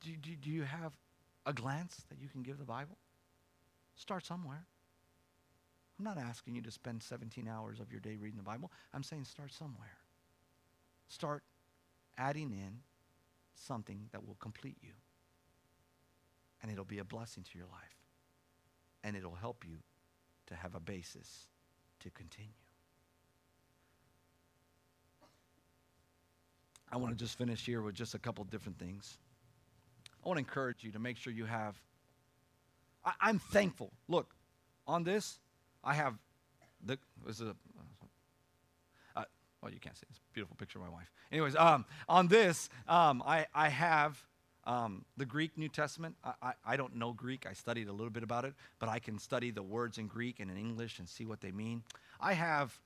Do, 0.00 0.10
do, 0.16 0.30
do 0.36 0.50
you 0.50 0.62
have 0.62 0.92
a 1.44 1.52
glance 1.52 2.04
that 2.08 2.18
you 2.20 2.28
can 2.28 2.42
give 2.42 2.58
the 2.58 2.64
Bible? 2.64 2.96
Start 3.96 4.24
somewhere. 4.24 4.64
I'm 5.98 6.04
not 6.04 6.18
asking 6.18 6.54
you 6.54 6.62
to 6.62 6.70
spend 6.70 7.02
17 7.02 7.48
hours 7.48 7.80
of 7.80 7.90
your 7.90 8.00
day 8.00 8.16
reading 8.16 8.36
the 8.36 8.44
Bible. 8.44 8.70
I'm 8.94 9.02
saying 9.02 9.24
start 9.24 9.52
somewhere. 9.52 9.98
Start 11.08 11.42
adding 12.16 12.52
in 12.52 12.78
something 13.54 14.08
that 14.12 14.24
will 14.24 14.36
complete 14.38 14.76
you. 14.80 14.92
And 16.62 16.70
it'll 16.70 16.84
be 16.84 16.98
a 16.98 17.04
blessing 17.04 17.42
to 17.50 17.58
your 17.58 17.66
life. 17.66 17.96
And 19.02 19.16
it'll 19.16 19.34
help 19.34 19.64
you 19.66 19.78
to 20.46 20.54
have 20.54 20.74
a 20.74 20.80
basis 20.80 21.48
to 22.00 22.10
continue. 22.10 22.52
I 26.90 26.96
want 26.96 27.16
to 27.16 27.24
just 27.24 27.36
finish 27.36 27.64
here 27.64 27.82
with 27.82 27.94
just 27.94 28.14
a 28.14 28.18
couple 28.18 28.44
different 28.44 28.78
things. 28.78 29.18
I 30.24 30.28
want 30.28 30.38
to 30.38 30.40
encourage 30.40 30.82
you 30.82 30.92
to 30.92 30.98
make 30.98 31.16
sure 31.16 31.32
you 31.32 31.44
have. 31.44 31.76
I, 33.04 33.30
am 33.30 33.38
thankful. 33.38 33.92
Look, 34.08 34.34
on 34.86 35.04
this, 35.04 35.38
I 35.84 35.94
have 35.94 36.14
the. 36.84 36.98
This 37.26 37.40
is 37.40 37.48
a. 37.48 37.56
Uh, 39.16 39.24
well, 39.62 39.72
you 39.72 39.80
can't 39.80 39.96
see. 39.96 40.06
this 40.08 40.20
beautiful 40.32 40.56
picture 40.56 40.78
of 40.78 40.84
my 40.84 40.90
wife. 40.90 41.10
Anyways, 41.30 41.56
um, 41.56 41.84
on 42.08 42.28
this, 42.28 42.68
um, 42.88 43.22
I, 43.26 43.46
I 43.54 43.68
have 43.68 44.22
um, 44.64 45.04
the 45.16 45.26
Greek 45.26 45.56
New 45.56 45.68
Testament. 45.68 46.16
I, 46.24 46.32
I, 46.42 46.52
I, 46.66 46.76
don't 46.76 46.96
know 46.96 47.12
Greek. 47.12 47.46
I 47.48 47.52
studied 47.52 47.88
a 47.88 47.92
little 47.92 48.10
bit 48.10 48.22
about 48.22 48.44
it, 48.44 48.54
but 48.78 48.88
I 48.88 48.98
can 48.98 49.18
study 49.18 49.50
the 49.50 49.62
words 49.62 49.98
in 49.98 50.06
Greek 50.06 50.40
and 50.40 50.50
in 50.50 50.56
English 50.56 50.98
and 50.98 51.08
see 51.08 51.24
what 51.24 51.40
they 51.40 51.52
mean. 51.52 51.82
I 52.20 52.32
have 52.32 52.78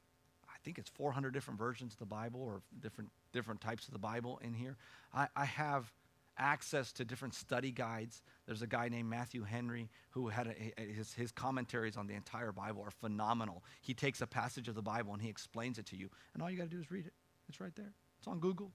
I 0.63 0.65
think 0.65 0.79
it's 0.79 0.91
400 0.91 1.35
different 1.35 1.59
versions 1.59 1.95
of 1.95 1.99
the 1.99 2.07
Bible 2.07 2.41
or 2.41 2.63
different, 2.81 3.11
different 3.33 3.61
types 3.61 3.87
of 3.87 3.93
the 3.93 3.99
Bible 3.99 4.41
in 4.43 4.55
here. 4.55 4.77
I, 5.13 5.29
I 5.35 5.45
have 5.45 5.93
access 6.39 6.93
to 6.93 7.05
different 7.05 7.35
study 7.35 7.71
guides. 7.71 8.23
There's 8.47 8.63
a 8.63 8.67
guy 8.67 8.89
named 8.89 9.09
Matthew 9.09 9.43
Henry 9.43 9.91
who 10.11 10.29
had 10.29 10.47
a, 10.47 10.83
his, 10.83 11.13
his 11.13 11.33
commentaries 11.33 11.97
on 11.97 12.07
the 12.07 12.15
entire 12.15 12.53
Bible 12.53 12.83
are 12.83 12.91
phenomenal. 12.91 13.63
He 13.81 13.95
takes 13.95 14.21
a 14.21 14.27
passage 14.27 14.69
of 14.69 14.75
the 14.75 14.83
Bible 14.83 15.13
and 15.13 15.23
he 15.23 15.29
explains 15.29 15.79
it 15.79 15.87
to 15.87 15.97
you, 15.97 16.09
and 16.35 16.43
all 16.43 16.51
you 16.51 16.57
got 16.57 16.65
to 16.65 16.77
do 16.77 16.81
is 16.81 16.91
read 16.91 17.07
it. 17.07 17.13
It's 17.49 17.61
right 17.61 17.75
there. 17.77 17.93
It's 18.19 18.27
on 18.27 18.41
Google. 18.41 18.73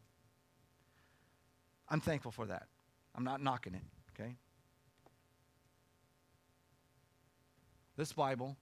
I'm 1.90 2.02
thankful 2.02 2.32
for 2.32 2.46
that. 2.48 2.68
I'm 3.16 3.24
not 3.24 3.42
knocking 3.42 3.74
it, 3.74 3.82
okay? 4.14 4.36
This 7.96 8.14
Bible 8.14 8.58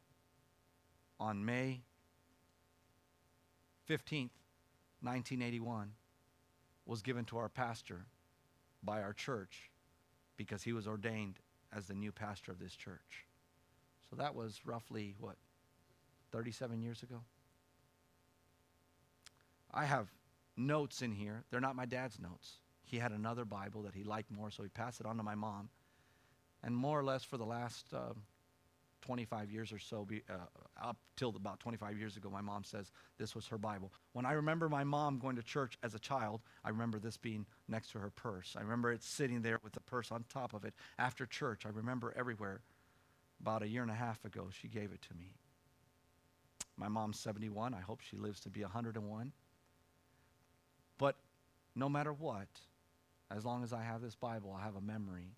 on 1.19 1.43
May 1.43 1.81
15th, 3.89 4.29
1981, 5.05 5.91
was 6.85 7.01
given 7.01 7.25
to 7.25 7.37
our 7.37 7.49
pastor 7.49 8.05
by 8.83 9.01
our 9.01 9.13
church 9.13 9.71
because 10.37 10.63
he 10.63 10.73
was 10.73 10.87
ordained 10.87 11.39
as 11.75 11.87
the 11.87 11.93
new 11.93 12.11
pastor 12.11 12.51
of 12.51 12.59
this 12.59 12.75
church. 12.75 13.25
So 14.09 14.15
that 14.17 14.35
was 14.35 14.61
roughly, 14.65 15.15
what, 15.19 15.35
37 16.31 16.81
years 16.81 17.01
ago? 17.03 17.21
I 19.73 19.85
have 19.85 20.07
notes 20.55 21.01
in 21.01 21.11
here. 21.11 21.43
They're 21.49 21.59
not 21.59 21.75
my 21.75 21.85
dad's 21.85 22.19
notes. 22.19 22.59
He 22.83 22.97
had 22.97 23.11
another 23.11 23.45
Bible 23.45 23.81
that 23.83 23.95
he 23.95 24.03
liked 24.03 24.31
more, 24.31 24.51
so 24.51 24.63
he 24.63 24.69
passed 24.69 24.99
it 24.99 25.05
on 25.05 25.17
to 25.17 25.23
my 25.23 25.35
mom. 25.35 25.69
And 26.63 26.75
more 26.75 26.99
or 26.99 27.03
less 27.03 27.23
for 27.23 27.37
the 27.37 27.45
last 27.45 27.93
uh, 27.93 28.13
25 29.05 29.51
years 29.51 29.71
or 29.71 29.79
so, 29.79 30.03
be, 30.03 30.23
uh, 30.29 30.33
up 30.81 30.97
till 31.15 31.29
about 31.29 31.59
25 31.59 31.97
years 31.97 32.17
ago, 32.17 32.29
my 32.29 32.41
mom 32.41 32.63
says 32.63 32.91
this 33.17 33.35
was 33.35 33.47
her 33.47 33.57
Bible. 33.57 33.93
When 34.13 34.25
I 34.25 34.33
remember 34.33 34.67
my 34.67 34.83
mom 34.83 35.19
going 35.19 35.35
to 35.35 35.43
church 35.43 35.77
as 35.83 35.93
a 35.93 35.99
child, 35.99 36.41
I 36.63 36.69
remember 36.69 36.99
this 36.99 37.15
being 37.15 37.45
next 37.67 37.91
to 37.91 37.99
her 37.99 38.09
purse. 38.09 38.55
I 38.57 38.61
remember 38.61 38.91
it 38.91 39.03
sitting 39.03 39.41
there 39.41 39.59
with 39.63 39.73
the 39.73 39.79
purse 39.81 40.11
on 40.11 40.25
top 40.27 40.53
of 40.53 40.65
it. 40.65 40.73
After 40.97 41.25
church, 41.25 41.65
I 41.65 41.69
remember 41.69 42.13
everywhere. 42.17 42.61
About 43.41 43.63
a 43.63 43.67
year 43.67 43.81
and 43.81 43.91
a 43.91 43.95
half 43.95 44.23
ago, 44.25 44.47
she 44.49 44.67
gave 44.67 44.91
it 44.91 45.01
to 45.03 45.13
me. 45.13 45.33
My 46.77 46.87
mom's 46.87 47.19
71. 47.19 47.73
I 47.73 47.81
hope 47.81 48.01
she 48.01 48.17
lives 48.17 48.39
to 48.41 48.49
be 48.49 48.61
101. 48.61 49.31
But 50.97 51.15
no 51.75 51.89
matter 51.89 52.13
what, 52.13 52.47
as 53.29 53.45
long 53.45 53.63
as 53.63 53.73
I 53.73 53.83
have 53.83 54.01
this 54.01 54.15
Bible, 54.15 54.55
I 54.57 54.63
have 54.63 54.75
a 54.75 54.81
memory 54.81 55.35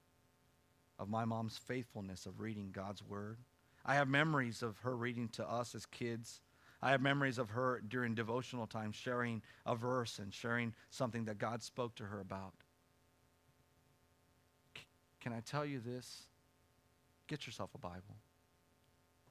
of 1.00 1.10
my 1.10 1.26
mom's 1.26 1.58
faithfulness 1.58 2.26
of 2.26 2.40
reading 2.40 2.70
God's 2.72 3.04
Word 3.04 3.38
I 3.88 3.96
have 3.96 4.10
memories 4.10 4.62
of 4.62 4.78
her 4.80 4.96
reading 4.96 5.30
to 5.30 5.50
us 5.50 5.74
as 5.74 5.86
kids. 5.86 6.42
I 6.82 6.92
have 6.92 7.02
memories 7.02 7.38
of 7.38 7.52
her 7.52 7.82
during 7.88 8.14
devotional 8.14 8.68
time 8.68 8.92
sharing 8.92 9.42
a 9.66 9.76
verse 9.76 10.20
and 10.20 10.34
sharing 10.34 10.74
something 10.90 11.26
that 11.26 11.40
God 11.40 11.64
spoke 11.64 11.96
to 11.96 12.04
her 12.04 12.20
about. 12.20 12.54
C- 14.78 14.84
can 15.22 15.32
I 15.32 15.40
tell 15.40 15.66
you 15.66 15.80
this? 15.80 16.24
Get 17.28 17.48
yourself 17.48 17.72
a 17.74 17.78
Bible. 17.78 18.18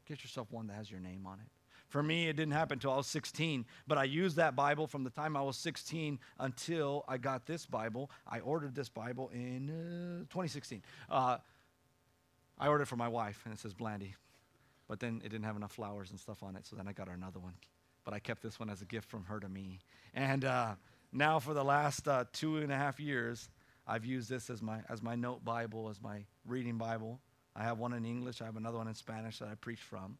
Get 0.07 0.25
yourself 0.25 0.51
one 0.51 0.66
that 0.69 0.75
has 0.75 0.90
your 0.90 1.01
name 1.01 1.27
on 1.27 1.38
it. 1.38 1.47
For 1.88 2.03
me, 2.03 2.29
it 2.29 2.35
didn't 2.35 2.52
happen 2.52 2.77
until 2.77 2.92
I 2.92 2.96
was 2.96 3.07
16, 3.07 3.65
but 3.87 3.96
I 3.96 4.04
used 4.04 4.37
that 4.37 4.57
Bible 4.57 4.87
from 4.87 5.04
the 5.04 5.11
time 5.11 5.37
I 5.37 5.42
was 5.42 5.57
16 5.57 6.19
until 6.38 7.04
I 7.07 7.17
got 7.19 7.46
this 7.46 7.65
Bible. 7.65 8.11
I 8.27 8.40
ordered 8.40 8.75
this 8.75 8.88
Bible 8.88 9.31
in 9.33 9.71
uh, 9.71 10.19
2016. 10.33 10.83
Uh, 11.09 11.38
I 12.59 12.69
ordered 12.69 12.83
it 12.83 12.88
for 12.88 12.96
my 12.96 13.09
wife, 13.09 13.42
and 13.44 13.54
it 13.54 13.61
says 13.61 13.73
Blandy. 13.73 14.17
But 14.89 15.01
then 15.01 15.21
it 15.25 15.29
didn't 15.31 15.45
have 15.45 15.57
enough 15.57 15.73
flowers 15.73 16.11
and 16.11 16.19
stuff 16.19 16.43
on 16.43 16.57
it, 16.57 16.67
so 16.67 16.77
then 16.77 16.89
I 16.89 16.93
got 16.93 17.09
her 17.09 17.15
another 17.15 17.39
one. 17.39 17.55
But 18.05 18.15
I 18.15 18.19
kept 18.19 18.43
this 18.43 18.61
one 18.61 18.71
as 18.71 18.83
a 18.83 18.85
gift 18.85 19.09
from 19.09 19.25
her 19.25 19.41
to 19.41 19.49
me. 19.49 19.81
And 20.15 20.45
uh, 20.45 20.75
now, 21.13 21.39
for 21.39 21.55
the 21.55 21.65
last 21.65 22.07
uh, 22.07 22.25
two 22.33 22.59
and 22.59 22.71
a 22.71 22.77
half 22.77 23.01
years, 23.01 23.49
I've 23.87 24.05
used 24.05 24.29
this 24.29 24.51
as 24.51 24.63
my, 24.63 24.81
as 24.89 25.03
my 25.03 25.15
note 25.15 25.45
Bible, 25.45 25.89
as 25.89 26.01
my 26.01 26.25
reading 26.47 26.79
Bible. 26.79 27.21
I 27.55 27.63
have 27.65 27.79
one 27.79 27.93
in 27.93 28.05
English, 28.05 28.43
I 28.43 28.45
have 28.45 28.57
another 28.57 28.79
one 28.79 28.89
in 28.89 28.95
Spanish 28.95 29.39
that 29.39 29.49
I 29.49 29.55
preach 29.55 29.81
from. 29.81 30.19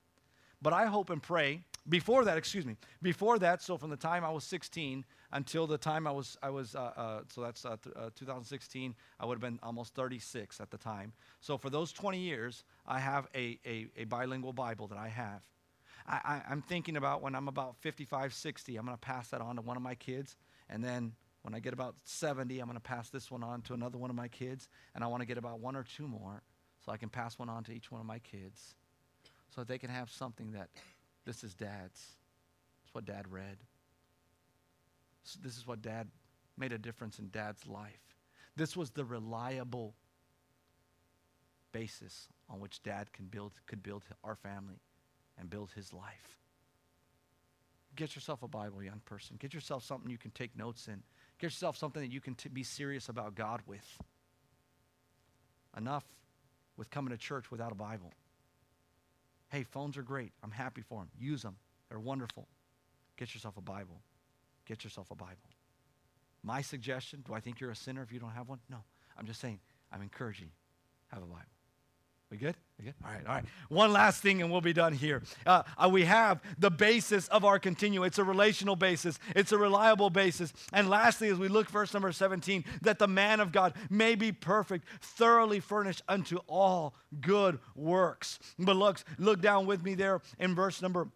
But 0.63 0.73
I 0.73 0.87
hope 0.87 1.11
and 1.11 1.23
pray, 1.23 1.61
before 1.89 2.25
that, 2.25 2.39
excuse 2.39 2.65
me, 2.65 2.77
before 3.03 3.39
that, 3.39 3.63
so 3.63 3.77
from 3.77 3.91
the 3.91 3.97
time 3.97 4.25
I 4.25 4.31
was 4.31 4.43
16 4.45 5.05
until 5.33 5.67
the 5.67 5.77
time 5.77 6.07
I 6.07 6.13
was, 6.13 6.39
I 6.43 6.51
was 6.51 6.75
uh, 6.75 6.93
uh, 6.97 7.21
so 7.29 7.43
that's 7.43 7.65
uh, 7.65 7.77
th- 7.83 7.95
uh, 7.95 8.11
2016, 8.15 8.95
I 9.21 9.27
would 9.27 9.35
have 9.35 9.41
been 9.41 9.61
almost 9.63 9.95
36 9.95 10.61
at 10.61 10.71
the 10.71 10.79
time. 10.79 11.13
So 11.41 11.59
for 11.59 11.69
those 11.69 11.93
20 11.93 12.19
years, 12.19 12.65
I 12.87 12.99
have 13.01 13.27
a, 13.35 13.59
a, 13.67 13.87
a 13.97 14.05
bilingual 14.05 14.53
Bible 14.53 14.87
that 14.89 14.99
I 14.99 15.09
have. 15.09 15.43
I, 16.09 16.43
am 16.49 16.63
thinking 16.63 16.97
about 16.97 17.21
when 17.21 17.35
I'm 17.35 17.49
about 17.49 17.77
55, 17.81 18.33
60, 18.33 18.77
I'm 18.77 18.85
going 18.85 18.97
to 18.97 19.01
pass 19.01 19.29
that 19.31 19.41
on 19.41 19.57
to 19.57 19.63
one 19.63 19.77
of 19.77 19.83
my 19.83 19.97
kids. 19.97 20.37
And 20.69 20.83
then 20.85 21.13
when 21.43 21.53
I 21.53 21.59
get 21.59 21.73
about 21.73 21.97
70, 22.05 22.61
I'm 22.61 22.67
going 22.67 22.77
to 22.77 22.81
pass 22.81 23.11
this 23.11 23.29
one 23.31 23.43
on 23.43 23.63
to 23.63 23.75
another 23.75 23.99
one 23.99 24.09
of 24.09 24.15
my 24.15 24.29
kids. 24.29 24.69
And 24.95 25.03
I 25.03 25.09
want 25.09 25.23
to 25.23 25.27
get 25.27 25.37
about 25.37 25.59
one 25.59 25.75
or 25.75 25.83
two 25.83 26.07
more 26.07 26.43
so 26.85 26.93
I 26.93 26.97
can 26.97 27.09
pass 27.09 27.41
one 27.41 27.49
on 27.49 27.65
to 27.65 27.73
each 27.73 27.91
one 27.91 28.01
of 28.01 28.07
my 28.07 28.21
kids 28.21 28.77
so 29.49 29.61
that 29.63 29.69
they 29.69 29.79
can 29.79 29.91
have 29.91 30.11
something 30.11 30.53
that 30.53 30.69
this 31.25 31.43
is 31.43 31.55
dad's. 31.55 32.15
It's 32.85 32.95
what 32.95 33.05
dad 33.05 33.27
read. 33.29 33.59
So 35.25 35.41
this 35.43 35.57
is 35.57 35.67
what 35.67 35.83
dad 35.83 36.07
made 36.57 36.73
a 36.73 36.79
difference 36.79 37.19
in 37.19 37.31
dad's 37.31 37.67
life. 37.67 38.15
This 38.55 38.77
was 38.77 38.91
the 38.91 39.05
reliable 39.05 39.95
basis 41.73 42.29
on 42.49 42.61
which 42.61 42.83
dad 42.83 43.13
can 43.13 43.27
build, 43.27 43.53
could 43.67 43.83
build 43.83 44.05
our 44.23 44.37
family 44.37 44.81
and 45.39 45.51
build 45.51 45.73
his 45.73 45.93
life. 45.93 46.39
Get 47.95 48.15
yourself 48.15 48.43
a 48.43 48.49
Bible, 48.49 48.83
young 48.83 49.01
person. 49.05 49.37
Get 49.39 49.55
yourself 49.55 49.83
something 49.83 50.11
you 50.11 50.19
can 50.19 50.31
take 50.31 50.57
notes 50.57 50.87
in. 50.87 51.03
Get 51.39 51.47
yourself 51.47 51.77
something 51.77 52.03
that 52.03 52.13
you 52.13 52.21
can 52.21 52.35
t- 52.35 52.49
be 52.49 52.63
serious 52.63 53.09
about 53.09 53.35
God 53.35 53.61
with. 53.67 53.87
Enough 55.77 56.05
with 56.77 56.91
coming 56.91 57.11
to 57.11 57.17
church 57.17 57.51
without 57.51 57.73
a 57.73 57.75
Bible. 57.75 58.13
Hey, 59.51 59.65
phones 59.65 59.97
are 59.97 60.03
great. 60.03 60.33
I'm 60.43 60.51
happy 60.51 60.83
for 60.83 61.01
them. 61.01 61.09
Use 61.19 61.43
them, 61.43 61.57
they're 61.89 61.99
wonderful. 61.99 62.49
Get 63.17 63.33
yourself 63.33 63.57
a 63.57 63.63
Bible. 63.63 64.01
Get 64.67 64.85
yourself 64.85 65.11
a 65.11 65.15
Bible. 65.15 65.37
My 66.43 66.61
suggestion 66.61 67.25
do 67.27 67.33
I 67.33 67.41
think 67.41 67.61
you're 67.61 67.71
a 67.71 67.77
sinner 67.77 68.03
if 68.03 68.13
you 68.13 68.21
don't 68.21 68.31
have 68.31 68.49
one? 68.49 68.59
No. 68.69 68.79
I'm 69.19 69.27
just 69.27 69.41
saying, 69.41 69.59
I'm 69.91 70.03
encouraging 70.03 70.51
have 71.09 71.23
a 71.23 71.27
Bible. 71.27 71.56
We 72.31 72.39
good? 72.39 72.57
We 72.79 72.87
good? 72.87 72.95
All 73.05 73.13
right, 73.13 73.27
all 73.27 73.35
right. 73.35 73.45
One 73.69 73.93
last 73.93 74.21
thing 74.21 74.43
and 74.43 74.51
we'll 74.51 74.61
be 74.61 74.73
done 74.73 74.93
here. 74.93 75.23
Uh, 75.47 75.63
uh, 75.79 75.89
we 75.89 76.05
have 76.05 76.41
the 76.59 76.71
basis 76.71 77.29
of 77.29 77.45
our 77.45 77.61
continue. 77.61 78.03
It's 78.03 78.19
a 78.19 78.25
relational 78.25 78.75
basis, 78.75 79.19
it's 79.37 79.53
a 79.53 79.59
reliable 79.59 80.11
basis. 80.11 80.53
And 80.73 80.91
lastly, 80.91 81.29
as 81.29 81.39
we 81.39 81.47
look, 81.47 81.71
verse 81.71 81.95
number 81.95 82.11
17, 82.11 82.65
that 82.83 82.99
the 82.99 83.07
man 83.07 83.39
of 83.39 83.53
God 83.53 83.75
may 83.91 84.17
be 84.17 84.33
perfect, 84.33 84.87
thoroughly 85.01 85.61
furnished 85.61 86.03
unto 86.09 86.39
all 86.49 86.95
good 87.21 87.61
works. 87.77 88.41
But 88.59 88.75
look, 88.75 88.99
look 89.19 89.41
down 89.41 89.67
with 89.67 89.85
me 89.85 89.95
there 89.95 90.21
in 90.41 90.55
verse 90.55 90.83
number 90.83 91.09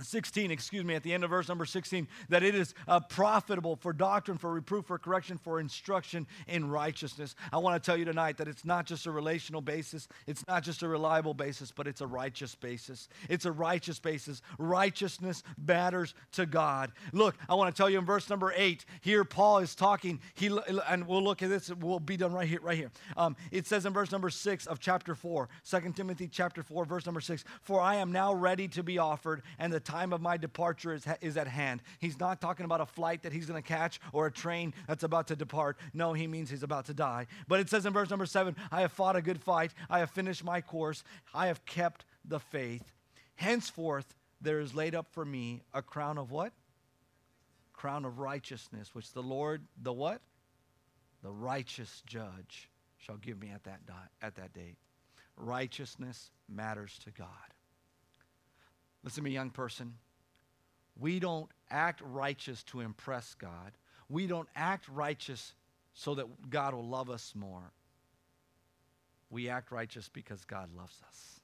16, 0.00 0.50
excuse 0.50 0.84
me, 0.84 0.94
at 0.94 1.02
the 1.02 1.12
end 1.12 1.24
of 1.24 1.30
verse 1.30 1.48
number 1.48 1.64
16, 1.64 2.08
that 2.28 2.42
it 2.42 2.54
is 2.54 2.74
uh, 2.88 3.00
profitable 3.00 3.76
for 3.76 3.92
doctrine, 3.92 4.38
for 4.38 4.52
reproof, 4.52 4.86
for 4.86 4.98
correction, 4.98 5.38
for 5.38 5.60
instruction 5.60 6.26
in 6.48 6.68
righteousness. 6.68 7.34
I 7.52 7.58
want 7.58 7.82
to 7.82 7.84
tell 7.84 7.96
you 7.96 8.04
tonight 8.04 8.38
that 8.38 8.48
it's 8.48 8.64
not 8.64 8.86
just 8.86 9.06
a 9.06 9.10
relational 9.10 9.60
basis, 9.60 10.08
it's 10.26 10.46
not 10.48 10.62
just 10.62 10.82
a 10.82 10.88
reliable 10.88 11.34
basis, 11.34 11.70
but 11.70 11.86
it's 11.86 12.00
a 12.00 12.06
righteous 12.06 12.54
basis. 12.54 13.08
It's 13.28 13.44
a 13.44 13.52
righteous 13.52 13.98
basis. 13.98 14.42
Righteousness 14.58 15.42
matters 15.64 16.14
to 16.32 16.46
God. 16.46 16.92
Look, 17.12 17.36
I 17.48 17.54
want 17.54 17.74
to 17.74 17.78
tell 17.78 17.90
you 17.90 17.98
in 17.98 18.06
verse 18.06 18.30
number 18.30 18.52
8, 18.56 18.84
here 19.00 19.24
Paul 19.24 19.58
is 19.58 19.74
talking, 19.74 20.20
he, 20.34 20.50
and 20.88 21.06
we'll 21.06 21.22
look 21.22 21.42
at 21.42 21.50
this, 21.50 21.70
we'll 21.70 22.00
be 22.00 22.16
done 22.16 22.32
right 22.32 22.48
here, 22.48 22.60
right 22.62 22.76
here. 22.76 22.90
Um, 23.16 23.36
it 23.50 23.66
says 23.66 23.84
in 23.84 23.92
verse 23.92 24.10
number 24.10 24.30
6 24.30 24.66
of 24.66 24.80
chapter 24.80 25.14
4, 25.14 25.48
2 25.68 25.92
Timothy 25.94 26.28
chapter 26.28 26.62
4, 26.62 26.84
verse 26.84 27.06
number 27.06 27.20
6, 27.20 27.44
For 27.60 27.80
I 27.80 27.96
am 27.96 28.12
now 28.12 28.32
ready 28.32 28.68
to 28.68 28.82
be 28.82 28.98
offered, 28.98 29.42
and 29.58 29.72
the 29.72 29.81
time 29.82 30.12
of 30.12 30.20
my 30.20 30.36
departure 30.36 30.94
is, 30.94 31.04
is 31.20 31.36
at 31.36 31.46
hand. 31.46 31.82
He's 31.98 32.18
not 32.18 32.40
talking 32.40 32.64
about 32.64 32.80
a 32.80 32.86
flight 32.86 33.22
that 33.22 33.32
he's 33.32 33.46
going 33.46 33.62
to 33.62 33.66
catch 33.66 34.00
or 34.12 34.26
a 34.26 34.32
train 34.32 34.72
that's 34.86 35.02
about 35.02 35.28
to 35.28 35.36
depart. 35.36 35.76
No, 35.92 36.12
he 36.12 36.26
means 36.26 36.48
he's 36.48 36.62
about 36.62 36.86
to 36.86 36.94
die. 36.94 37.26
But 37.48 37.60
it 37.60 37.68
says 37.68 37.84
in 37.86 37.92
verse 37.92 38.10
number 38.10 38.26
seven 38.26 38.56
I 38.70 38.80
have 38.80 38.92
fought 38.92 39.16
a 39.16 39.22
good 39.22 39.40
fight, 39.42 39.72
I 39.90 39.98
have 39.98 40.10
finished 40.10 40.44
my 40.44 40.60
course, 40.60 41.04
I 41.34 41.48
have 41.48 41.64
kept 41.66 42.04
the 42.24 42.40
faith. 42.40 42.92
Henceforth, 43.34 44.14
there 44.40 44.60
is 44.60 44.74
laid 44.74 44.94
up 44.94 45.06
for 45.12 45.24
me 45.24 45.62
a 45.74 45.82
crown 45.82 46.18
of 46.18 46.30
what? 46.30 46.52
Crown 47.72 48.04
of 48.04 48.18
righteousness, 48.18 48.94
which 48.94 49.12
the 49.12 49.22
Lord, 49.22 49.62
the 49.80 49.92
what? 49.92 50.20
The 51.22 51.30
righteous 51.30 52.02
judge 52.06 52.68
shall 52.98 53.16
give 53.16 53.40
me 53.40 53.50
at 53.50 53.64
that, 53.64 53.86
di- 53.86 54.10
at 54.20 54.36
that 54.36 54.52
date. 54.52 54.76
Righteousness 55.36 56.30
matters 56.48 56.98
to 57.04 57.10
God. 57.10 57.28
Listen 59.04 59.24
to 59.24 59.28
me, 59.28 59.34
young 59.34 59.50
person. 59.50 59.94
We 60.98 61.18
don't 61.18 61.50
act 61.70 62.00
righteous 62.04 62.62
to 62.64 62.80
impress 62.80 63.34
God. 63.34 63.72
We 64.08 64.26
don't 64.26 64.48
act 64.54 64.88
righteous 64.88 65.54
so 65.94 66.14
that 66.14 66.50
God 66.50 66.74
will 66.74 66.86
love 66.86 67.10
us 67.10 67.32
more. 67.34 67.72
We 69.30 69.48
act 69.48 69.70
righteous 69.70 70.08
because 70.08 70.44
God 70.44 70.68
loves 70.76 71.00
us. 71.08 71.41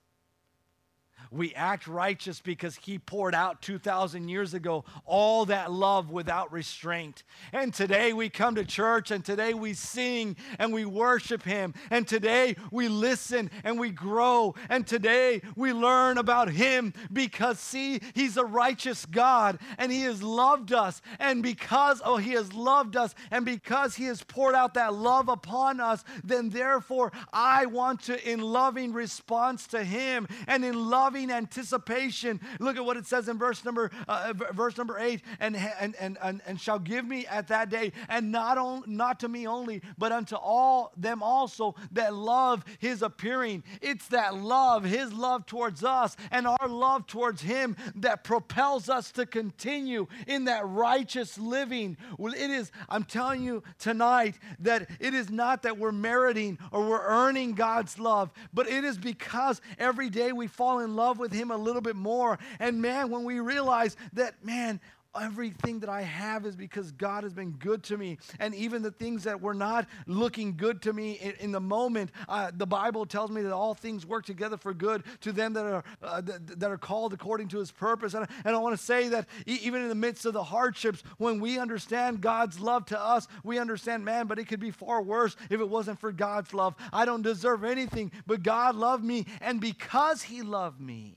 We 1.31 1.55
act 1.55 1.87
righteous 1.87 2.41
because 2.41 2.77
He 2.77 2.99
poured 2.99 3.35
out 3.35 3.61
2,000 3.63 4.29
years 4.29 4.55
ago 4.55 4.85
all 5.05 5.45
that 5.47 5.71
love 5.71 6.11
without 6.11 6.53
restraint. 6.53 7.23
And 7.53 7.73
today 7.73 8.13
we 8.13 8.31
come 8.31 8.55
to 8.55 8.65
church 8.65 9.11
and 9.11 9.25
today 9.25 9.55
we 9.55 9.75
sing 9.75 10.37
and 10.59 10.73
we 10.73 10.85
worship 10.85 11.43
Him. 11.43 11.75
And 11.91 12.07
today 12.07 12.57
we 12.71 12.89
listen 12.89 13.51
and 13.65 13.79
we 13.79 13.91
grow. 13.91 14.55
And 14.69 14.87
today 14.87 15.43
we 15.57 15.73
learn 15.73 16.19
about 16.19 16.51
Him 16.51 16.95
because, 17.13 17.59
see, 17.59 18.01
He's 18.15 18.37
a 18.37 18.45
righteous 18.45 19.05
God 19.07 19.59
and 19.77 19.93
He 19.93 20.03
has 20.03 20.23
loved 20.23 20.73
us. 20.73 21.03
And 21.19 21.43
because, 21.43 22.01
oh, 22.05 22.17
He 22.17 22.33
has 22.33 22.53
loved 22.53 22.97
us 22.97 23.15
and 23.31 23.45
because 23.45 23.97
He 23.97 24.05
has 24.05 24.23
poured 24.23 24.55
out 24.55 24.75
that 24.75 24.95
love 24.95 25.29
upon 25.29 25.81
us, 25.81 26.05
then 26.25 26.49
therefore 26.51 27.13
I 27.33 27.67
want 27.67 28.03
to, 28.05 28.31
in 28.31 28.41
loving 28.41 28.93
response 28.93 29.67
to 29.69 29.85
Him 29.85 30.27
and 30.47 30.65
in 30.65 30.89
love 30.89 31.08
loving 31.09 31.31
anticipation. 31.31 32.39
Look 32.61 32.77
at 32.77 32.85
what 32.85 32.99
it 32.99 33.07
says 33.07 33.31
in 33.31 33.39
verse 33.39 33.65
number 33.65 33.91
uh, 34.07 34.35
verse 34.53 34.77
number 34.77 34.99
eight, 34.99 35.23
and, 35.41 35.57
and 35.57 35.97
and 35.99 36.19
and 36.23 36.43
and 36.47 36.61
shall 36.61 36.79
give 36.79 37.07
me 37.07 37.25
at 37.27 37.49
that 37.49 37.71
day, 37.71 37.93
and 38.11 38.31
not 38.31 38.59
on, 38.59 38.83
not 38.87 39.19
to 39.21 39.29
me 39.29 39.47
only, 39.47 39.81
but 39.97 40.13
unto 40.13 40.37
all 40.37 40.93
them 40.99 41.23
also 41.23 41.75
that 41.93 42.13
love 42.13 42.63
His 42.79 43.01
appearing. 43.01 43.65
It's 43.81 44.09
that 44.09 44.35
love, 44.35 44.85
His 44.85 45.11
love 45.11 45.47
towards 45.47 45.83
us, 45.83 46.15
and 46.31 46.47
our 46.47 46.69
love 46.69 47.07
towards 47.07 47.41
Him 47.41 47.75
that 47.97 48.23
propels 48.23 48.91
us 48.91 49.11
to 49.13 49.25
continue 49.25 50.09
in 50.27 50.45
that 50.45 50.67
righteous 50.67 51.39
living. 51.39 51.97
Well, 52.19 52.35
it 52.35 52.51
is. 52.51 52.71
I'm 52.91 53.05
telling 53.05 53.43
you 53.43 53.63
tonight 53.79 54.35
that 54.59 54.91
it 55.01 55.15
is 55.15 55.31
not 55.31 55.63
that 55.63 55.79
we're 55.79 55.91
meriting 55.91 56.59
or 56.71 56.87
we're 56.87 57.07
earning 57.07 57.55
God's 57.55 57.99
love, 57.99 58.31
but 58.53 58.69
it 58.69 58.85
is 58.85 58.99
because 58.99 59.63
every 59.79 60.11
day 60.11 60.33
we 60.33 60.49
fall 60.49 60.81
in 60.81 60.95
love 60.95 60.98
with 61.19 61.33
Him 61.33 61.51
a 61.51 61.57
little 61.57 61.81
bit 61.81 61.97
more. 61.97 62.39
And 62.59 62.83
man, 62.83 63.11
when 63.11 63.25
we 63.25 63.41
realize 63.41 63.97
that, 64.15 64.45
man, 64.45 64.81
everything 65.19 65.81
that 65.81 65.89
I 65.89 66.03
have 66.03 66.47
is 66.47 66.57
because 66.57 66.93
God 66.93 67.25
has 67.25 67.33
been 67.33 67.53
good 67.53 67.83
to 67.85 67.97
me. 67.97 68.19
And 68.39 68.55
even 68.55 68.83
the 68.83 68.91
things 68.91 69.25
that 69.25 69.41
were 69.41 69.55
not 69.55 69.87
looking 70.07 70.57
good 70.57 70.83
to 70.83 70.93
me 70.93 71.13
in, 71.13 71.33
in 71.41 71.53
the 71.53 71.61
moment, 71.61 72.11
uh, 72.29 72.51
the 72.55 72.67
Bible 72.67 73.07
tells 73.07 73.31
me 73.31 73.43
that 73.43 73.53
all 73.53 73.75
things 73.75 74.07
work 74.07 74.25
together 74.25 74.57
for 74.57 74.75
good 74.75 75.05
to 75.23 75.33
them 75.33 75.53
that 75.55 75.65
are, 75.65 75.85
uh, 76.03 76.21
that, 76.21 76.71
are 76.71 76.79
called 76.79 77.13
according 77.13 77.49
to 77.49 77.59
his 77.59 77.71
purpose. 77.71 78.15
And, 78.15 78.27
and 78.45 78.55
I 78.55 78.59
want 78.59 78.79
to 78.79 78.83
say 78.83 79.09
that 79.09 79.27
e- 79.47 79.59
even 79.63 79.83
in 79.83 79.89
the 79.89 79.95
midst 79.95 80.27
of 80.27 80.33
the 80.33 80.45
hardships, 80.45 81.03
when 81.19 81.41
we 81.41 81.59
understand 81.59 82.21
God's 82.21 82.61
love 82.61 82.87
to 82.87 83.01
us, 83.01 83.27
we 83.45 83.59
understand, 83.59 84.05
man, 84.05 84.27
but 84.27 84.39
it 84.39 84.47
could 84.47 84.61
be 84.61 84.71
far 84.71 85.03
worse 85.03 85.37
if 85.51 85.61
it 85.61 85.69
wasn't 85.69 85.99
for 85.99 86.13
God's 86.13 86.53
love. 86.55 86.75
I 86.93 87.05
don't 87.05 87.23
deserve 87.23 87.65
anything, 87.65 88.13
but 88.27 88.43
God 88.43 88.77
loved 88.77 89.05
me. 89.05 89.27
And 89.41 89.61
because 89.61 90.23
he 90.23 90.43
loved 90.43 90.81
me, 90.81 91.17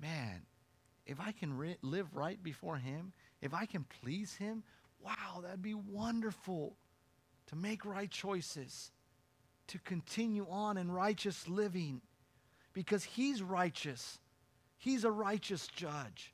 man, 0.00 0.42
if 1.10 1.18
I 1.18 1.32
can 1.32 1.58
live 1.82 2.14
right 2.14 2.40
before 2.40 2.76
Him, 2.76 3.12
if 3.42 3.52
I 3.52 3.66
can 3.66 3.84
please 4.00 4.36
Him, 4.36 4.62
wow, 5.04 5.40
that'd 5.42 5.60
be 5.60 5.74
wonderful 5.74 6.76
to 7.48 7.56
make 7.56 7.84
right 7.84 8.08
choices, 8.08 8.92
to 9.66 9.80
continue 9.80 10.46
on 10.48 10.76
in 10.76 10.88
righteous 10.88 11.48
living, 11.48 12.00
because 12.72 13.02
He's 13.02 13.42
righteous. 13.42 14.20
He's 14.78 15.02
a 15.02 15.10
righteous 15.10 15.66
judge. 15.66 16.32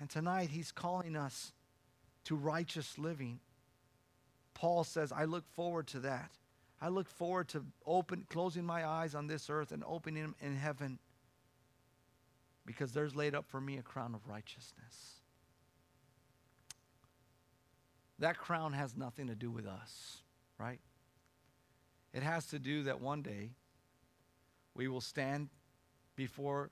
And 0.00 0.10
tonight, 0.10 0.50
He's 0.50 0.72
calling 0.72 1.14
us 1.14 1.52
to 2.24 2.34
righteous 2.34 2.98
living. 2.98 3.38
Paul 4.54 4.82
says, 4.82 5.12
I 5.12 5.24
look 5.24 5.46
forward 5.54 5.86
to 5.88 6.00
that. 6.00 6.32
I 6.80 6.88
look 6.88 7.08
forward 7.08 7.46
to 7.50 7.64
open, 7.86 8.26
closing 8.28 8.64
my 8.64 8.84
eyes 8.84 9.14
on 9.14 9.28
this 9.28 9.48
earth 9.48 9.70
and 9.70 9.84
opening 9.86 10.22
them 10.22 10.34
in 10.40 10.56
heaven 10.56 10.98
because 12.68 12.92
there's 12.92 13.16
laid 13.16 13.34
up 13.34 13.46
for 13.48 13.62
me 13.62 13.78
a 13.78 13.82
crown 13.82 14.14
of 14.14 14.28
righteousness. 14.28 15.22
That 18.18 18.36
crown 18.36 18.74
has 18.74 18.94
nothing 18.94 19.28
to 19.28 19.34
do 19.34 19.50
with 19.50 19.66
us, 19.66 20.18
right? 20.58 20.78
It 22.12 22.22
has 22.22 22.44
to 22.48 22.58
do 22.58 22.82
that 22.82 23.00
one 23.00 23.22
day 23.22 23.52
we 24.74 24.86
will 24.86 25.00
stand 25.00 25.48
before 26.14 26.70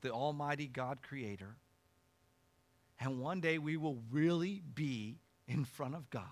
the 0.00 0.12
Almighty 0.12 0.68
God 0.68 1.02
Creator, 1.02 1.56
and 3.00 3.18
one 3.18 3.40
day 3.40 3.58
we 3.58 3.76
will 3.76 3.98
really 4.12 4.62
be 4.74 5.18
in 5.48 5.64
front 5.64 5.96
of 5.96 6.08
God. 6.08 6.22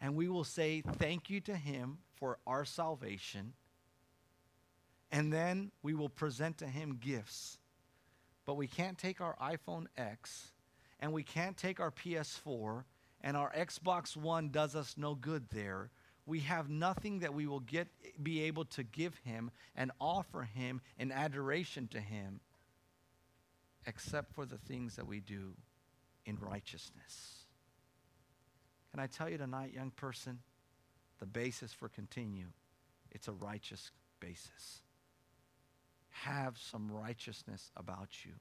And 0.00 0.14
we 0.14 0.28
will 0.28 0.44
say 0.44 0.80
thank 0.80 1.28
you 1.28 1.40
to 1.40 1.56
Him 1.56 1.98
for 2.14 2.38
our 2.46 2.64
salvation. 2.64 3.54
And 5.10 5.32
then 5.32 5.70
we 5.82 5.94
will 5.94 6.08
present 6.08 6.58
to 6.58 6.66
Him 6.66 6.98
gifts. 7.00 7.58
But 8.44 8.56
we 8.56 8.66
can't 8.66 8.98
take 8.98 9.20
our 9.20 9.36
iPhone 9.40 9.86
X 9.96 10.52
and 11.00 11.12
we 11.12 11.22
can't 11.22 11.56
take 11.56 11.80
our 11.80 11.90
PS4 11.90 12.84
and 13.22 13.36
our 13.36 13.52
Xbox 13.52 14.16
One 14.16 14.48
does 14.48 14.74
us 14.76 14.94
no 14.96 15.14
good 15.14 15.48
there. 15.50 15.90
We 16.26 16.40
have 16.40 16.68
nothing 16.68 17.20
that 17.20 17.34
we 17.34 17.46
will 17.46 17.60
get 17.60 17.88
be 18.22 18.42
able 18.42 18.64
to 18.66 18.82
give 18.82 19.16
him 19.18 19.50
and 19.74 19.90
offer 20.00 20.42
him 20.42 20.80
in 20.98 21.12
adoration 21.12 21.88
to 21.88 22.00
him 22.00 22.40
except 23.86 24.32
for 24.34 24.46
the 24.46 24.58
things 24.58 24.96
that 24.96 25.06
we 25.06 25.20
do 25.20 25.54
in 26.24 26.36
righteousness. 26.40 27.44
Can 28.90 29.00
I 29.00 29.06
tell 29.06 29.28
you 29.28 29.38
tonight, 29.38 29.72
young 29.72 29.90
person, 29.90 30.40
the 31.20 31.26
basis 31.26 31.72
for 31.72 31.88
continue, 31.88 32.48
it's 33.12 33.28
a 33.28 33.32
righteous 33.32 33.92
basis. 34.18 34.82
Have 36.22 36.58
some 36.58 36.90
righteousness 36.90 37.70
about 37.76 38.24
you. 38.24 38.32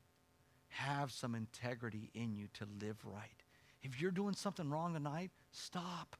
Have 0.69 1.11
some 1.11 1.35
integrity 1.35 2.09
in 2.13 2.35
you 2.35 2.47
to 2.53 2.67
live 2.81 2.97
right. 3.05 3.43
If 3.81 4.01
you're 4.01 4.11
doing 4.11 4.33
something 4.33 4.69
wrong 4.69 4.93
tonight, 4.93 5.31
stop. 5.51 6.15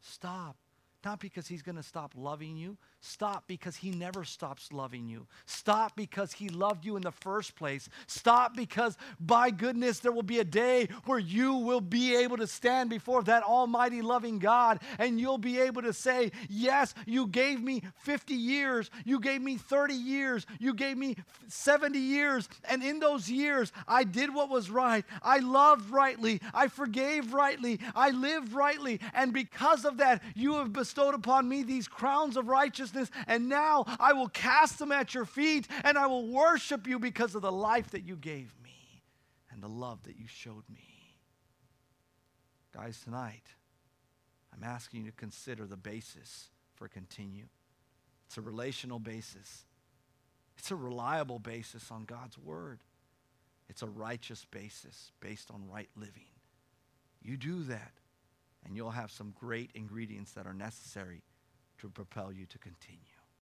Stop. 0.00 0.56
Not 1.04 1.20
because 1.20 1.46
he's 1.46 1.62
going 1.62 1.76
to 1.76 1.82
stop 1.82 2.12
loving 2.16 2.56
you. 2.56 2.78
Stop 3.00 3.44
because 3.46 3.76
he 3.76 3.90
never 3.90 4.24
stops 4.24 4.72
loving 4.72 5.06
you. 5.06 5.26
Stop 5.44 5.94
because 5.94 6.32
he 6.32 6.48
loved 6.48 6.86
you 6.86 6.96
in 6.96 7.02
the 7.02 7.12
first 7.12 7.54
place. 7.54 7.90
Stop 8.06 8.56
because, 8.56 8.96
by 9.20 9.50
goodness, 9.50 9.98
there 9.98 10.12
will 10.12 10.22
be 10.22 10.38
a 10.38 10.44
day 10.44 10.88
where 11.04 11.18
you 11.18 11.56
will 11.56 11.82
be 11.82 12.16
able 12.16 12.38
to 12.38 12.46
stand 12.46 12.88
before 12.88 13.22
that 13.24 13.42
almighty 13.42 14.00
loving 14.00 14.38
God 14.38 14.80
and 14.98 15.20
you'll 15.20 15.36
be 15.36 15.60
able 15.60 15.82
to 15.82 15.92
say, 15.92 16.32
Yes, 16.48 16.94
you 17.04 17.26
gave 17.26 17.62
me 17.62 17.82
50 17.98 18.32
years. 18.32 18.90
You 19.04 19.20
gave 19.20 19.42
me 19.42 19.58
30 19.58 19.92
years. 19.92 20.46
You 20.58 20.72
gave 20.72 20.96
me 20.96 21.16
70 21.48 21.98
years. 21.98 22.48
And 22.66 22.82
in 22.82 23.00
those 23.00 23.28
years, 23.28 23.70
I 23.86 24.04
did 24.04 24.34
what 24.34 24.48
was 24.48 24.70
right. 24.70 25.04
I 25.22 25.40
loved 25.40 25.90
rightly. 25.90 26.40
I 26.54 26.68
forgave 26.68 27.34
rightly. 27.34 27.80
I 27.94 28.10
lived 28.10 28.54
rightly. 28.54 29.00
And 29.12 29.34
because 29.34 29.84
of 29.84 29.98
that, 29.98 30.22
you 30.34 30.54
have 30.54 30.72
bestowed 30.72 30.93
bestowed 30.94 31.14
upon 31.14 31.48
me 31.48 31.62
these 31.62 31.88
crowns 31.88 32.36
of 32.36 32.48
righteousness, 32.48 33.10
and 33.26 33.48
now 33.48 33.84
I 33.98 34.12
will 34.12 34.28
cast 34.28 34.78
them 34.78 34.92
at 34.92 35.12
your 35.14 35.24
feet, 35.24 35.66
and 35.82 35.98
I 35.98 36.06
will 36.06 36.26
worship 36.28 36.86
you 36.86 36.98
because 36.98 37.34
of 37.34 37.42
the 37.42 37.52
life 37.52 37.90
that 37.90 38.04
you 38.04 38.16
gave 38.16 38.52
me 38.62 39.02
and 39.50 39.62
the 39.62 39.68
love 39.68 40.02
that 40.04 40.16
you 40.18 40.26
showed 40.26 40.62
me. 40.72 41.16
Guys, 42.72 43.00
tonight, 43.02 43.42
I'm 44.54 44.62
asking 44.62 45.04
you 45.04 45.10
to 45.10 45.16
consider 45.16 45.66
the 45.66 45.76
basis 45.76 46.50
for 46.74 46.86
continue. 46.86 47.46
It's 48.26 48.38
a 48.38 48.40
relational 48.40 48.98
basis. 48.98 49.64
It's 50.56 50.70
a 50.70 50.76
reliable 50.76 51.40
basis 51.40 51.90
on 51.90 52.04
God's 52.04 52.38
word. 52.38 52.80
It's 53.68 53.82
a 53.82 53.88
righteous 53.88 54.44
basis 54.50 55.10
based 55.20 55.50
on 55.50 55.68
right 55.68 55.88
living. 55.96 56.26
You 57.20 57.36
do 57.36 57.64
that, 57.64 57.92
and 58.64 58.76
you'll 58.76 58.90
have 58.90 59.10
some 59.10 59.34
great 59.38 59.70
ingredients 59.74 60.32
that 60.32 60.46
are 60.46 60.54
necessary 60.54 61.22
to 61.78 61.88
propel 61.88 62.32
you 62.32 62.46
to 62.46 62.58
continue. 62.58 63.13